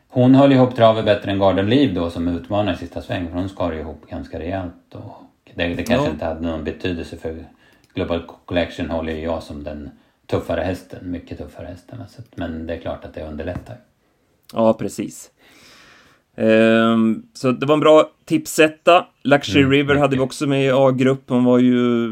hon 0.08 0.36
höll 0.36 0.52
ihop 0.52 0.76
travet 0.76 1.06
bättre 1.06 1.32
än 1.32 1.40
Garden 1.40 1.70
Liv 1.70 1.94
då 1.94 2.10
som 2.10 2.28
utmanar 2.28 2.74
sista 2.74 3.02
sväng. 3.02 3.28
För 3.28 3.36
hon 3.36 3.50
skar 3.50 3.74
ihop 3.74 4.10
ganska 4.10 4.40
rejält. 4.40 4.96
Och 4.96 5.14
det, 5.56 5.68
det 5.68 5.84
kanske 5.84 6.08
ja. 6.08 6.12
inte 6.12 6.26
hade 6.26 6.42
någon 6.42 6.64
betydelse 6.64 7.18
för 7.18 7.46
Global 7.94 8.24
Collection 8.46 8.90
håller 8.90 9.14
ju 9.14 9.24
jag 9.24 9.44
som 9.44 9.64
den 9.64 9.90
tuffare 10.26 10.62
hästen. 10.62 11.12
Mycket 11.12 11.38
tuffare 11.38 11.66
hästen. 11.66 11.98
Men 12.36 12.68
det 12.68 12.74
är 12.74 12.80
klart 12.80 13.06
att 13.06 13.14
det 13.14 13.28
underlättar. 13.28 13.78
Ja, 14.54 14.74
precis. 14.74 15.32
Um, 16.36 17.28
så 17.34 17.52
det 17.52 17.66
var 17.66 17.74
en 17.74 17.80
bra 17.80 18.12
tipsetta. 18.26 19.06
Luxury 19.24 19.62
mm, 19.62 19.72
River 19.72 19.96
hade 19.96 20.16
vi 20.16 20.22
också 20.22 20.48
med 20.48 20.66
i 20.66 20.72
A-grupp. 20.72 21.24
Hon 21.30 21.44
var 21.44 21.60
ju... 21.60 22.10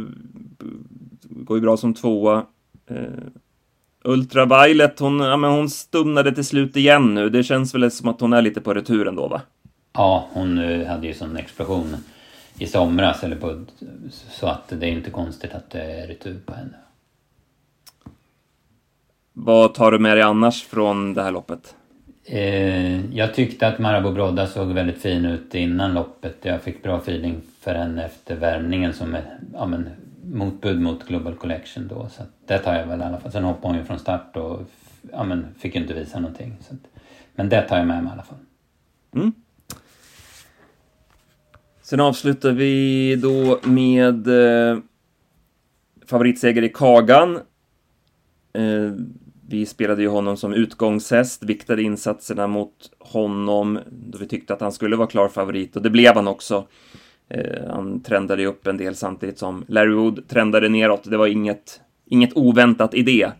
Går 1.29 1.57
ju 1.57 1.61
bra 1.61 1.77
som 1.77 1.93
tvåa. 1.93 2.45
Uh, 2.91 2.97
Ultraviolet, 4.07 4.99
hon, 4.99 5.19
ja, 5.19 5.37
men 5.37 5.51
hon 5.51 5.69
stumnade 5.69 6.31
till 6.31 6.45
slut 6.45 6.75
igen 6.75 7.13
nu. 7.13 7.29
Det 7.29 7.43
känns 7.43 7.75
väl 7.75 7.91
som 7.91 8.09
att 8.09 8.21
hon 8.21 8.33
är 8.33 8.41
lite 8.41 8.61
på 8.61 8.73
returen 8.73 9.15
då, 9.15 9.27
va? 9.27 9.41
Ja, 9.93 10.27
hon 10.31 10.57
uh, 10.57 10.87
hade 10.87 11.07
ju 11.07 11.13
sån 11.13 11.37
explosion 11.37 11.95
i 12.57 12.67
somras. 12.67 13.23
Eller 13.23 13.35
på, 13.35 13.65
så 14.31 14.47
att 14.47 14.67
det 14.69 14.85
är 14.85 14.91
inte 14.91 15.09
konstigt 15.09 15.53
att 15.53 15.69
det 15.69 15.81
är 15.81 16.07
retur 16.07 16.39
på 16.45 16.53
henne. 16.53 16.77
Vad 19.33 19.73
tar 19.73 19.91
du 19.91 19.99
med 19.99 20.17
dig 20.17 20.23
annars 20.23 20.63
från 20.63 21.13
det 21.13 21.23
här 21.23 21.31
loppet? 21.31 21.75
Eh, 22.25 23.15
jag 23.15 23.33
tyckte 23.33 23.67
att 23.67 23.79
Marabou 23.79 24.11
Brodda 24.11 24.47
såg 24.47 24.67
väldigt 24.67 25.01
fin 25.01 25.25
ut 25.25 25.55
innan 25.55 25.93
loppet. 25.93 26.37
Jag 26.41 26.61
fick 26.61 26.83
bra 26.83 26.97
feeling 26.97 27.41
för 27.61 27.75
henne 27.75 28.05
efter 28.05 28.35
värmningen 28.35 28.93
som 28.93 29.15
är 29.15 29.39
ja, 29.53 29.65
men, 29.65 29.89
motbud 30.31 30.81
mot 30.81 31.07
Global 31.07 31.35
Collection 31.35 31.87
då. 31.87 32.09
Så 32.09 32.23
det 32.45 32.59
tar 32.59 32.75
jag 32.75 32.87
väl 32.87 32.99
i 32.99 33.03
alla 33.03 33.19
fall. 33.19 33.31
Sen 33.31 33.43
hoppade 33.43 33.67
hon 33.67 33.77
ju 33.77 33.83
från 33.83 33.99
start 33.99 34.37
och 34.37 34.61
ja, 35.11 35.23
men, 35.23 35.45
fick 35.59 35.75
inte 35.75 35.93
visa 35.93 36.19
någonting. 36.19 36.57
Så 36.61 36.73
att, 36.73 37.01
men 37.35 37.49
det 37.49 37.61
tar 37.61 37.77
jag 37.77 37.87
med 37.87 38.03
mig 38.03 38.09
i 38.09 38.13
alla 38.13 38.23
fall. 38.23 38.37
Mm. 39.15 39.33
Sen 41.81 41.99
avslutar 41.99 42.51
vi 42.51 43.15
då 43.15 43.59
med 43.63 44.27
eh, 44.27 44.77
favoritseger 46.05 46.63
i 46.63 46.69
Kagan. 46.69 47.35
Eh, 48.53 48.91
vi 49.49 49.65
spelade 49.65 50.01
ju 50.01 50.07
honom 50.07 50.37
som 50.37 50.53
utgångshäst, 50.53 51.43
viktade 51.43 51.83
insatserna 51.83 52.47
mot 52.47 52.91
honom 52.99 53.79
då 53.89 54.17
vi 54.17 54.27
tyckte 54.27 54.53
att 54.53 54.61
han 54.61 54.71
skulle 54.71 54.95
vara 54.95 55.07
klar 55.07 55.27
favorit 55.27 55.75
och 55.75 55.81
det 55.81 55.89
blev 55.89 56.15
han 56.15 56.27
också. 56.27 56.67
Eh, 57.29 57.67
han 57.69 58.03
trendade 58.03 58.41
ju 58.41 58.47
upp 58.47 58.67
en 58.67 58.77
del 58.77 58.95
samtidigt 58.95 59.39
som 59.39 59.65
Larry 59.67 59.93
Wood 59.93 60.27
trendade 60.27 60.69
neråt. 60.69 61.03
Det 61.03 61.17
var 61.17 61.27
inget, 61.27 61.81
inget 62.05 62.37
oväntat 62.37 62.93
i 62.93 63.01
det. 63.01 63.31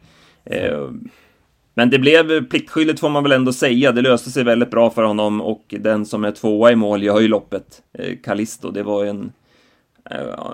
Eh, 0.46 0.90
men 1.74 1.90
det 1.90 2.00
blev 2.00 2.48
pliktskyldigt 2.50 3.00
får 3.00 3.10
man 3.10 3.24
väl 3.24 3.32
ändå 3.32 3.54
säga. 3.54 3.92
Det 3.92 4.02
löste 4.02 4.30
sig 4.30 4.44
väldigt 4.44 4.72
bra 4.72 4.90
för 4.90 5.04
honom 5.04 5.42
och 5.42 5.76
den 5.80 6.06
som 6.06 6.24
är 6.26 6.32
tvåa 6.32 6.72
i 6.72 6.76
mål 6.76 7.04
gör 7.04 7.20
ju 7.20 7.28
loppet, 7.28 7.82
eh, 7.94 8.18
Callisto. 8.24 8.72
Det 8.72 8.84
var 8.84 9.04
ju 9.04 9.10
en 9.10 9.32
eh, 10.10 10.52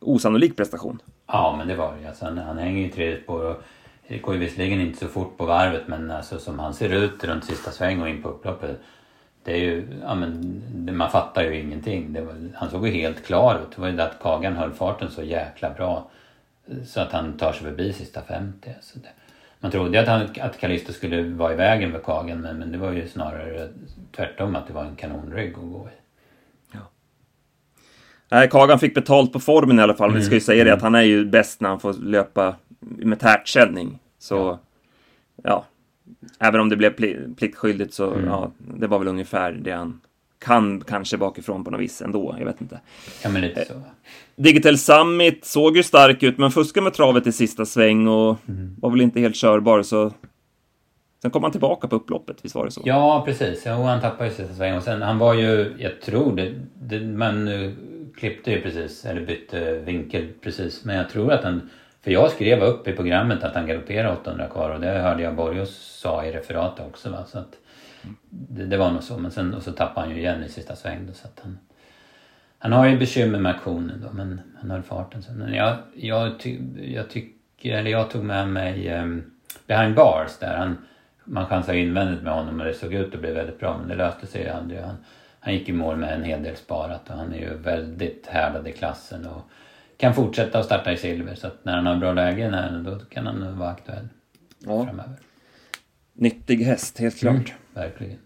osannolik 0.00 0.56
prestation. 0.56 0.98
Ja, 1.26 1.54
men 1.58 1.68
det 1.68 1.76
var 1.76 1.94
det. 2.00 2.08
Alltså, 2.08 2.24
han, 2.24 2.38
han 2.38 2.58
hänger 2.58 2.82
ju 2.82 2.88
tredje 2.88 3.16
på. 3.16 3.34
och 3.34 3.62
det 4.08 4.18
går 4.18 4.34
ju 4.34 4.40
visserligen 4.40 4.80
inte 4.80 4.98
så 4.98 5.08
fort 5.08 5.36
på 5.36 5.46
varvet 5.46 5.82
men 5.86 6.10
alltså 6.10 6.38
som 6.38 6.58
han 6.58 6.74
ser 6.74 6.92
ut 6.92 7.24
runt 7.24 7.44
sista 7.44 7.70
sväng 7.70 8.02
och 8.02 8.08
in 8.08 8.22
på 8.22 8.28
upploppet. 8.28 8.80
Det 9.44 9.52
är 9.52 9.58
ju, 9.58 9.86
ja 10.02 10.14
men 10.14 10.96
man 10.96 11.10
fattar 11.10 11.42
ju 11.42 11.60
ingenting. 11.60 12.26
Var, 12.26 12.34
han 12.54 12.70
såg 12.70 12.86
ju 12.86 12.92
helt 12.92 13.26
klar 13.26 13.54
ut. 13.54 13.74
Det 13.74 13.80
var 13.80 13.88
ju 13.88 13.96
det 13.96 14.04
att 14.04 14.22
Kagan 14.22 14.56
höll 14.56 14.72
farten 14.72 15.10
så 15.10 15.22
jäkla 15.22 15.70
bra. 15.70 16.10
Så 16.86 17.00
att 17.00 17.12
han 17.12 17.36
tar 17.36 17.52
sig 17.52 17.62
förbi 17.62 17.92
sista 17.92 18.22
50. 18.22 18.70
Så 18.80 18.98
det, 18.98 19.08
man 19.60 19.70
trodde 19.70 20.00
att, 20.00 20.08
han, 20.08 20.28
att 20.40 20.58
Callisto 20.58 20.92
skulle 20.92 21.22
vara 21.22 21.52
i 21.52 21.56
vägen 21.56 21.90
med 21.90 22.02
Kagan 22.04 22.40
men, 22.40 22.58
men 22.58 22.72
det 22.72 22.78
var 22.78 22.92
ju 22.92 23.08
snarare 23.08 23.68
tvärtom 24.16 24.56
att 24.56 24.66
det 24.66 24.72
var 24.72 24.84
en 24.84 24.96
kanonrygg 24.96 25.54
att 25.54 25.60
gå 25.60 25.88
i. 25.88 25.98
Ja. 26.72 26.80
Nej, 28.28 28.48
Kagan 28.50 28.78
fick 28.78 28.94
betalt 28.94 29.32
på 29.32 29.40
formen 29.40 29.78
i 29.78 29.82
alla 29.82 29.94
fall. 29.94 30.10
Men 30.10 30.18
vi 30.18 30.24
ska 30.24 30.34
ju 30.34 30.36
mm. 30.36 30.44
säga 30.44 30.64
det 30.64 30.74
att 30.74 30.82
han 30.82 30.94
är 30.94 31.02
ju 31.02 31.24
bäst 31.24 31.60
när 31.60 31.68
han 31.68 31.80
får 31.80 31.92
löpa 31.92 32.56
med 32.80 33.20
tärtsändning. 33.20 33.98
Så, 34.18 34.36
ja. 34.36 34.58
ja. 35.42 35.64
Även 36.38 36.60
om 36.60 36.68
det 36.68 36.76
blev 36.76 36.90
pliktskyldigt 37.34 37.94
så, 37.94 38.14
mm. 38.14 38.26
ja, 38.26 38.50
det 38.58 38.86
var 38.86 38.98
väl 38.98 39.08
ungefär 39.08 39.52
det 39.52 39.70
han 39.70 40.00
kan 40.38 40.80
kanske 40.80 41.16
bakifrån 41.16 41.64
på 41.64 41.70
något 41.70 41.80
vis 41.80 42.02
ändå. 42.02 42.36
Jag 42.38 42.46
vet 42.46 42.60
inte. 42.60 42.80
Ja, 43.22 43.30
men 43.30 43.42
lite 43.42 43.64
så. 43.64 43.74
Digital 44.36 44.78
Summit 44.78 45.44
såg 45.44 45.76
ju 45.76 45.82
stark 45.82 46.22
ut, 46.22 46.38
men 46.38 46.50
fuskade 46.50 46.84
med 46.84 46.94
travet 46.94 47.26
i 47.26 47.32
sista 47.32 47.64
sväng 47.64 48.08
och 48.08 48.36
mm. 48.48 48.76
var 48.80 48.90
väl 48.90 49.00
inte 49.00 49.20
helt 49.20 49.36
körbar, 49.36 49.82
så... 49.82 50.12
Sen 51.22 51.30
kom 51.30 51.42
han 51.42 51.52
tillbaka 51.52 51.88
på 51.88 51.96
upploppet, 51.96 52.36
visst 52.42 52.54
var 52.54 52.64
det 52.64 52.70
så? 52.70 52.82
Ja, 52.84 53.22
precis. 53.26 53.66
Ja, 53.66 53.84
han 53.84 54.00
tappade 54.00 54.30
ju 54.30 54.34
sista 54.34 54.54
sväng 54.54 54.76
och 54.76 54.82
sen, 54.82 55.02
han 55.02 55.18
var 55.18 55.34
ju, 55.34 55.74
jag 55.78 56.00
tror 56.00 56.36
det, 56.36 56.54
det 56.74 57.00
man 57.00 57.50
klippte 58.16 58.50
ju 58.50 58.60
precis, 58.60 59.04
eller 59.04 59.26
bytte 59.26 59.78
vinkel 59.78 60.28
precis, 60.40 60.84
men 60.84 60.96
jag 60.96 61.10
tror 61.10 61.32
att 61.32 61.44
han 61.44 61.70
för 62.02 62.10
jag 62.10 62.30
skrev 62.30 62.62
upp 62.62 62.88
i 62.88 62.92
programmet 62.92 63.44
att 63.44 63.54
han 63.54 63.66
galopperade 63.66 64.12
800 64.12 64.48
kvar 64.48 64.70
och 64.70 64.80
det 64.80 64.88
hörde 64.88 65.22
jag 65.22 65.34
Borgos 65.34 65.98
sa 66.00 66.24
i 66.24 66.32
referatet 66.32 66.86
också. 66.86 67.10
Va? 67.10 67.24
Så 67.26 67.38
att 67.38 67.58
det, 68.30 68.64
det, 68.64 68.76
var 68.76 68.90
nog 68.90 69.02
så. 69.02 69.18
Men 69.18 69.30
sen 69.30 69.54
och 69.54 69.62
så 69.62 69.72
tappade 69.72 70.06
han 70.06 70.16
ju 70.16 70.22
igen 70.22 70.44
i 70.44 70.48
sista 70.48 70.76
sväng. 70.76 71.06
Då, 71.06 71.12
så 71.12 71.26
att 71.26 71.40
han, 71.42 71.58
han 72.58 72.72
har 72.72 72.86
ju 72.86 72.98
bekymmer 72.98 73.38
med 73.38 73.54
aktionen 73.54 74.04
då 74.06 74.12
men 74.12 74.40
han 74.60 74.70
höll 74.70 74.82
farten 74.82 75.22
sen. 75.22 75.34
Men 75.34 75.54
jag, 75.54 75.76
jag, 75.94 76.38
ty, 76.38 76.58
jag 76.94 77.10
tycker, 77.10 77.78
eller 77.78 77.90
jag 77.90 78.10
tog 78.10 78.24
med 78.24 78.48
mig 78.48 78.98
um, 78.98 79.32
Behind 79.66 79.94
Bars 79.94 80.38
där. 80.38 80.56
Han, 80.56 80.76
man 81.24 81.46
chansade 81.46 81.78
invändigt 81.78 82.22
med 82.22 82.32
honom 82.32 82.60
och 82.60 82.66
det 82.66 82.74
såg 82.74 82.94
ut 82.94 83.14
att 83.14 83.20
bli 83.20 83.32
väldigt 83.32 83.60
bra 83.60 83.78
men 83.78 83.88
det 83.88 83.94
löste 83.94 84.26
sig 84.26 84.48
aldrig. 84.48 84.80
Han, 84.80 84.96
han 85.40 85.54
gick 85.54 85.68
i 85.68 85.72
mål 85.72 85.96
med 85.96 86.14
en 86.14 86.24
hel 86.24 86.42
del 86.42 86.56
sparat 86.56 87.10
och 87.10 87.16
han 87.16 87.32
är 87.32 87.38
ju 87.38 87.56
väldigt 87.56 88.26
härdad 88.26 88.68
i 88.68 88.72
klassen. 88.72 89.26
Och, 89.26 89.42
kan 90.02 90.14
fortsätta 90.14 90.58
att 90.58 90.66
starta 90.66 90.92
i 90.92 90.96
silver 90.96 91.34
så 91.34 91.46
att 91.46 91.64
när 91.64 91.76
han 91.76 91.86
har 91.86 91.96
bra 91.96 92.12
lägen 92.12 92.54
här 92.54 92.82
då 92.84 92.98
kan 92.98 93.26
han 93.26 93.58
vara 93.58 93.70
aktuell 93.70 94.08
ja. 94.58 94.84
framöver. 94.84 95.16
Nyttig 96.12 96.56
häst, 96.56 96.98
helt 96.98 97.18
klart. 97.18 97.34
Mm, 97.34 97.44
verkligen. 97.74 98.18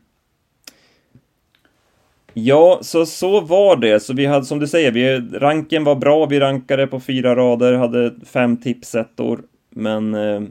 Ja, 2.32 2.78
så 2.82 3.06
så 3.06 3.40
var 3.40 3.76
det. 3.76 4.00
Så 4.00 4.14
vi 4.14 4.26
hade, 4.26 4.44
som 4.44 4.58
du 4.58 4.66
säger, 4.66 4.92
vi, 4.92 5.18
ranken 5.38 5.84
var 5.84 5.94
bra. 5.94 6.26
Vi 6.26 6.40
rankade 6.40 6.86
på 6.86 7.00
fyra 7.00 7.36
rader, 7.36 7.72
hade 7.72 8.14
fem 8.26 8.56
tipsettor, 8.56 9.42
men 9.70 10.14
eh, 10.14 10.42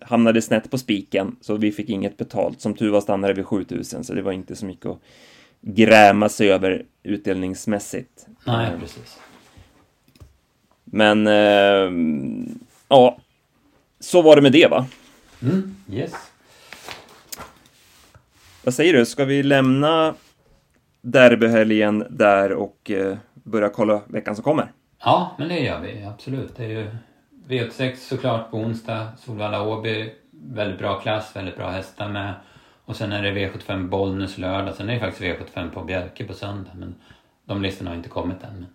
hamnade 0.00 0.42
snett 0.42 0.70
på 0.70 0.78
spiken, 0.78 1.36
så 1.40 1.56
vi 1.56 1.72
fick 1.72 1.88
inget 1.88 2.16
betalt. 2.16 2.60
Som 2.60 2.74
tur 2.74 2.90
var 2.90 3.00
stannade 3.00 3.32
vi 3.32 3.42
7000, 3.42 4.04
så 4.04 4.14
det 4.14 4.22
var 4.22 4.32
inte 4.32 4.56
så 4.56 4.66
mycket 4.66 4.86
att 4.86 4.98
gräma 5.60 6.28
sig 6.28 6.52
över 6.52 6.84
utdelningsmässigt. 7.02 8.26
Nej, 8.46 8.70
precis. 8.80 9.18
Men 10.90 11.26
eh, 11.26 11.92
ja, 12.88 13.18
så 14.00 14.22
var 14.22 14.36
det 14.36 14.42
med 14.42 14.52
det 14.52 14.66
va? 14.70 14.86
Mm, 15.42 15.76
yes. 15.90 16.12
Vad 18.64 18.74
säger 18.74 18.92
du, 18.92 19.06
ska 19.06 19.24
vi 19.24 19.42
lämna 19.42 20.14
derbyhelgen 21.00 22.06
där 22.10 22.52
och 22.52 22.90
eh, 22.90 23.16
börja 23.34 23.68
kolla 23.68 24.00
veckan 24.06 24.34
som 24.34 24.44
kommer? 24.44 24.72
Ja, 25.04 25.34
men 25.38 25.48
det 25.48 25.58
gör 25.58 25.80
vi 25.80 26.04
absolut. 26.04 26.56
Det 26.56 26.64
är 26.64 26.68
ju 26.68 26.90
V86 27.48 27.94
såklart 27.96 28.50
på 28.50 28.56
onsdag, 28.56 29.08
Solvalla-Åby, 29.18 30.10
väldigt 30.30 30.78
bra 30.78 31.00
klass, 31.00 31.36
väldigt 31.36 31.56
bra 31.56 31.70
hästar 31.70 32.08
med. 32.08 32.34
Och 32.84 32.96
sen 32.96 33.12
är 33.12 33.22
det 33.22 33.30
V75 33.30 33.88
Bollnäs 33.88 34.38
lördag, 34.38 34.74
sen 34.74 34.88
är 34.88 34.94
det 34.94 35.00
faktiskt 35.00 35.22
V75 35.22 35.70
på 35.70 35.84
Bjärke 35.84 36.24
på 36.24 36.34
söndag. 36.34 36.70
Men 36.74 36.94
de 37.44 37.62
listorna 37.62 37.90
har 37.90 37.96
inte 37.96 38.08
kommit 38.08 38.42
än. 38.42 38.66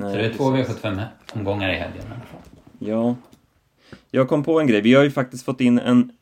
Nej, 0.00 0.10
så 0.12 0.16
det 0.18 0.26
är 0.26 0.32
två 0.32 0.44
V75-omgångar 0.50 1.70
i 1.70 1.74
helgen 1.74 1.98
i 2.02 2.06
alla 2.06 2.14
fall. 2.20 2.40
Ja. 2.78 3.16
Jag 4.10 4.28
kom 4.28 4.44
på 4.44 4.60
en 4.60 4.66
grej. 4.66 4.80
Vi 4.80 4.94
har 4.94 5.02
ju 5.04 5.10
faktiskt 5.10 5.44
fått 5.44 5.60
in 5.60 5.78
en 5.78 6.12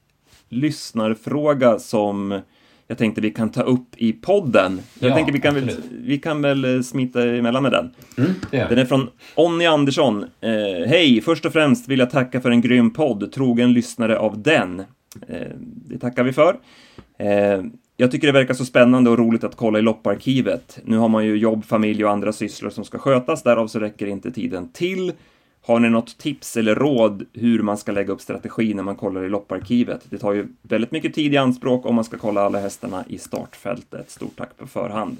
lyssnarfråga 0.49 1.79
som 1.79 2.41
jag 2.89 2.99
tänkte 2.99 3.21
vi 3.21 3.31
kan 3.31 3.51
ta 3.51 3.63
upp 3.63 3.89
i 3.97 4.13
podden. 4.13 4.81
Jag 4.99 5.11
Ja, 5.11 5.15
tänker 5.15 5.33
vi 5.33 5.41
kan, 5.41 5.55
väl, 5.55 5.71
vi 5.91 6.19
kan 6.19 6.43
väl 6.43 6.77
eh, 6.77 6.83
smita 6.83 7.29
emellan 7.29 7.63
med 7.63 7.73
den. 7.73 7.91
Mm, 8.19 8.31
Den 8.51 8.79
är 8.79 8.85
från 8.85 9.09
Onni 9.35 9.67
Andersson. 9.67 10.23
Eh, 10.41 10.51
Hej! 10.89 11.21
Först 11.21 11.47
och 11.47 11.53
främst 11.53 11.89
vill 11.89 11.99
jag 11.99 12.11
tacka 12.11 12.41
för 12.41 12.51
en 12.51 12.61
grym 12.61 12.91
podd, 12.91 13.33
trogen 13.33 13.73
lyssnare 13.73 14.19
av 14.19 14.43
den. 14.43 14.81
Eh, 15.29 15.47
det 15.61 15.99
tackar 15.99 16.25
vi 16.25 16.33
för. 16.33 16.57
Eh, 17.19 17.63
jag 17.97 18.11
tycker 18.11 18.27
det 18.27 18.33
verkar 18.33 18.55
så 18.55 18.65
spännande 18.65 19.11
och 19.11 19.19
roligt 19.19 19.45
att 19.45 19.57
kolla 19.57 19.79
i 19.79 19.83
lopparkivet. 19.83 20.79
Nu 20.85 20.97
har 20.97 21.09
man 21.09 21.25
ju 21.25 21.37
jobb, 21.37 21.65
familj 21.65 22.05
och 22.05 22.11
andra 22.11 22.33
sysslor 22.33 22.71
som 22.71 22.85
ska 22.85 22.99
skötas, 22.99 23.43
därav 23.43 23.67
så 23.67 23.79
räcker 23.79 24.07
inte 24.07 24.31
tiden 24.31 24.69
till. 24.73 25.13
Har 25.67 25.81
ni 25.81 25.89
något 25.89 26.19
tips 26.19 26.57
eller 26.57 26.75
råd 26.75 27.27
hur 27.33 27.63
man 27.63 27.79
ska 27.79 27.93
lägga 27.93 28.13
upp 28.13 28.21
strategi 28.21 28.75
när 28.75 28.83
man 28.83 28.97
kollar 28.97 29.25
i 29.25 29.29
lopparkivet? 29.29 30.07
Det 30.11 30.19
tar 30.19 30.33
ju 30.33 30.47
väldigt 30.63 30.91
mycket 30.91 31.15
tid 31.15 31.35
i 31.35 31.37
anspråk 31.37 31.87
om 31.87 31.95
man 31.95 32.05
ska 32.05 32.19
kolla 32.19 32.41
alla 32.41 32.61
hästarna 32.61 33.05
i 33.09 33.19
startfältet. 33.19 34.11
Stort 34.11 34.37
tack 34.37 34.57
på 34.57 34.67
förhand. 34.67 35.17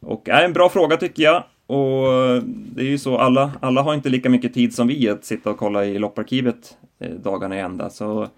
Och 0.00 0.28
är 0.28 0.44
en 0.44 0.52
bra 0.52 0.68
fråga 0.68 0.96
tycker 0.96 1.22
jag. 1.22 1.44
Och 1.66 2.42
det 2.44 2.82
är 2.82 2.90
ju 2.90 2.98
så, 2.98 3.18
alla, 3.18 3.52
alla 3.60 3.82
har 3.82 3.94
inte 3.94 4.08
lika 4.08 4.30
mycket 4.30 4.54
tid 4.54 4.74
som 4.74 4.86
vi 4.86 5.08
att 5.08 5.24
sitta 5.24 5.50
och 5.50 5.58
kolla 5.58 5.84
i 5.84 5.98
lopparkivet 5.98 6.76
eh, 6.98 7.10
dagarna 7.10 7.56
i 7.56 7.60
ända. 7.60 7.90
Så 7.90 8.28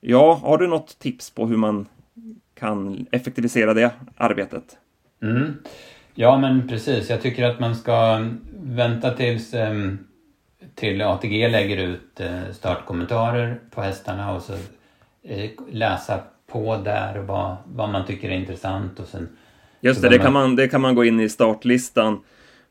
ja, 0.00 0.40
har 0.42 0.58
du 0.58 0.66
något 0.66 0.98
tips 0.98 1.30
på 1.30 1.46
hur 1.46 1.56
man 1.56 1.86
kan 2.58 3.06
effektivisera 3.10 3.74
det 3.74 3.90
arbetet? 4.16 4.64
Mm. 5.22 5.54
Ja, 6.14 6.38
men 6.38 6.68
precis. 6.68 7.10
Jag 7.10 7.22
tycker 7.22 7.44
att 7.44 7.60
man 7.60 7.76
ska 7.76 8.26
vänta 8.60 9.10
tills 9.10 9.54
em, 9.54 9.98
till 10.74 11.02
ATG 11.02 11.48
lägger 11.48 11.76
ut 11.76 12.20
eh, 12.20 12.52
startkommentarer 12.52 13.58
på 13.70 13.82
hästarna 13.82 14.34
och 14.34 14.42
så 14.42 14.52
eh, 15.22 15.50
läsa 15.70 16.20
på 16.52 16.76
där 16.76 17.18
vad, 17.18 17.56
vad 17.64 17.88
man 17.88 18.06
tycker 18.06 18.30
är 18.30 18.34
intressant 18.34 19.00
och 19.00 19.06
sen 19.06 19.28
Just 19.80 20.02
det, 20.02 20.08
det 20.08 20.18
de 20.18 20.24
kan, 20.24 20.32
man, 20.32 20.56
det 20.56 20.68
kan 20.68 20.80
man 20.80 20.94
gå 20.94 21.04
in 21.04 21.20
i 21.20 21.28
startlistan 21.28 22.20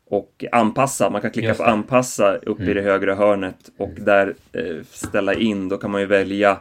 och 0.10 0.46
anpassa. 0.52 1.10
Man 1.10 1.22
kan 1.22 1.32
klicka 1.32 1.54
på 1.54 1.64
anpassa 1.64 2.36
upp 2.36 2.60
i 2.60 2.74
det 2.74 2.82
högra 2.82 3.16
hörnet 3.16 3.70
och 3.78 3.94
där 3.98 4.36
eh, 4.54 4.64
ställa 4.92 5.34
in. 5.34 5.70
Då 5.70 5.78
kan 5.78 5.92
man 5.92 6.02
ju 6.02 6.08
välja 6.08 6.52
eh, 6.52 6.58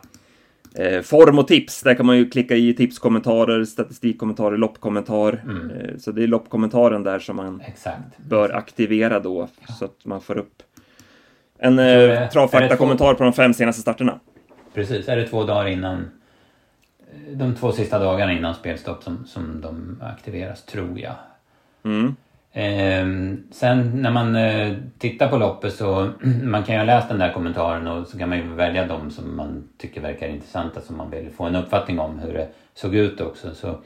form 1.03 1.39
och 1.39 1.49
tips. 1.49 1.83
Där 1.83 1.95
kan 1.95 2.07
man 2.07 2.16
ju 2.16 2.31
klicka 2.31 2.55
i 2.55 2.74
tipskommentarer, 2.74 3.64
statistikkommentarer, 3.64 4.57
loppkommentar. 4.57 5.43
Mm. 5.45 5.70
Eh, 5.70 5.97
så 5.99 6.12
det 6.12 6.22
är 6.22 6.27
loppkommentaren 6.27 7.03
där 7.03 7.18
som 7.18 7.37
man 7.37 7.61
exakt. 7.61 8.18
bör 8.18 8.51
aktivera 8.51 9.20
då 9.20 9.49
så 9.79 9.85
att 9.85 10.05
man 10.05 10.20
får 10.20 10.39
upp 10.39 10.62
en 11.59 11.79
eh, 11.79 12.29
travfakta-kommentar 12.29 13.14
på 13.14 13.24
de 13.24 13.33
fem 13.33 13.55
senaste 13.55 13.83
starterna. 13.83 14.20
Precis, 14.74 15.09
är 15.09 15.16
det 15.16 15.29
två 15.29 15.45
dagar 15.45 15.66
innan 15.66 15.99
eh, 15.99 17.37
de 17.37 17.55
två 17.55 17.72
sista 17.72 17.99
dagarna 17.99 18.33
innan 18.33 18.55
spelstopp 18.55 19.03
som, 19.03 19.27
som 19.27 19.61
de 19.61 20.01
aktiveras, 20.03 20.64
tror 20.64 20.99
jag. 20.99 21.14
Mm. 21.85 22.16
Ehm, 22.59 23.42
sen 23.50 24.02
när 24.02 24.11
man 24.11 24.36
eh, 24.36 24.74
tittar 24.98 25.28
på 25.28 25.36
loppet 25.36 25.74
så 25.74 26.11
man 26.42 26.62
kan 26.62 26.74
ju 26.74 26.78
ha 26.78 26.84
läst 26.84 27.09
den 27.09 27.18
där 27.18 27.32
kommentaren 27.32 27.86
och 27.86 28.07
så 28.07 28.18
kan 28.18 28.28
man 28.28 28.38
ju 28.38 28.54
välja 28.54 28.86
de 28.86 29.11
som 29.11 29.36
man 29.36 29.68
tycker 29.78 30.00
verkar 30.00 30.28
intressanta 30.28 30.80
som 30.80 30.96
man 30.96 31.11
vill 31.11 31.30
få 31.30 31.44
en 31.44 31.57
uppfattning 31.57 31.98
om 31.98 32.18
hur 32.18 32.32
det 32.32 32.48
såg 32.74 32.94
ut 32.94 33.20
också. 33.20 33.54
Så, 33.54 33.78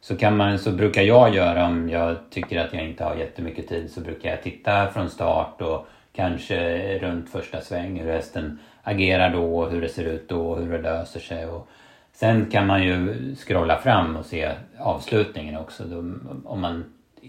så, 0.00 0.16
kan 0.16 0.36
man, 0.36 0.58
så 0.58 0.72
brukar 0.72 1.02
jag 1.02 1.34
göra 1.34 1.66
om 1.66 1.88
jag 1.88 2.16
tycker 2.30 2.60
att 2.60 2.72
jag 2.72 2.88
inte 2.88 3.04
har 3.04 3.16
jättemycket 3.16 3.68
tid 3.68 3.90
så 3.90 4.00
brukar 4.00 4.30
jag 4.30 4.42
titta 4.42 4.90
från 4.90 5.10
start 5.10 5.62
och 5.62 5.86
kanske 6.12 6.98
runt 6.98 7.30
första 7.30 7.60
sväng 7.60 8.00
hur 8.00 8.12
hästen 8.12 8.58
agerar 8.82 9.30
då, 9.30 9.66
hur 9.66 9.80
det 9.80 9.88
ser 9.88 10.04
ut 10.04 10.28
då, 10.28 10.54
hur 10.54 10.72
det 10.72 10.82
löser 10.82 11.20
sig. 11.20 11.46
Och 11.46 11.68
sen 12.12 12.46
kan 12.50 12.66
man 12.66 12.82
ju 12.82 13.34
scrolla 13.34 13.76
fram 13.76 14.16
och 14.16 14.26
se 14.26 14.50
avslutningen 14.78 15.56
också. 15.56 15.84
Då, 15.84 15.96
om 16.44 16.60
man 16.60 16.84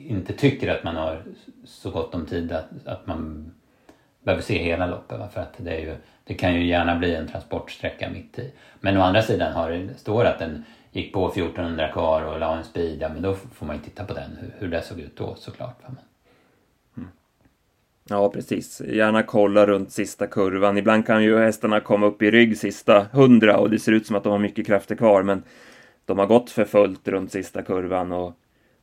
inte 0.07 0.33
tycker 0.33 0.67
att 0.67 0.83
man 0.83 0.95
har 0.95 1.23
så 1.65 1.91
gott 1.91 2.15
om 2.15 2.25
tid 2.25 2.51
att, 2.51 2.69
att 2.85 3.07
man 3.07 3.51
behöver 4.23 4.43
se 4.43 4.63
hela 4.63 4.87
loppet. 4.87 5.19
va? 5.19 5.29
För 5.33 5.41
att 5.41 5.53
det, 5.57 5.71
är 5.71 5.79
ju, 5.79 5.95
det 6.23 6.33
kan 6.33 6.55
ju 6.55 6.67
gärna 6.67 6.95
bli 6.95 7.15
en 7.15 7.27
transportsträcka 7.27 8.09
mitt 8.09 8.39
i. 8.39 8.51
Men 8.79 8.97
å 8.97 9.01
andra 9.01 9.21
sidan 9.21 9.53
har 9.53 9.71
det, 9.71 9.97
står 9.97 10.25
att 10.25 10.39
den 10.39 10.63
gick 10.91 11.13
på 11.13 11.27
1400 11.27 11.91
kvar 11.91 12.21
och 12.21 12.39
la 12.39 12.57
en 12.57 12.63
speed, 12.63 13.01
ja 13.01 13.09
men 13.09 13.21
då 13.21 13.33
får 13.33 13.65
man 13.65 13.75
ju 13.75 13.81
titta 13.81 14.05
på 14.05 14.13
den, 14.13 14.37
hur, 14.41 14.53
hur 14.59 14.67
det 14.67 14.81
såg 14.81 14.99
ut 14.99 15.17
då 15.17 15.35
såklart. 15.35 15.83
va? 15.83 15.89
Men, 15.89 16.03
Ja, 18.09 18.29
precis. 18.29 18.81
Gärna 18.81 19.23
kolla 19.23 19.65
runt 19.65 19.91
sista 19.91 20.27
kurvan. 20.27 20.77
Ibland 20.77 21.05
kan 21.05 21.23
ju 21.23 21.37
hästarna 21.37 21.79
komma 21.79 22.05
upp 22.05 22.21
i 22.21 22.31
rygg 22.31 22.57
sista 22.57 23.07
hundra 23.11 23.57
och 23.57 23.69
det 23.69 23.79
ser 23.79 23.91
ut 23.91 24.07
som 24.07 24.15
att 24.15 24.23
de 24.23 24.31
har 24.31 24.39
mycket 24.39 24.67
krafter 24.67 24.95
kvar, 24.95 25.23
men 25.23 25.43
de 26.05 26.19
har 26.19 26.25
gått 26.25 26.49
för 26.49 26.65
fullt 26.65 27.07
runt 27.07 27.31
sista 27.31 27.61
kurvan 27.61 28.11
och 28.11 28.33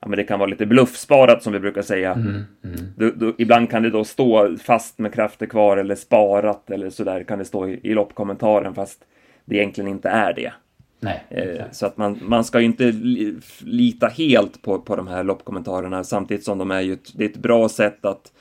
ja, 0.05 0.09
men 0.09 0.17
det 0.17 0.25
kan 0.25 0.39
vara 0.39 0.51
lite 0.51 0.67
bluffsparat 0.67 1.43
som 1.43 1.53
vi 1.53 1.61
brukar 1.61 1.83
säga. 1.83 2.13
mm, 2.13 2.43
mm. 2.65 2.77
Då, 2.97 3.11
då, 3.15 3.33
ibland 3.39 3.71
kan 3.71 3.83
det 3.83 3.91
då 3.91 4.05
stå 4.05 4.57
fast 4.57 4.99
med 4.99 5.15
krafter 5.15 5.47
kvar 5.47 5.77
eller 5.77 5.95
sparat 5.95 6.71
eller 6.71 6.91
sådär 6.91 7.25
kan 7.25 7.39
det 7.39 7.45
stå 7.45 7.69
i, 7.69 7.81
i 7.83 7.95
loppkommentaren 7.95 8.75
fast 8.75 9.05
det 9.45 9.57
egentligen 9.57 9.91
inte 9.91 10.09
är 10.09 10.33
det. 10.33 10.53
Nej, 11.01 11.25
Eh, 11.29 11.65
så 11.73 11.87
att 11.87 11.97
man, 11.97 12.19
man 12.23 12.45
ska 12.45 12.61
ju 12.61 12.67
inte 12.67 12.85
li- 12.85 13.37
lita 13.61 14.07
helt 14.07 14.63
på, 14.63 14.79
på 14.79 14.97
de 14.97 15.07
här 15.07 15.25
loppkommentarerna 15.25 16.05
samtidigt 16.05 16.45
som 16.45 16.59
de 16.59 16.71
är 16.71 16.81
ju 16.81 16.93
ett, 16.93 17.13
det 17.15 17.25
är 17.25 17.29
ett 17.29 17.37
bra 17.37 17.69
sätt 17.69 18.05
att 18.05 18.33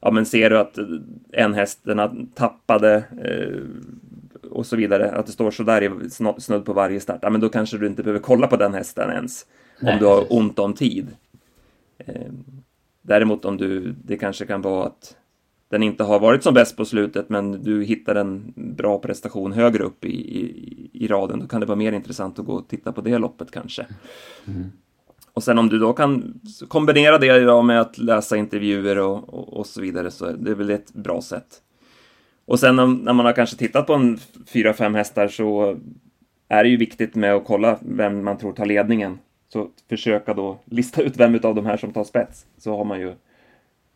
ja 0.00 0.10
men 0.10 0.26
ser 0.26 0.50
du 0.50 0.58
att 0.58 0.78
en 1.32 1.54
häst 1.54 1.80
den 1.82 2.26
tappade 2.34 2.94
eh, 3.24 3.60
och 4.50 4.66
så 4.66 4.76
vidare, 4.76 5.10
att 5.10 5.26
det 5.26 5.32
står 5.32 5.50
sådär 5.50 5.82
i 5.82 6.10
snudd 6.40 6.64
på 6.64 6.72
varje 6.72 7.00
start, 7.00 7.18
ja 7.22 7.30
men 7.30 7.40
då 7.40 7.48
kanske 7.48 7.78
du 7.78 7.86
inte 7.86 8.02
behöver 8.02 8.20
kolla 8.20 8.46
på 8.46 8.56
den 8.56 8.74
hästen 8.74 9.10
ens 9.10 9.46
Nej, 9.82 9.92
om 9.92 9.98
du 9.98 10.06
har 10.06 10.16
precis. 10.16 10.36
ont 10.36 10.58
om 10.58 10.74
tid. 10.74 11.06
Eh, 11.98 12.32
däremot 13.02 13.44
om 13.44 13.56
du, 13.56 13.94
det 14.04 14.16
kanske 14.16 14.46
kan 14.46 14.62
vara 14.62 14.86
att 14.86 15.16
den 15.68 15.82
inte 15.82 16.04
har 16.04 16.20
varit 16.20 16.42
som 16.42 16.54
bäst 16.54 16.76
på 16.76 16.84
slutet 16.84 17.28
men 17.28 17.62
du 17.62 17.84
hittar 17.84 18.14
en 18.14 18.52
bra 18.56 18.98
prestation 18.98 19.52
högre 19.52 19.84
upp 19.84 20.04
i, 20.04 20.38
i, 20.38 20.90
i 20.92 21.06
raden, 21.06 21.38
då 21.40 21.46
kan 21.46 21.60
det 21.60 21.66
vara 21.66 21.76
mer 21.76 21.92
intressant 21.92 22.38
att 22.38 22.46
gå 22.46 22.52
och 22.52 22.68
titta 22.68 22.92
på 22.92 23.00
det 23.00 23.18
loppet 23.18 23.50
kanske. 23.50 23.86
Och 25.32 25.42
sen 25.42 25.58
om 25.58 25.68
du 25.68 25.78
då 25.78 25.92
kan 25.92 26.40
kombinera 26.68 27.18
det 27.18 27.42
idag 27.42 27.64
med 27.64 27.80
att 27.80 27.98
läsa 27.98 28.36
intervjuer 28.36 28.98
och, 28.98 29.34
och, 29.34 29.52
och 29.52 29.66
så 29.66 29.80
vidare 29.80 30.10
så 30.10 30.24
är 30.24 30.32
det 30.32 30.54
väl 30.54 30.70
ett 30.70 30.92
bra 30.92 31.22
sätt. 31.22 31.62
Och 32.44 32.60
sen 32.60 32.78
om, 32.78 32.94
när 32.94 33.12
man 33.12 33.26
har 33.26 33.32
kanske 33.32 33.56
tittat 33.56 33.86
på 33.86 33.94
en 33.94 34.18
fyra, 34.46 34.72
fem 34.72 34.94
hästar 34.94 35.28
så 35.28 35.76
är 36.48 36.64
det 36.64 36.70
ju 36.70 36.76
viktigt 36.76 37.14
med 37.14 37.34
att 37.34 37.44
kolla 37.44 37.78
vem 37.80 38.24
man 38.24 38.38
tror 38.38 38.52
tar 38.52 38.66
ledningen. 38.66 39.18
Så 39.52 39.68
försöka 39.88 40.34
då 40.34 40.58
lista 40.64 41.02
ut 41.02 41.16
vem 41.16 41.34
av 41.42 41.54
de 41.54 41.66
här 41.66 41.76
som 41.76 41.92
tar 41.92 42.04
spets, 42.04 42.46
så 42.58 42.76
har 42.76 42.84
man 42.84 43.00
ju 43.00 43.14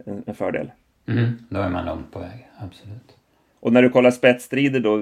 en, 0.05 0.23
en 0.27 0.35
fördel. 0.35 0.71
Mm, 1.09 1.39
då 1.49 1.61
är 1.61 1.69
man 1.69 1.87
långt 1.87 2.13
på 2.13 2.19
väg, 2.19 2.49
absolut. 2.59 3.17
Och 3.61 3.73
när 3.73 3.83
du 3.83 3.91
kollar 3.91 4.11
spetsstrider 4.11 4.81
då, 4.81 4.97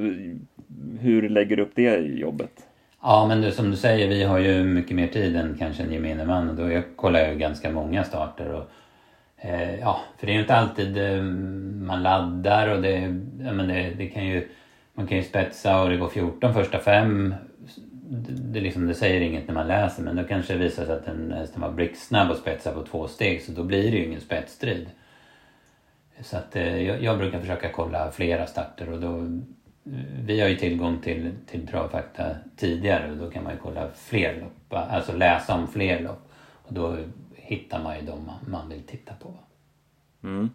hur 1.00 1.28
lägger 1.28 1.56
du 1.56 1.62
upp 1.62 1.72
det 1.74 1.96
jobbet? 1.98 2.50
Ja, 3.02 3.26
men 3.28 3.40
du, 3.40 3.50
som 3.50 3.70
du 3.70 3.76
säger, 3.76 4.08
vi 4.08 4.22
har 4.22 4.38
ju 4.38 4.64
mycket 4.64 4.96
mer 4.96 5.08
tid 5.08 5.36
än 5.36 5.56
kanske 5.58 5.82
en 5.82 5.92
gemene 5.92 6.24
man. 6.24 6.48
Och 6.48 6.56
då 6.56 6.70
jag 6.70 6.84
kollar 6.96 7.20
jag 7.20 7.38
ganska 7.38 7.70
många 7.70 8.04
starter. 8.04 8.52
Och, 8.52 8.70
eh, 9.36 9.80
ja, 9.80 10.00
för 10.18 10.26
det 10.26 10.32
är 10.32 10.34
ju 10.34 10.40
inte 10.40 10.54
alltid 10.54 10.98
eh, 10.98 11.22
man 11.86 12.02
laddar 12.02 12.68
och 12.68 12.82
det, 12.82 12.98
ja, 13.44 13.52
men 13.52 13.68
det, 13.68 13.94
det 13.98 14.06
kan 14.06 14.26
ju... 14.26 14.48
Man 14.96 15.06
kan 15.06 15.16
ju 15.16 15.24
spetsa 15.24 15.82
och 15.82 15.90
det 15.90 15.96
går 15.96 16.08
14 16.08 16.54
första 16.54 16.78
fem. 16.78 17.34
Det, 18.28 18.60
liksom, 18.60 18.86
det 18.86 18.94
säger 18.94 19.20
inget 19.20 19.46
när 19.46 19.54
man 19.54 19.68
läser 19.68 20.02
men 20.02 20.16
då 20.16 20.24
kanske 20.24 20.52
det 20.52 20.58
visar 20.58 20.84
sig 20.84 20.94
att 20.94 21.06
den 21.06 21.32
hästen 21.32 21.62
var 21.62 21.70
blixtsnabb 21.70 22.30
och 22.30 22.36
spetsar 22.36 22.74
på 22.74 22.82
två 22.82 23.08
steg 23.08 23.42
så 23.42 23.52
då 23.52 23.64
blir 23.64 23.90
det 23.90 23.96
ju 23.96 24.04
ingen 24.04 24.20
spetsstrid. 24.20 24.90
Så 26.20 26.36
att 26.36 26.56
eh, 26.56 26.82
jag, 26.82 27.02
jag 27.02 27.18
brukar 27.18 27.40
försöka 27.40 27.72
kolla 27.72 28.10
flera 28.10 28.46
starter 28.46 28.92
och 28.92 29.00
då 29.00 29.18
eh, 29.18 30.04
vi 30.24 30.40
har 30.40 30.48
ju 30.48 30.56
tillgång 30.56 31.00
till, 31.00 31.32
till 31.46 31.66
travfakta 31.66 32.36
tidigare 32.56 33.10
och 33.10 33.16
då 33.16 33.30
kan 33.30 33.44
man 33.44 33.52
ju 33.52 33.58
kolla 33.58 33.90
fler 33.94 34.40
lopp, 34.40 34.72
alltså 34.90 35.12
läsa 35.16 35.54
om 35.54 35.68
fler 35.68 36.00
lopp. 36.00 36.30
Och 36.66 36.74
då 36.74 36.96
hittar 37.34 37.82
man 37.82 37.96
ju 37.96 38.06
de 38.06 38.26
man, 38.26 38.38
man 38.48 38.68
vill 38.68 38.82
titta 38.82 39.14
på. 39.14 39.34
Mm. 40.22 40.50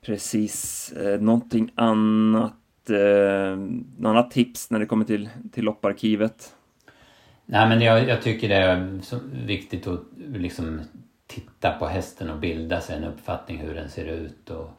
Precis. 0.00 0.92
Eh, 0.92 1.20
någonting 1.20 1.70
annat, 1.74 2.52
eh, 2.90 3.52
annat 4.08 4.30
tips 4.30 4.70
när 4.70 4.78
det 4.78 4.86
kommer 4.86 5.04
till, 5.04 5.28
till 5.52 5.64
lopparkivet? 5.64 6.54
Nej 7.46 7.68
men 7.68 7.80
jag, 7.80 8.08
jag 8.08 8.22
tycker 8.22 8.48
det 8.48 8.54
är 8.54 9.00
viktigt 9.46 9.86
att 9.86 10.00
liksom 10.16 10.80
titta 11.26 11.72
på 11.72 11.86
hästen 11.86 12.30
och 12.30 12.38
bilda 12.38 12.80
sig 12.80 12.96
en 12.96 13.04
uppfattning 13.04 13.58
hur 13.58 13.74
den 13.74 13.90
ser 13.90 14.04
ut. 14.04 14.50
Och 14.50 14.70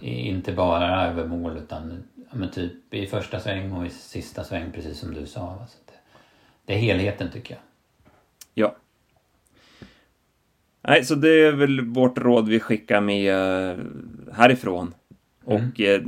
inte 0.00 0.52
bara 0.52 1.06
över 1.06 1.26
mål 1.26 1.56
utan 1.56 2.02
men 2.32 2.50
typ 2.50 2.94
i 2.94 3.06
första 3.06 3.40
sväng 3.40 3.72
och 3.72 3.86
i 3.86 3.90
sista 3.90 4.44
sväng 4.44 4.72
precis 4.72 4.98
som 4.98 5.14
du 5.14 5.26
sa. 5.26 5.66
Så 5.68 5.78
det, 5.86 5.92
det 6.64 6.74
är 6.74 6.78
helheten 6.78 7.30
tycker 7.32 7.54
jag. 7.54 7.62
Ja. 8.54 8.76
Nej, 10.82 11.04
så 11.04 11.14
det 11.14 11.46
är 11.46 11.52
väl 11.52 11.80
vårt 11.80 12.18
råd 12.18 12.48
vi 12.48 12.60
skickar 12.60 13.00
med 13.00 13.34
eh, 13.34 13.84
härifrån. 14.32 14.94
Och 15.44 15.80
eh, 15.80 16.02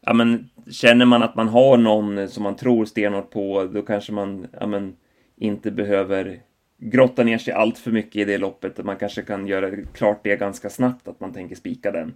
ja, 0.00 0.12
men, 0.12 0.50
känner 0.70 1.04
man 1.04 1.22
att 1.22 1.36
man 1.36 1.48
har 1.48 1.76
någon 1.76 2.28
som 2.28 2.42
man 2.42 2.56
tror 2.56 2.84
stenhårt 2.84 3.30
på, 3.30 3.70
då 3.74 3.82
kanske 3.82 4.12
man 4.12 4.46
ja, 4.60 4.66
men, 4.66 4.96
inte 5.36 5.70
behöver 5.70 6.40
grotta 6.78 7.22
ner 7.24 7.38
sig 7.38 7.54
allt 7.54 7.78
för 7.78 7.90
mycket 7.90 8.16
i 8.16 8.24
det 8.24 8.38
loppet. 8.38 8.84
Man 8.84 8.96
kanske 8.96 9.22
kan 9.22 9.46
göra 9.46 9.70
klart 9.94 10.20
det 10.24 10.36
ganska 10.36 10.70
snabbt, 10.70 11.08
att 11.08 11.20
man 11.20 11.32
tänker 11.32 11.56
spika 11.56 11.90
den. 11.90 12.14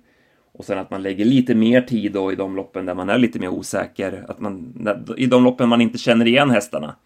Och 0.52 0.64
sen 0.64 0.78
att 0.78 0.90
man 0.90 1.02
lägger 1.02 1.24
lite 1.24 1.54
mer 1.54 1.80
tid 1.80 2.12
då 2.12 2.32
i 2.32 2.36
de 2.36 2.56
loppen 2.56 2.86
där 2.86 2.94
man 2.94 3.08
är 3.08 3.18
lite 3.18 3.38
mer 3.38 3.48
osäker, 3.48 4.24
att 4.28 4.40
man, 4.40 4.88
i 5.16 5.26
de 5.26 5.44
loppen 5.44 5.68
man 5.68 5.80
inte 5.80 5.98
känner 5.98 6.26
igen 6.26 6.50
hästarna. 6.50 6.96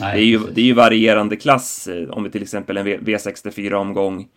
Nej, 0.00 0.16
det, 0.16 0.22
är 0.22 0.26
ju, 0.26 0.38
det 0.38 0.60
är 0.60 0.64
ju 0.64 0.72
varierande 0.72 1.36
klass. 1.36 1.88
Om 2.10 2.24
vi 2.24 2.30
till 2.30 2.42
exempel 2.42 2.76
en 2.76 2.86
V64-omgång 2.86 4.28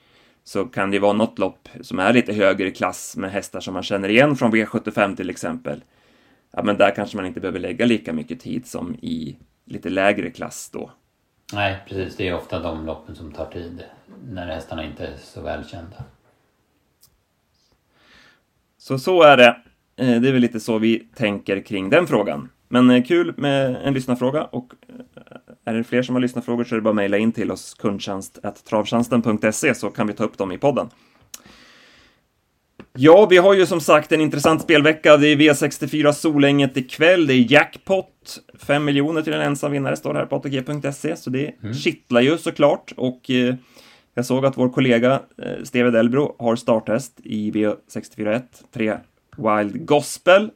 så 0.43 0.65
kan 0.65 0.91
det 0.91 0.99
vara 0.99 1.13
något 1.13 1.39
lopp 1.39 1.69
som 1.81 1.99
är 1.99 2.13
lite 2.13 2.33
högre 2.33 2.71
klass 2.71 3.17
med 3.17 3.31
hästar 3.31 3.59
som 3.59 3.73
man 3.73 3.83
känner 3.83 4.09
igen 4.09 4.35
från 4.35 4.51
V75 4.51 5.15
till 5.15 5.29
exempel. 5.29 5.81
Ja, 6.55 6.63
men 6.63 6.77
där 6.77 6.95
kanske 6.95 7.17
man 7.17 7.25
inte 7.25 7.39
behöver 7.39 7.59
lägga 7.59 7.85
lika 7.85 8.13
mycket 8.13 8.39
tid 8.39 8.67
som 8.67 8.95
i 8.95 9.37
lite 9.65 9.89
lägre 9.89 10.29
klass 10.29 10.69
då. 10.73 10.91
Nej, 11.53 11.77
precis. 11.87 12.15
Det 12.15 12.27
är 12.27 12.35
ofta 12.35 12.59
de 12.59 12.85
loppen 12.85 13.15
som 13.15 13.31
tar 13.31 13.45
tid 13.45 13.83
när 14.25 14.47
hästarna 14.47 14.85
inte 14.85 15.07
är 15.07 15.17
så 15.17 15.41
välkända. 15.41 16.03
Så 18.77 18.99
så 18.99 19.23
är 19.23 19.37
det. 19.37 19.57
Eh, 19.95 20.21
det 20.21 20.27
är 20.27 20.31
väl 20.31 20.41
lite 20.41 20.59
så 20.59 20.77
vi 20.77 20.99
tänker 20.99 21.61
kring 21.61 21.89
den 21.89 22.07
frågan. 22.07 22.49
Men 22.67 22.89
eh, 22.89 23.03
kul 23.03 23.33
med 23.37 23.75
en 23.83 23.93
lyssnarfråga 23.93 24.43
och 24.43 24.73
eh, 24.87 24.95
är 25.65 25.73
det 25.73 25.83
fler 25.83 26.03
som 26.03 26.15
har 26.15 26.21
lyssnarfrågor 26.21 26.63
så 26.63 26.75
är 26.75 26.77
det 26.77 26.81
bara 26.81 26.89
att 26.89 26.95
mejla 26.95 27.17
in 27.17 27.31
till 27.31 27.51
oss 27.51 27.73
kundtjänst.travtjänsten.se 27.73 29.75
så 29.75 29.89
kan 29.89 30.07
vi 30.07 30.13
ta 30.13 30.23
upp 30.23 30.37
dem 30.37 30.51
i 30.51 30.57
podden. 30.57 30.89
Ja, 32.97 33.27
vi 33.29 33.37
har 33.37 33.53
ju 33.53 33.65
som 33.65 33.81
sagt 33.81 34.11
en 34.11 34.21
intressant 34.21 34.61
spelvecka. 34.61 35.17
Det 35.17 35.27
är 35.27 35.35
V64 35.35 36.11
Solänget 36.11 36.77
ikväll. 36.77 37.27
Det 37.27 37.33
är 37.33 37.51
jackpot. 37.51 38.39
5 38.59 38.85
miljoner 38.85 39.21
till 39.21 39.33
en 39.33 39.41
ensam 39.41 39.71
vinnare 39.71 39.95
står 39.95 40.13
här 40.13 40.25
på 40.25 40.35
ATG.se, 40.35 41.15
så 41.15 41.29
det 41.29 41.55
mm. 41.61 41.73
kittlar 41.73 42.21
ju 42.21 42.37
såklart. 42.37 42.93
Och 42.97 43.29
eh, 43.29 43.55
jag 44.13 44.25
såg 44.25 44.45
att 44.45 44.57
vår 44.57 44.69
kollega 44.69 45.21
eh, 45.37 45.63
Steve 45.63 45.91
Delbro 45.91 46.35
har 46.39 46.55
starthäst 46.55 47.19
i 47.23 47.51
V64 47.51 48.35
1, 48.35 48.63
3 48.73 48.97
Wild 49.37 49.85
Gospel, 49.85 50.51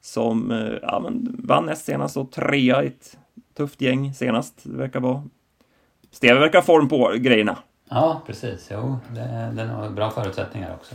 som 0.00 0.50
eh, 0.50 0.72
ja, 0.82 1.00
men 1.00 1.36
vann 1.38 1.66
näst 1.66 1.84
senast 1.84 2.16
och 2.16 2.32
trea 2.32 2.84
i 2.84 2.86
ett 2.86 3.18
tufft 3.56 3.80
gäng 3.80 4.14
senast. 4.14 4.60
Det 4.62 4.76
verkar 4.76 5.00
vara... 5.00 5.24
Steve 6.10 6.40
verkar 6.40 6.58
ha 6.58 6.64
form 6.64 6.88
på 6.88 7.12
grejerna. 7.16 7.58
Ja, 7.90 8.22
precis. 8.26 8.68
Jo, 8.72 8.98
det, 9.14 9.52
den 9.56 9.68
har 9.68 9.90
bra 9.90 10.10
förutsättningar 10.10 10.74
också. 10.74 10.94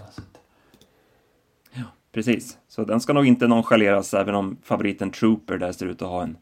Precis. 2.11 2.57
Så 2.67 2.83
den 2.83 2.99
ska 2.99 3.13
nog 3.13 3.25
inte 3.25 3.47
nonchaleras, 3.47 4.13
även 4.13 4.35
om 4.35 4.57
favoriten 4.63 5.11
Trooper 5.11 5.57
där 5.57 5.71
ser 5.71 5.85
ut 5.85 6.01
att 6.01 6.09
ha 6.09 6.23
en, 6.23 6.37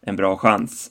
en 0.00 0.16
bra 0.16 0.36
chans. 0.36 0.90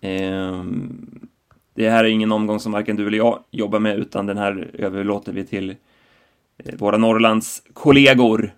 Ehm, 0.00 1.28
det 1.74 1.90
här 1.90 2.04
är 2.04 2.08
ingen 2.08 2.32
omgång 2.32 2.60
som 2.60 2.72
varken 2.72 2.96
du 2.96 3.06
eller 3.06 3.18
jag 3.18 3.38
jobbar 3.50 3.78
med, 3.78 3.98
utan 3.98 4.26
den 4.26 4.38
här 4.38 4.70
överlåter 4.74 5.32
vi 5.32 5.44
till 5.44 5.70
eh, 6.58 6.74
våra 6.78 6.96
Norrlands 6.96 7.62
kollegor. 7.72 8.54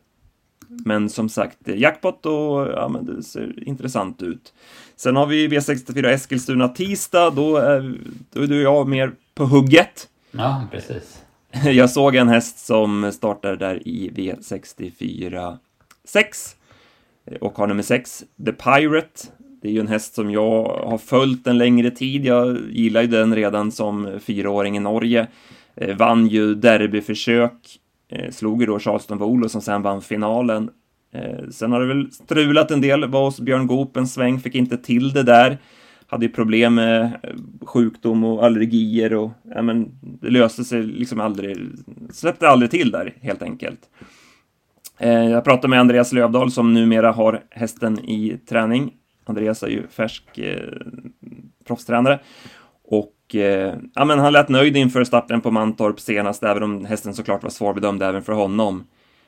Men 0.68 1.08
som 1.10 1.28
sagt, 1.28 1.68
eh, 1.68 1.76
jackpot 1.76 2.26
och 2.26 2.68
ja, 2.68 2.88
men 2.88 3.06
det 3.06 3.22
ser 3.22 3.68
intressant 3.68 4.22
ut. 4.22 4.52
Sen 4.96 5.16
har 5.16 5.26
vi 5.26 5.48
V64 5.48 6.06
Eskilstuna 6.06 6.68
tisdag, 6.68 7.30
då 7.30 7.56
är, 7.56 7.94
då 8.32 8.42
är 8.42 8.46
du 8.46 8.66
och 8.66 8.74
jag 8.74 8.88
mer 8.88 9.12
på 9.34 9.44
hugget. 9.44 10.08
Ja, 10.30 10.66
precis. 10.70 11.21
Jag 11.64 11.90
såg 11.90 12.16
en 12.16 12.28
häst 12.28 12.66
som 12.66 13.12
startar 13.12 13.56
där 13.56 13.88
i 13.88 14.10
V64 14.10 15.56
6 16.04 16.56
eh, 17.26 17.36
och 17.36 17.58
har 17.58 17.66
nummer 17.66 17.82
6, 17.82 18.24
The 18.46 18.52
Pirate. 18.52 19.28
Det 19.62 19.68
är 19.68 19.72
ju 19.72 19.80
en 19.80 19.88
häst 19.88 20.14
som 20.14 20.30
jag 20.30 20.64
har 20.64 20.98
följt 20.98 21.46
en 21.46 21.58
längre 21.58 21.90
tid. 21.90 22.24
Jag 22.24 22.58
gillar 22.70 23.02
ju 23.02 23.08
den 23.08 23.34
redan 23.34 23.72
som 23.72 24.20
fyraåring 24.20 24.76
i 24.76 24.80
Norge. 24.80 25.26
Eh, 25.74 25.96
vann 25.96 26.26
ju 26.26 26.54
derbyförsök, 26.54 27.78
eh, 28.08 28.30
slog 28.30 28.60
ju 28.60 28.66
då 28.66 28.78
Charleston 28.78 29.18
Volo 29.18 29.48
som 29.48 29.60
sen 29.60 29.82
vann 29.82 30.02
finalen. 30.02 30.70
Sen 31.50 31.72
har 31.72 31.80
det 31.80 31.86
väl 31.86 32.12
strulat 32.12 32.70
en 32.70 32.80
del, 32.80 33.08
var 33.08 33.24
hos 33.24 33.40
Björn 33.40 33.66
Goop 33.66 33.96
en 33.96 34.06
sväng, 34.06 34.40
fick 34.40 34.54
inte 34.54 34.76
till 34.76 35.12
det 35.12 35.22
där. 35.22 35.58
Hade 36.12 36.26
ju 36.26 36.32
problem 36.32 36.74
med 36.74 37.02
eh, 37.02 37.30
sjukdom 37.66 38.24
och 38.24 38.44
allergier 38.44 39.14
och 39.14 39.30
ja, 39.54 39.62
men 39.62 39.88
det 40.02 40.30
löste 40.30 40.64
sig 40.64 40.82
liksom 40.82 41.20
aldrig, 41.20 41.56
släppte 42.12 42.48
aldrig 42.48 42.70
till 42.70 42.90
där 42.90 43.14
helt 43.20 43.42
enkelt. 43.42 43.80
Eh, 44.98 45.24
jag 45.24 45.44
pratade 45.44 45.68
med 45.68 45.80
Andreas 45.80 46.12
Lövdahl 46.12 46.50
som 46.50 46.74
numera 46.74 47.12
har 47.12 47.42
hästen 47.50 47.98
i 47.98 48.38
träning 48.48 48.92
Andreas 49.24 49.62
är 49.62 49.68
ju 49.68 49.86
färsk 49.88 50.38
eh, 50.38 50.68
proffstränare. 51.66 52.20
Och 52.84 53.34
eh, 53.34 53.74
ja, 53.94 54.04
men 54.04 54.18
han 54.18 54.32
lät 54.32 54.48
nöjd 54.48 54.76
inför 54.76 55.04
starten 55.04 55.40
på 55.40 55.50
Mantorp 55.50 56.00
senast, 56.00 56.42
även 56.42 56.62
om 56.62 56.84
hästen 56.84 57.14
såklart 57.14 57.42
var 57.42 57.50
svårbedömd 57.50 58.02
även 58.02 58.22
för 58.22 58.32
honom. 58.32 58.84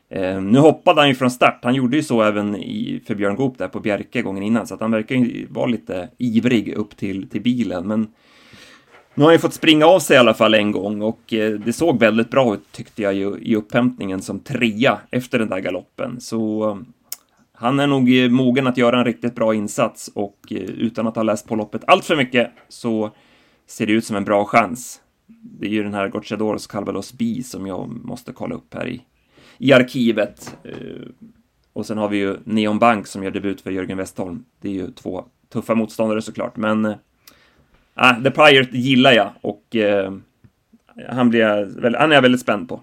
Eh, 0.08 0.40
nu 0.40 0.58
hoppade 0.58 1.00
han 1.00 1.08
ju 1.08 1.14
från 1.14 1.30
start, 1.30 1.60
han 1.62 1.74
gjorde 1.74 1.96
ju 1.96 2.02
så 2.02 2.22
även 2.22 2.56
i, 2.56 3.02
för 3.06 3.14
Björn 3.14 3.36
Goop 3.36 3.58
där 3.58 3.68
på 3.68 3.80
Bjerke 3.80 4.22
gången 4.22 4.42
innan, 4.42 4.66
så 4.66 4.74
att 4.74 4.80
han 4.80 4.90
verkar 4.90 5.14
ju 5.14 5.46
vara 5.50 5.66
lite 5.66 6.08
ivrig 6.18 6.74
upp 6.74 6.96
till, 6.96 7.28
till 7.28 7.42
bilen, 7.42 7.86
men 7.86 8.00
nu 9.14 9.22
har 9.22 9.28
han 9.28 9.34
ju 9.34 9.38
fått 9.38 9.54
springa 9.54 9.86
av 9.86 10.00
sig 10.00 10.16
i 10.16 10.18
alla 10.18 10.34
fall 10.34 10.54
en 10.54 10.72
gång 10.72 11.02
och 11.02 11.34
eh, 11.34 11.52
det 11.52 11.72
såg 11.72 12.00
väldigt 12.00 12.30
bra 12.30 12.54
ut 12.54 12.72
tyckte 12.72 13.02
jag 13.02 13.14
ju 13.14 13.38
i 13.38 13.56
upphämtningen 13.56 14.22
som 14.22 14.40
trea 14.40 15.00
efter 15.10 15.38
den 15.38 15.48
där 15.48 15.58
galoppen. 15.58 16.20
Så 16.20 16.70
eh, 16.70 16.76
han 17.52 17.80
är 17.80 17.86
nog 17.86 18.18
eh, 18.18 18.30
mogen 18.30 18.66
att 18.66 18.76
göra 18.76 18.98
en 18.98 19.04
riktigt 19.04 19.34
bra 19.34 19.54
insats 19.54 20.10
och 20.14 20.38
eh, 20.50 20.56
utan 20.58 21.06
att 21.06 21.16
ha 21.16 21.22
läst 21.22 21.48
på 21.48 21.56
loppet 21.56 21.84
allt 21.86 22.04
för 22.04 22.16
mycket 22.16 22.50
så 22.68 23.10
ser 23.66 23.86
det 23.86 23.92
ut 23.92 24.04
som 24.04 24.16
en 24.16 24.24
bra 24.24 24.44
chans. 24.44 25.00
Det 25.26 25.66
är 25.66 25.70
ju 25.70 25.82
den 25.82 25.94
här 25.94 26.08
Gocciadoros 26.08 26.66
Calvados 26.66 27.12
Bi 27.12 27.42
som 27.42 27.66
jag 27.66 27.88
måste 27.88 28.32
kolla 28.32 28.54
upp 28.54 28.74
här 28.74 28.88
i, 28.88 29.02
i 29.58 29.72
arkivet. 29.72 30.56
Eh, 30.64 30.76
och 31.72 31.86
sen 31.86 31.98
har 31.98 32.08
vi 32.08 32.16
ju 32.16 32.36
Neon 32.44 32.78
Bank 32.78 33.06
som 33.06 33.22
gör 33.22 33.30
debut 33.30 33.60
för 33.60 33.70
Jörgen 33.70 33.98
Westholm. 33.98 34.44
Det 34.60 34.68
är 34.68 34.72
ju 34.72 34.90
två 34.90 35.24
tuffa 35.52 35.74
motståndare 35.74 36.22
såklart, 36.22 36.56
men 36.56 36.84
äh, 36.84 38.22
The 38.24 38.30
Pirate 38.30 38.78
gillar 38.78 39.12
jag 39.12 39.30
och 39.40 39.76
äh, 39.76 40.12
han, 41.08 41.30
blir 41.30 41.40
jag, 41.40 41.94
han 41.98 42.10
är 42.10 42.14
jag 42.14 42.22
väldigt 42.22 42.40
spänd 42.40 42.68
på. 42.68 42.80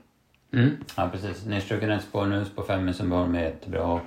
Mm. 0.53 0.69
Ja, 0.95 1.09
precis. 1.11 1.45
Nedstruken 1.45 1.91
ett 1.91 2.03
spår 2.03 2.25
nu, 2.25 2.45
spår 2.45 2.63
fem 2.63 2.89
i 2.89 2.93
Sundbyholm 2.93 3.35
är 3.35 3.43
jättebra. 3.43 3.99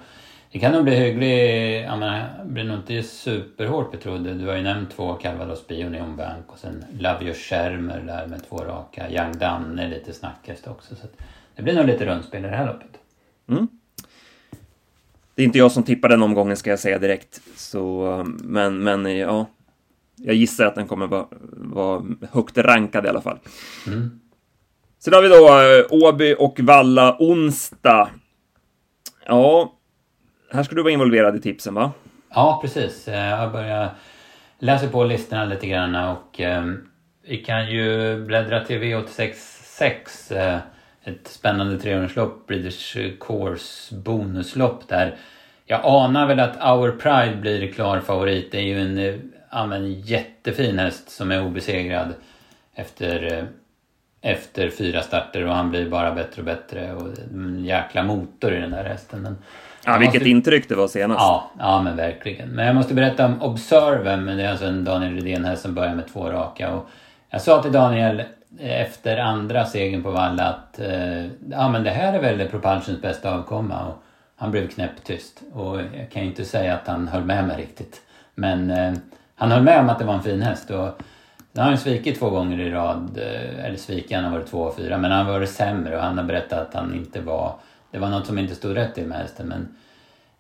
Det 0.54 0.60
kan 0.60 0.72
nog 0.72 0.84
bli 0.84 0.94
hygglig, 0.94 1.82
jag 1.84 1.98
menar, 1.98 2.44
blir 2.44 2.64
nog 2.64 2.76
inte 2.76 3.02
superhårt 3.02 3.92
betrodd. 3.92 4.24
Du 4.24 4.46
har 4.46 4.56
ju 4.56 4.62
nämnt 4.62 4.90
två 4.90 5.14
Calvados 5.14 5.66
Bio, 5.66 5.88
Neon 5.88 6.16
Bank 6.16 6.44
och 6.46 6.58
sen 6.58 6.84
Your 7.00 7.34
Schermer 7.34 8.00
där 8.00 8.26
med 8.26 8.48
två 8.48 8.56
raka. 8.56 9.10
Young 9.10 9.38
Danne 9.38 9.88
lite 9.88 10.12
snackhäst 10.12 10.66
också. 10.66 10.96
Så 10.96 11.06
det 11.56 11.62
blir 11.62 11.74
nog 11.74 11.86
lite 11.86 12.06
rundspel 12.06 12.44
i 12.44 12.48
det 12.48 12.56
här 12.56 12.66
loppet. 12.66 13.00
Mm. 13.48 13.68
Det 15.34 15.42
är 15.42 15.46
inte 15.46 15.58
jag 15.58 15.72
som 15.72 15.82
tippar 15.82 16.08
den 16.08 16.22
omgången 16.22 16.56
ska 16.56 16.70
jag 16.70 16.78
säga 16.78 16.98
direkt. 16.98 17.40
Så, 17.56 18.24
men, 18.42 18.78
men 18.78 19.18
ja, 19.18 19.46
jag 20.16 20.34
gissar 20.34 20.66
att 20.66 20.74
den 20.74 20.86
kommer 20.86 21.06
vara, 21.06 21.26
vara 21.52 22.04
högt 22.32 22.58
rankad 22.58 23.06
i 23.06 23.08
alla 23.08 23.20
fall. 23.20 23.38
Mm. 23.86 24.20
Sen 24.98 25.14
har 25.14 25.22
vi 25.22 25.28
då 25.28 25.48
eh, 25.48 26.08
Åby 26.08 26.34
och 26.38 26.60
Valla 26.60 27.16
onsdag. 27.20 28.10
Ja, 29.26 29.74
här 30.54 30.62
ska 30.62 30.74
du 30.74 30.82
vara 30.82 30.92
involverad 30.92 31.36
i 31.36 31.40
tipsen 31.40 31.74
va? 31.74 31.92
Ja, 32.34 32.58
precis. 32.62 33.08
Eh, 33.08 33.28
jag 33.28 33.52
börjar 33.52 33.90
läsa 34.58 34.88
på 34.88 35.04
listorna 35.04 35.44
lite 35.44 35.66
grann 35.66 35.94
och 35.94 36.40
eh, 36.40 36.64
vi 37.26 37.36
kan 37.36 37.70
ju 37.70 38.16
bläddra 38.24 38.64
till 38.64 38.78
V866. 38.78 40.36
Eh, 40.36 40.58
ett 41.04 41.28
spännande 41.28 41.76
300-lopp, 41.76 42.46
Breeders 42.46 42.96
Course 43.20 43.94
bonuslopp 43.94 44.88
där. 44.88 45.16
Jag 45.66 45.80
anar 45.84 46.26
väl 46.26 46.40
att 46.40 46.56
Our 46.56 46.90
Pride 46.90 47.36
blir 47.36 47.72
klar 47.72 48.00
favorit. 48.00 48.52
Det 48.52 48.58
är 48.58 48.62
ju 48.62 48.80
en, 48.80 48.98
eh, 48.98 49.14
ja, 49.50 49.74
en 49.74 50.00
jättefin 50.00 50.78
häst 50.78 51.10
som 51.10 51.30
är 51.30 51.44
obesegrad 51.44 52.14
efter, 52.74 53.32
eh, 53.32 53.44
efter 54.32 54.70
fyra 54.70 55.02
starter 55.02 55.46
och 55.46 55.54
han 55.54 55.70
blir 55.70 55.90
bara 55.90 56.14
bättre 56.14 56.40
och 56.40 56.46
bättre 56.46 56.94
och 56.94 57.08
en 57.32 57.64
jäkla 57.64 58.02
motor 58.02 58.54
i 58.54 58.60
den 58.60 58.70
där 58.70 58.84
hästen. 58.84 59.22
Men 59.22 59.36
Ja, 59.86 59.98
vilket 59.98 60.20
måste... 60.20 60.28
intryck 60.28 60.68
det 60.68 60.74
var 60.74 60.88
senast. 60.88 61.20
Ja, 61.20 61.50
ja, 61.58 61.82
men 61.82 61.96
verkligen. 61.96 62.48
Men 62.48 62.66
jag 62.66 62.74
måste 62.74 62.94
berätta 62.94 63.26
om 63.26 63.42
Observem. 63.42 64.26
Det 64.26 64.42
är 64.42 64.50
alltså 64.50 64.66
en 64.66 64.84
Daniel 64.84 65.14
Redén 65.14 65.44
här 65.44 65.56
som 65.56 65.74
börjar 65.74 65.94
med 65.94 66.06
två 66.12 66.30
raka. 66.30 66.72
Och 66.72 66.88
jag 67.30 67.40
sa 67.40 67.62
till 67.62 67.72
Daniel 67.72 68.22
efter 68.60 69.16
andra 69.16 69.64
segern 69.64 70.02
på 70.02 70.10
Valla 70.10 70.44
att 70.44 70.78
eh, 70.80 71.24
ja, 71.50 71.68
men 71.68 71.84
det 71.84 71.90
här 71.90 72.12
är 72.12 72.20
väl 72.20 72.48
Propulsions 72.48 73.02
bästa 73.02 73.34
avkomma. 73.34 73.86
Och 73.86 74.02
han 74.36 74.50
blev 74.50 74.68
knäpptyst. 74.68 75.42
Och 75.52 75.76
jag 75.76 76.10
kan 76.12 76.22
ju 76.22 76.28
inte 76.28 76.44
säga 76.44 76.74
att 76.74 76.86
han 76.86 77.08
höll 77.08 77.24
med 77.24 77.46
mig 77.46 77.56
riktigt. 77.56 78.00
Men 78.34 78.70
eh, 78.70 78.92
han 79.34 79.50
höll 79.50 79.62
med 79.62 79.80
om 79.80 79.88
att 79.88 79.98
det 79.98 80.04
var 80.04 80.14
en 80.14 80.22
fin 80.22 80.42
häst. 80.42 80.70
Och 80.70 81.02
nu 81.52 81.62
har 81.62 81.68
han 81.68 81.78
svikit 81.78 82.18
två 82.18 82.30
gånger 82.30 82.60
i 82.60 82.70
rad. 82.70 83.18
Eh, 83.18 83.64
eller 83.64 83.76
svikit, 83.76 84.16
han 84.16 84.24
har 84.24 84.32
varit 84.32 84.50
två 84.50 84.60
och 84.60 84.76
fyra. 84.76 84.98
Men 84.98 85.10
han 85.10 85.26
har 85.26 85.32
varit 85.32 85.50
sämre 85.50 85.96
och 85.96 86.02
han 86.02 86.18
har 86.18 86.24
berättat 86.24 86.58
att 86.58 86.74
han 86.74 86.94
inte 86.94 87.20
var 87.20 87.54
det 87.94 88.00
var 88.00 88.10
något 88.10 88.26
som 88.26 88.38
inte 88.38 88.54
stod 88.54 88.76
rätt 88.76 88.98
i 88.98 89.06
med 89.06 89.18
hästen 89.18 89.48
men 89.48 89.76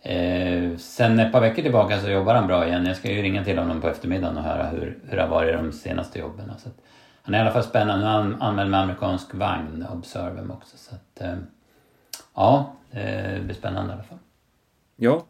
Eh, 0.06 0.76
sen 0.76 1.18
ett 1.18 1.32
par 1.32 1.40
veckor 1.40 1.62
tillbaka 1.62 2.00
så 2.00 2.10
jobbar 2.10 2.34
han 2.34 2.46
bra 2.46 2.66
igen. 2.66 2.86
Jag 2.86 2.96
ska 2.96 3.12
ju 3.12 3.22
ringa 3.22 3.44
till 3.44 3.58
honom 3.58 3.80
på 3.80 3.88
eftermiddagen 3.88 4.36
och 4.36 4.42
höra 4.42 4.66
hur, 4.66 4.98
hur 5.04 5.16
det 5.16 5.22
har 5.22 5.28
varit 5.28 5.54
de 5.54 5.72
senaste 5.72 6.18
jobben. 6.18 6.52
Så 6.58 6.68
att, 6.68 6.74
han 7.22 7.34
är 7.34 7.38
i 7.38 7.40
alla 7.40 7.52
fall 7.52 7.62
spännande. 7.62 8.04
Nu 8.04 8.10
har 8.10 8.22
han 8.22 8.42
anmält 8.42 8.70
med 8.70 8.80
amerikansk 8.80 9.34
vagn, 9.34 9.86
Observem 9.92 10.50
också. 10.50 10.76
Så 10.76 10.94
att, 10.94 11.20
eh, 11.20 11.34
ja, 12.34 12.72
det 12.90 13.44
blir 13.44 13.54
spännande 13.54 13.92
i 13.92 13.94
alla 13.94 14.02
fall. 14.02 14.18
Ja. 14.96 15.26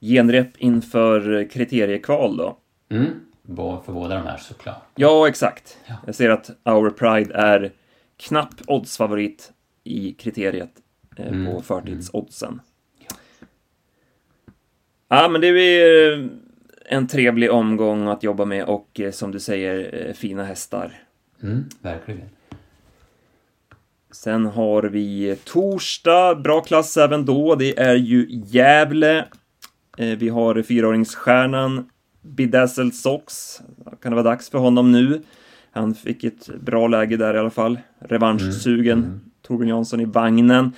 Genrep 0.00 0.56
inför 0.56 1.50
kriteriekval 1.50 2.36
då? 2.36 2.56
Mm, 2.88 3.20
för 3.84 3.92
båda 3.92 4.14
de 4.14 4.26
här 4.26 4.36
såklart. 4.36 4.82
Ja, 4.94 5.28
exakt. 5.28 5.78
Ja. 5.86 5.94
Jag 6.06 6.14
ser 6.14 6.30
att 6.30 6.50
Our 6.64 6.90
Pride 6.90 7.34
är 7.34 7.72
knapp 8.16 8.54
oddsfavorit 8.66 9.52
i 9.84 10.12
kriteriet 10.12 10.83
mm, 11.16 11.46
på 11.46 11.62
förtidsoddsen. 11.62 12.48
Mm. 12.48 12.60
Ja, 15.08 15.28
men 15.28 15.40
det 15.40 15.52
blir 15.52 16.12
eh, 16.12 16.26
en 16.86 17.06
trevlig 17.06 17.52
omgång 17.52 18.08
att 18.08 18.22
jobba 18.22 18.44
med 18.44 18.64
och 18.64 19.00
eh, 19.00 19.10
som 19.10 19.30
du 19.30 19.40
säger, 19.40 20.06
eh, 20.06 20.14
fina 20.14 20.44
hästar. 20.44 20.92
Mm, 21.42 21.64
verkligen. 21.82 22.28
Sen 24.12 24.46
har 24.46 24.82
vi 24.82 25.36
torsdag, 25.44 26.34
bra 26.34 26.60
klass 26.60 26.96
även 26.96 27.24
då. 27.24 27.54
Det 27.54 27.78
är 27.78 27.94
ju 27.94 28.26
Gävle. 28.28 29.24
Vi 29.96 30.28
har 30.28 30.62
fyraåringsstjärnan 30.62 31.90
Bedazzled 32.22 32.94
Sox. 32.94 33.58
Kan 34.02 34.12
det 34.12 34.16
vara 34.16 34.22
dags 34.22 34.50
för 34.50 34.58
honom 34.58 34.92
nu? 34.92 35.22
Han 35.70 35.94
fick 35.94 36.24
ett 36.24 36.48
bra 36.60 36.88
läge 36.88 37.16
där 37.16 37.34
i 37.34 37.38
alla 37.38 37.50
fall. 37.50 37.78
Revanschsugen. 37.98 38.98
Mm. 38.98 39.10
Mm. 39.10 39.20
Torbjörn 39.42 39.68
Jansson 39.68 40.00
i 40.00 40.04
vagnen. 40.04 40.72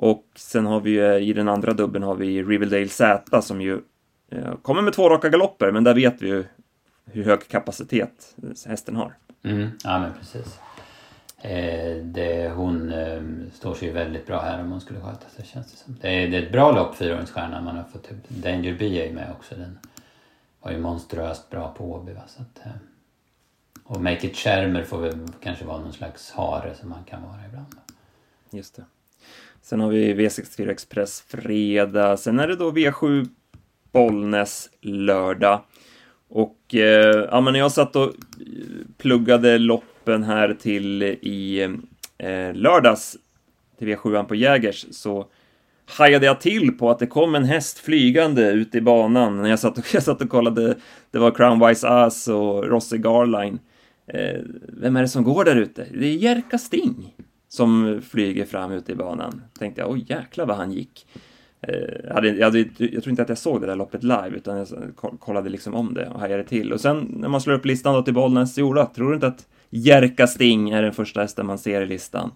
Och 0.00 0.24
sen 0.36 0.66
har 0.66 0.80
vi 0.80 0.90
ju 0.90 1.18
i 1.18 1.32
den 1.32 1.48
andra 1.48 1.72
dubben 1.72 2.02
har 2.02 2.14
vi 2.14 2.42
Riverdale 2.42 2.88
Z 2.88 3.42
som 3.42 3.60
ju 3.60 3.80
eh, 4.30 4.54
kommer 4.62 4.82
med 4.82 4.92
två 4.92 5.08
raka 5.08 5.28
galopper, 5.28 5.72
men 5.72 5.84
där 5.84 5.94
vet 5.94 6.22
vi 6.22 6.28
ju 6.28 6.44
hur 7.04 7.24
hög 7.24 7.48
kapacitet 7.48 8.36
hästen 8.66 8.96
har. 8.96 9.16
Mm, 9.42 9.70
ja, 9.84 9.98
men 9.98 10.12
precis. 10.18 10.58
Eh, 11.40 11.96
det, 12.04 12.48
hon 12.48 12.92
eh, 12.92 13.22
står 13.52 13.74
sig 13.74 13.88
ju 13.88 13.94
väldigt 13.94 14.26
bra 14.26 14.40
här 14.40 14.60
om 14.60 14.70
hon 14.70 14.80
skulle 14.80 15.00
sköta 15.00 15.28
sig 15.28 15.44
känns 15.44 15.72
det 15.72 15.76
som. 15.76 15.96
Det 16.00 16.08
är, 16.08 16.28
det 16.28 16.36
är 16.36 16.42
ett 16.42 16.52
bra 16.52 16.72
lopp, 16.72 16.96
fyraåringsstjärnan. 16.96 17.64
Man 17.64 17.76
har 17.76 17.84
fått 17.84 18.08
typ, 18.08 18.28
Danger 18.28 18.78
Bee 18.78 19.02
är 19.02 19.06
ju 19.06 19.14
med 19.14 19.32
också. 19.38 19.54
Den 19.54 19.78
var 20.60 20.70
ju 20.70 20.78
monstruöst 20.78 21.50
bra 21.50 21.74
på 21.78 21.92
Åby. 21.92 22.12
Va? 22.12 22.22
Så 22.26 22.42
att, 22.42 22.66
eh, 22.66 22.72
och 23.84 24.00
Make 24.00 24.26
It 24.26 24.36
Schermer 24.36 24.84
får 24.84 24.98
väl 24.98 25.28
kanske 25.42 25.64
vara 25.64 25.78
någon 25.78 25.92
slags 25.92 26.30
hare 26.30 26.74
som 26.74 26.88
man 26.88 27.04
kan 27.04 27.22
vara 27.22 27.46
ibland. 27.48 27.74
Just 28.50 28.76
det. 28.76 28.84
Sen 29.62 29.80
har 29.80 29.88
vi 29.88 30.14
V64 30.14 30.70
Express 30.70 31.24
fredag. 31.28 32.16
Sen 32.16 32.38
är 32.38 32.48
det 32.48 32.56
då 32.56 32.70
V7 32.70 33.28
Bollnäs 33.92 34.70
lördag. 34.80 35.60
Och 36.28 36.74
eh, 36.74 37.26
ja, 37.30 37.40
men 37.40 37.52
när 37.52 37.60
jag 37.60 37.72
satt 37.72 37.96
och 37.96 38.04
eh, 38.04 38.12
pluggade 38.98 39.58
loppen 39.58 40.22
här 40.22 40.56
till 40.60 41.02
i 41.02 41.60
eh, 42.18 42.54
lördags 42.54 43.16
till 43.78 43.88
V7 43.88 44.24
på 44.24 44.34
Jägers 44.34 44.86
så 44.90 45.26
hajade 45.86 46.26
jag 46.26 46.40
till 46.40 46.78
på 46.78 46.90
att 46.90 46.98
det 46.98 47.06
kom 47.06 47.34
en 47.34 47.44
häst 47.44 47.78
flygande 47.78 48.50
ut 48.50 48.74
i 48.74 48.80
banan 48.80 49.42
när 49.42 49.50
jag 49.50 49.58
satt 49.58 49.78
och, 49.78 49.84
jag 49.94 50.02
satt 50.02 50.22
och 50.22 50.30
kollade. 50.30 50.76
Det 51.10 51.18
var 51.18 51.30
Crown 51.30 51.68
Wise 51.68 51.88
Ass 51.88 52.28
och 52.28 52.64
Rossi 52.64 52.98
Garline. 52.98 53.58
Eh, 54.06 54.40
vem 54.68 54.96
är 54.96 55.02
det 55.02 55.08
som 55.08 55.24
går 55.24 55.44
där 55.44 55.56
ute? 55.56 55.86
Det 55.94 56.06
är 56.06 56.14
Jerka 56.14 56.58
Sting 56.58 57.14
som 57.48 58.02
flyger 58.08 58.44
fram 58.44 58.72
ute 58.72 58.92
i 58.92 58.94
banan. 58.94 59.42
Tänkte 59.58 59.80
jag, 59.80 59.90
oj 59.90 60.04
jäklar 60.08 60.46
vad 60.46 60.56
han 60.56 60.72
gick. 60.72 61.06
Eh, 61.60 61.74
jag, 62.04 62.14
hade, 62.14 62.28
jag, 62.28 62.44
hade, 62.44 62.58
jag 62.78 63.02
tror 63.02 63.08
inte 63.08 63.22
att 63.22 63.28
jag 63.28 63.38
såg 63.38 63.60
det 63.60 63.66
där 63.66 63.76
loppet 63.76 64.02
live, 64.02 64.30
utan 64.36 64.56
jag 64.56 64.68
kollade 65.20 65.50
liksom 65.50 65.74
om 65.74 65.94
det 65.94 66.08
och 66.08 66.20
hajade 66.20 66.44
till. 66.44 66.72
Och 66.72 66.80
sen 66.80 67.14
när 67.16 67.28
man 67.28 67.40
slår 67.40 67.54
upp 67.54 67.64
listan 67.64 67.94
då 67.94 68.02
till 68.02 68.14
Bollnäs, 68.14 68.58
jo 68.58 68.86
tror 68.94 69.08
du 69.08 69.14
inte 69.14 69.26
att 69.26 69.46
Jerka 69.70 70.26
Sting 70.26 70.70
är 70.70 70.82
den 70.82 70.92
första 70.92 71.20
hästen 71.20 71.46
man 71.46 71.58
ser 71.58 71.82
i 71.82 71.86
listan? 71.86 72.30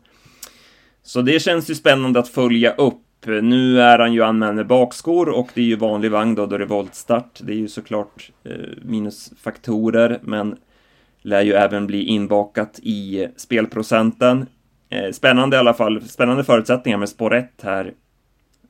Så 1.02 1.22
det 1.22 1.40
känns 1.40 1.70
ju 1.70 1.74
spännande 1.74 2.18
att 2.18 2.28
följa 2.28 2.74
upp. 2.74 2.98
Nu 3.26 3.80
är 3.80 3.98
han 3.98 4.12
ju 4.12 4.22
anmäld 4.22 4.56
med 4.56 4.66
bakskor 4.66 5.28
och 5.28 5.48
det 5.54 5.60
är 5.60 5.64
ju 5.64 5.76
vanlig 5.76 6.10
vagn 6.10 6.34
då, 6.34 6.46
då 6.46 6.58
det 6.58 6.64
är 6.64 6.68
voltstart. 6.68 7.40
Det 7.42 7.52
är 7.52 7.56
ju 7.56 7.68
såklart 7.68 8.30
eh, 8.44 8.52
minusfaktorer, 8.82 10.18
men 10.22 10.56
lär 11.22 11.42
ju 11.42 11.52
även 11.52 11.86
bli 11.86 12.04
inbakat 12.04 12.80
i 12.82 13.26
spelprocenten. 13.36 14.46
Eh, 14.93 15.12
spännande 15.12 15.57
i 15.57 15.59
alla 15.59 15.74
fall, 15.74 16.03
spännande 16.09 16.45
förutsättningar 16.45 16.99
med 16.99 17.09
spår 17.09 17.34
1 17.34 17.51
här. 17.62 17.93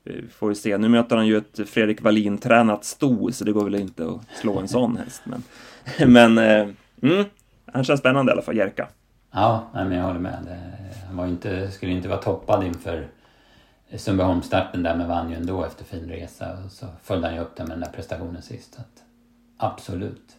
Eh, 0.05 0.23
får 0.31 0.49
vi 0.49 0.55
se, 0.55 0.77
nu 0.77 0.89
möter 0.89 1.15
han 1.15 1.27
ju 1.27 1.37
ett 1.37 1.69
Fredrik 1.69 2.01
Wallin-tränat 2.01 2.83
sto, 2.83 3.31
så 3.31 3.43
det 3.43 3.51
går 3.51 3.63
väl 3.63 3.75
inte 3.75 4.05
att 4.05 4.37
slå 4.37 4.59
en 4.59 4.67
sån 4.67 4.97
häst. 4.97 5.21
Men, 5.23 5.43
men 6.11 6.37
eh, 6.37 6.67
mm, 7.01 7.25
han 7.73 7.83
känns 7.83 7.99
spännande 7.99 8.31
i 8.31 8.33
alla 8.33 8.41
fall, 8.41 8.57
Jerka. 8.57 8.87
Ja, 9.31 9.69
nej, 9.73 9.85
men 9.85 9.97
jag 9.97 10.05
håller 10.05 10.19
med. 10.19 10.59
han 11.07 11.17
var 11.17 11.27
inte, 11.27 11.71
skulle 11.71 11.91
inte 11.91 12.07
vara 12.07 12.21
toppad 12.21 12.63
inför 12.63 13.07
Sundbyholmsstarten 13.95 14.83
där, 14.83 14.95
men 14.95 15.07
vann 15.07 15.29
ju 15.29 15.35
ändå 15.35 15.63
efter 15.63 15.85
fin 15.85 16.09
resa. 16.09 16.57
Och 16.65 16.71
så 16.71 16.85
följde 17.03 17.27
han 17.27 17.35
ju 17.35 17.41
upp 17.41 17.55
den 17.55 17.67
med 17.67 17.77
den 17.77 17.83
där 17.83 17.91
prestationen 17.95 18.41
sist. 18.41 18.79
Att, 18.79 19.03
absolut. 19.57 20.35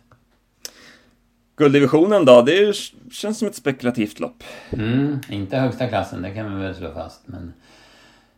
Gulddivisionen 1.57 2.25
då, 2.25 2.43
det 2.43 2.77
känns 3.13 3.39
som 3.39 3.49
ett 3.49 3.55
spekulativt 3.55 4.21
lopp. 4.21 4.45
Mm, 4.73 5.21
inte 5.29 5.57
högsta 5.57 5.89
klassen, 5.89 6.23
det 6.23 6.31
kan 6.31 6.57
vi 6.57 6.63
väl 6.63 6.75
slå 6.75 6.93
fast. 6.93 7.23
Men 7.27 7.53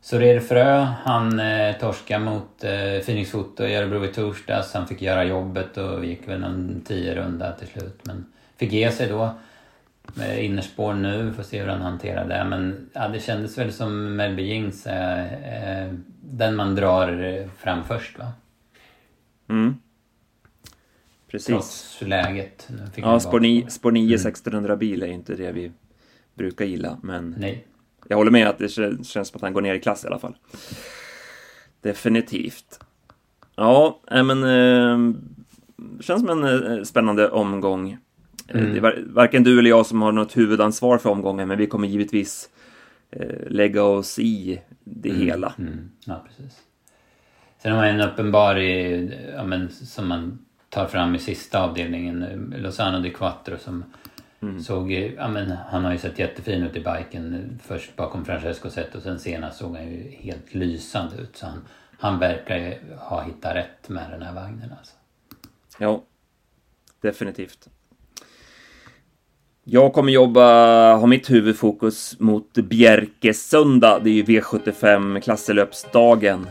Sorer 0.01 0.41
Frö, 0.41 0.81
han 0.81 1.41
eh, 1.41 1.77
torskade 1.77 2.25
mot 2.25 2.64
eh, 2.64 3.05
Phoenix 3.05 3.31
Foto 3.31 3.64
i 3.64 3.75
Örebro 3.75 4.05
i 4.05 4.09
torsdags. 4.09 4.75
Han 4.75 4.87
fick 4.87 5.03
göra 5.03 5.25
jobbet 5.25 5.77
och 5.77 6.05
gick 6.05 6.29
väl 6.29 6.45
en 6.45 6.83
tio 6.87 7.14
runda 7.14 7.53
till 7.53 7.69
slut. 7.69 8.01
Men 8.03 8.27
fick 8.57 8.73
ge 8.73 8.91
sig 8.91 9.09
då. 9.09 9.31
Med 10.14 10.45
innerspår 10.45 10.95
nu, 10.95 11.33
får 11.33 11.43
se 11.43 11.61
hur 11.61 11.69
han 11.69 11.83
hanterar 11.83 12.29
det. 12.29 12.45
Men 12.45 12.91
ja, 12.93 13.09
det 13.09 13.21
kändes 13.21 13.59
väl 13.59 13.73
som 13.73 14.17
Melby 14.17 14.43
Jings, 14.43 14.87
eh, 14.87 15.83
eh, 15.85 15.93
den 16.21 16.57
man 16.57 16.75
drar 16.75 17.49
fram 17.59 17.85
först 17.85 18.19
va? 18.19 18.33
Mm. 19.49 19.77
Precis. 21.37 21.49
Trots 21.49 22.01
läget. 22.01 22.68
Ja, 22.95 23.20
spår 23.20 23.41
9, 23.41 23.70
spår 23.70 23.93
9 23.93 24.03
mm. 24.03 24.14
1600 24.14 24.76
bil 24.76 25.03
är 25.03 25.07
inte 25.07 25.34
det 25.34 25.53
vi 25.53 25.72
brukar 26.34 26.64
gilla, 26.64 26.99
men 27.03 27.34
Nej. 27.39 27.66
jag 28.09 28.16
håller 28.16 28.30
med 28.30 28.49
att 28.49 28.59
det 28.59 28.68
känns 28.68 29.11
som 29.12 29.22
att 29.34 29.43
han 29.43 29.53
går 29.53 29.61
ner 29.61 29.74
i 29.74 29.80
klass 29.80 30.05
i 30.05 30.07
alla 30.07 30.18
fall. 30.18 30.37
Definitivt. 31.80 32.80
Ja, 33.57 34.01
men 34.11 34.45
eh, 34.45 35.14
känns 36.01 36.26
som 36.26 36.45
en 36.45 36.76
eh, 36.78 36.82
spännande 36.82 37.28
omgång. 37.30 37.99
Eh, 38.49 38.61
mm. 38.61 38.72
Det 38.72 38.89
är 38.89 39.05
varken 39.07 39.45
du 39.45 39.59
eller 39.59 39.70
jag 39.70 39.87
som 39.87 40.03
har 40.03 40.12
något 40.12 40.37
huvudansvar 40.37 40.99
för 40.99 41.11
omgången, 41.11 41.49
men 41.49 41.59
vi 41.59 41.66
kommer 41.66 41.89
givetvis 41.89 42.49
eh, 43.11 43.51
lägga 43.51 43.82
oss 43.82 44.18
i 44.18 44.61
det 44.84 45.11
mm. 45.11 45.22
hela. 45.22 45.55
Mm. 45.59 45.91
Ja, 46.05 46.24
precis. 46.26 46.59
Sen 47.62 47.72
har 47.72 47.78
man 47.78 47.89
en 47.89 48.09
uppenbar, 48.09 48.57
ja, 48.57 49.45
men, 49.45 49.70
som 49.70 50.09
man 50.09 50.46
tar 50.77 50.87
fram 50.87 51.14
i 51.14 51.18
sista 51.18 51.62
avdelningen, 51.62 52.22
eh, 52.22 52.61
Lozano 52.61 53.01
di 53.01 53.11
Quattro 53.11 53.59
som 53.59 53.85
mm. 54.43 54.61
såg, 54.61 54.93
ja 54.93 55.29
men 55.29 55.51
han 55.51 55.85
har 55.85 55.93
ju 55.93 55.99
sett 55.99 56.18
jättefin 56.18 56.62
ut 56.62 56.77
i 56.77 56.81
biken 56.81 57.35
eh, 57.35 57.66
först 57.66 57.97
bakom 57.97 58.24
Francesco 58.24 58.70
Zet 58.70 58.95
och 58.95 59.03
sen 59.03 59.18
senast 59.18 59.59
såg 59.59 59.77
han 59.77 59.89
ju 59.89 60.11
helt 60.11 60.55
lysande 60.55 61.16
ut 61.16 61.37
så 61.37 61.47
han, 61.47 61.64
han 61.99 62.18
verkar 62.18 62.57
ju 62.57 62.74
ha 62.99 63.22
hittat 63.22 63.55
rätt 63.55 63.89
med 63.89 64.11
den 64.11 64.22
här 64.22 64.35
vagnen 64.35 64.74
alltså. 64.79 64.93
Ja, 65.79 66.03
definitivt. 67.01 67.68
Jag 69.64 69.93
kommer 69.93 70.12
jobba, 70.12 70.95
ha 70.95 71.07
mitt 71.07 71.31
huvudfokus 71.31 72.20
mot 72.20 72.53
Bjerkesunda. 72.53 73.99
Det 73.99 74.11
är 74.11 74.14
ju 74.14 74.22
V75 74.22 75.20
klasselöpsdagen. 75.20 76.47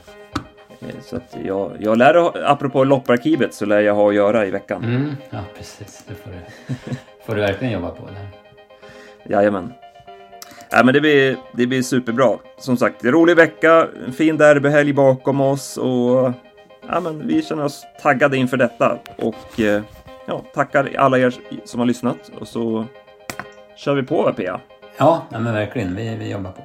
Eh, 0.88 1.02
så 1.02 1.16
att 1.16 1.38
jag, 1.44 1.72
jag 1.80 1.98
lär, 1.98 2.46
apropå 2.52 2.84
lopparkivet, 2.84 3.54
så 3.54 3.66
lär 3.66 3.80
jag 3.80 3.96
ha 3.96 4.10
att 4.10 4.16
göra 4.16 4.46
i 4.46 4.52
veckan. 4.52 4.84
Mm, 4.84 5.12
ja, 5.30 5.40
precis. 5.58 6.04
Det 6.08 6.16
får 6.16 6.32
du, 6.32 6.38
får 7.26 7.36
du 7.36 7.42
verkligen 7.42 7.74
jobba 7.74 7.90
på. 7.90 8.06
Där. 8.06 8.28
Jajamän. 9.36 9.74
Ja, 10.70 10.84
men 10.84 10.94
det, 10.94 11.02
blir, 11.02 11.38
det 11.52 11.68
blir 11.68 11.82
superbra. 11.82 12.38
Som 12.58 12.78
sagt, 12.78 13.06
rolig 13.06 13.36
vecka, 13.36 13.88
fin 14.18 14.38
derbyhelg 14.38 14.94
bakom 14.94 15.42
oss 15.42 15.78
och 15.78 16.32
ja, 16.88 17.00
men 17.00 17.28
vi 17.28 17.42
känner 17.42 17.64
oss 17.64 17.86
taggade 18.02 18.38
inför 18.38 18.58
detta. 18.58 18.98
Och 19.18 19.60
eh, 19.60 19.84
ja, 20.28 20.44
tackar 20.54 20.92
alla 20.98 21.20
er 21.20 21.36
som 21.66 21.80
har 21.80 21.88
lyssnat 21.88 22.32
och 22.40 22.48
så 22.48 22.86
kör 23.76 23.96
vi 23.96 24.04
på, 24.04 24.24
va, 24.24 24.34
Pia? 24.34 24.60
Ja, 24.98 25.26
men 25.30 25.54
verkligen. 25.54 25.96
Vi, 25.96 26.16
vi 26.16 26.32
jobbar 26.32 26.52
på. 26.52 26.62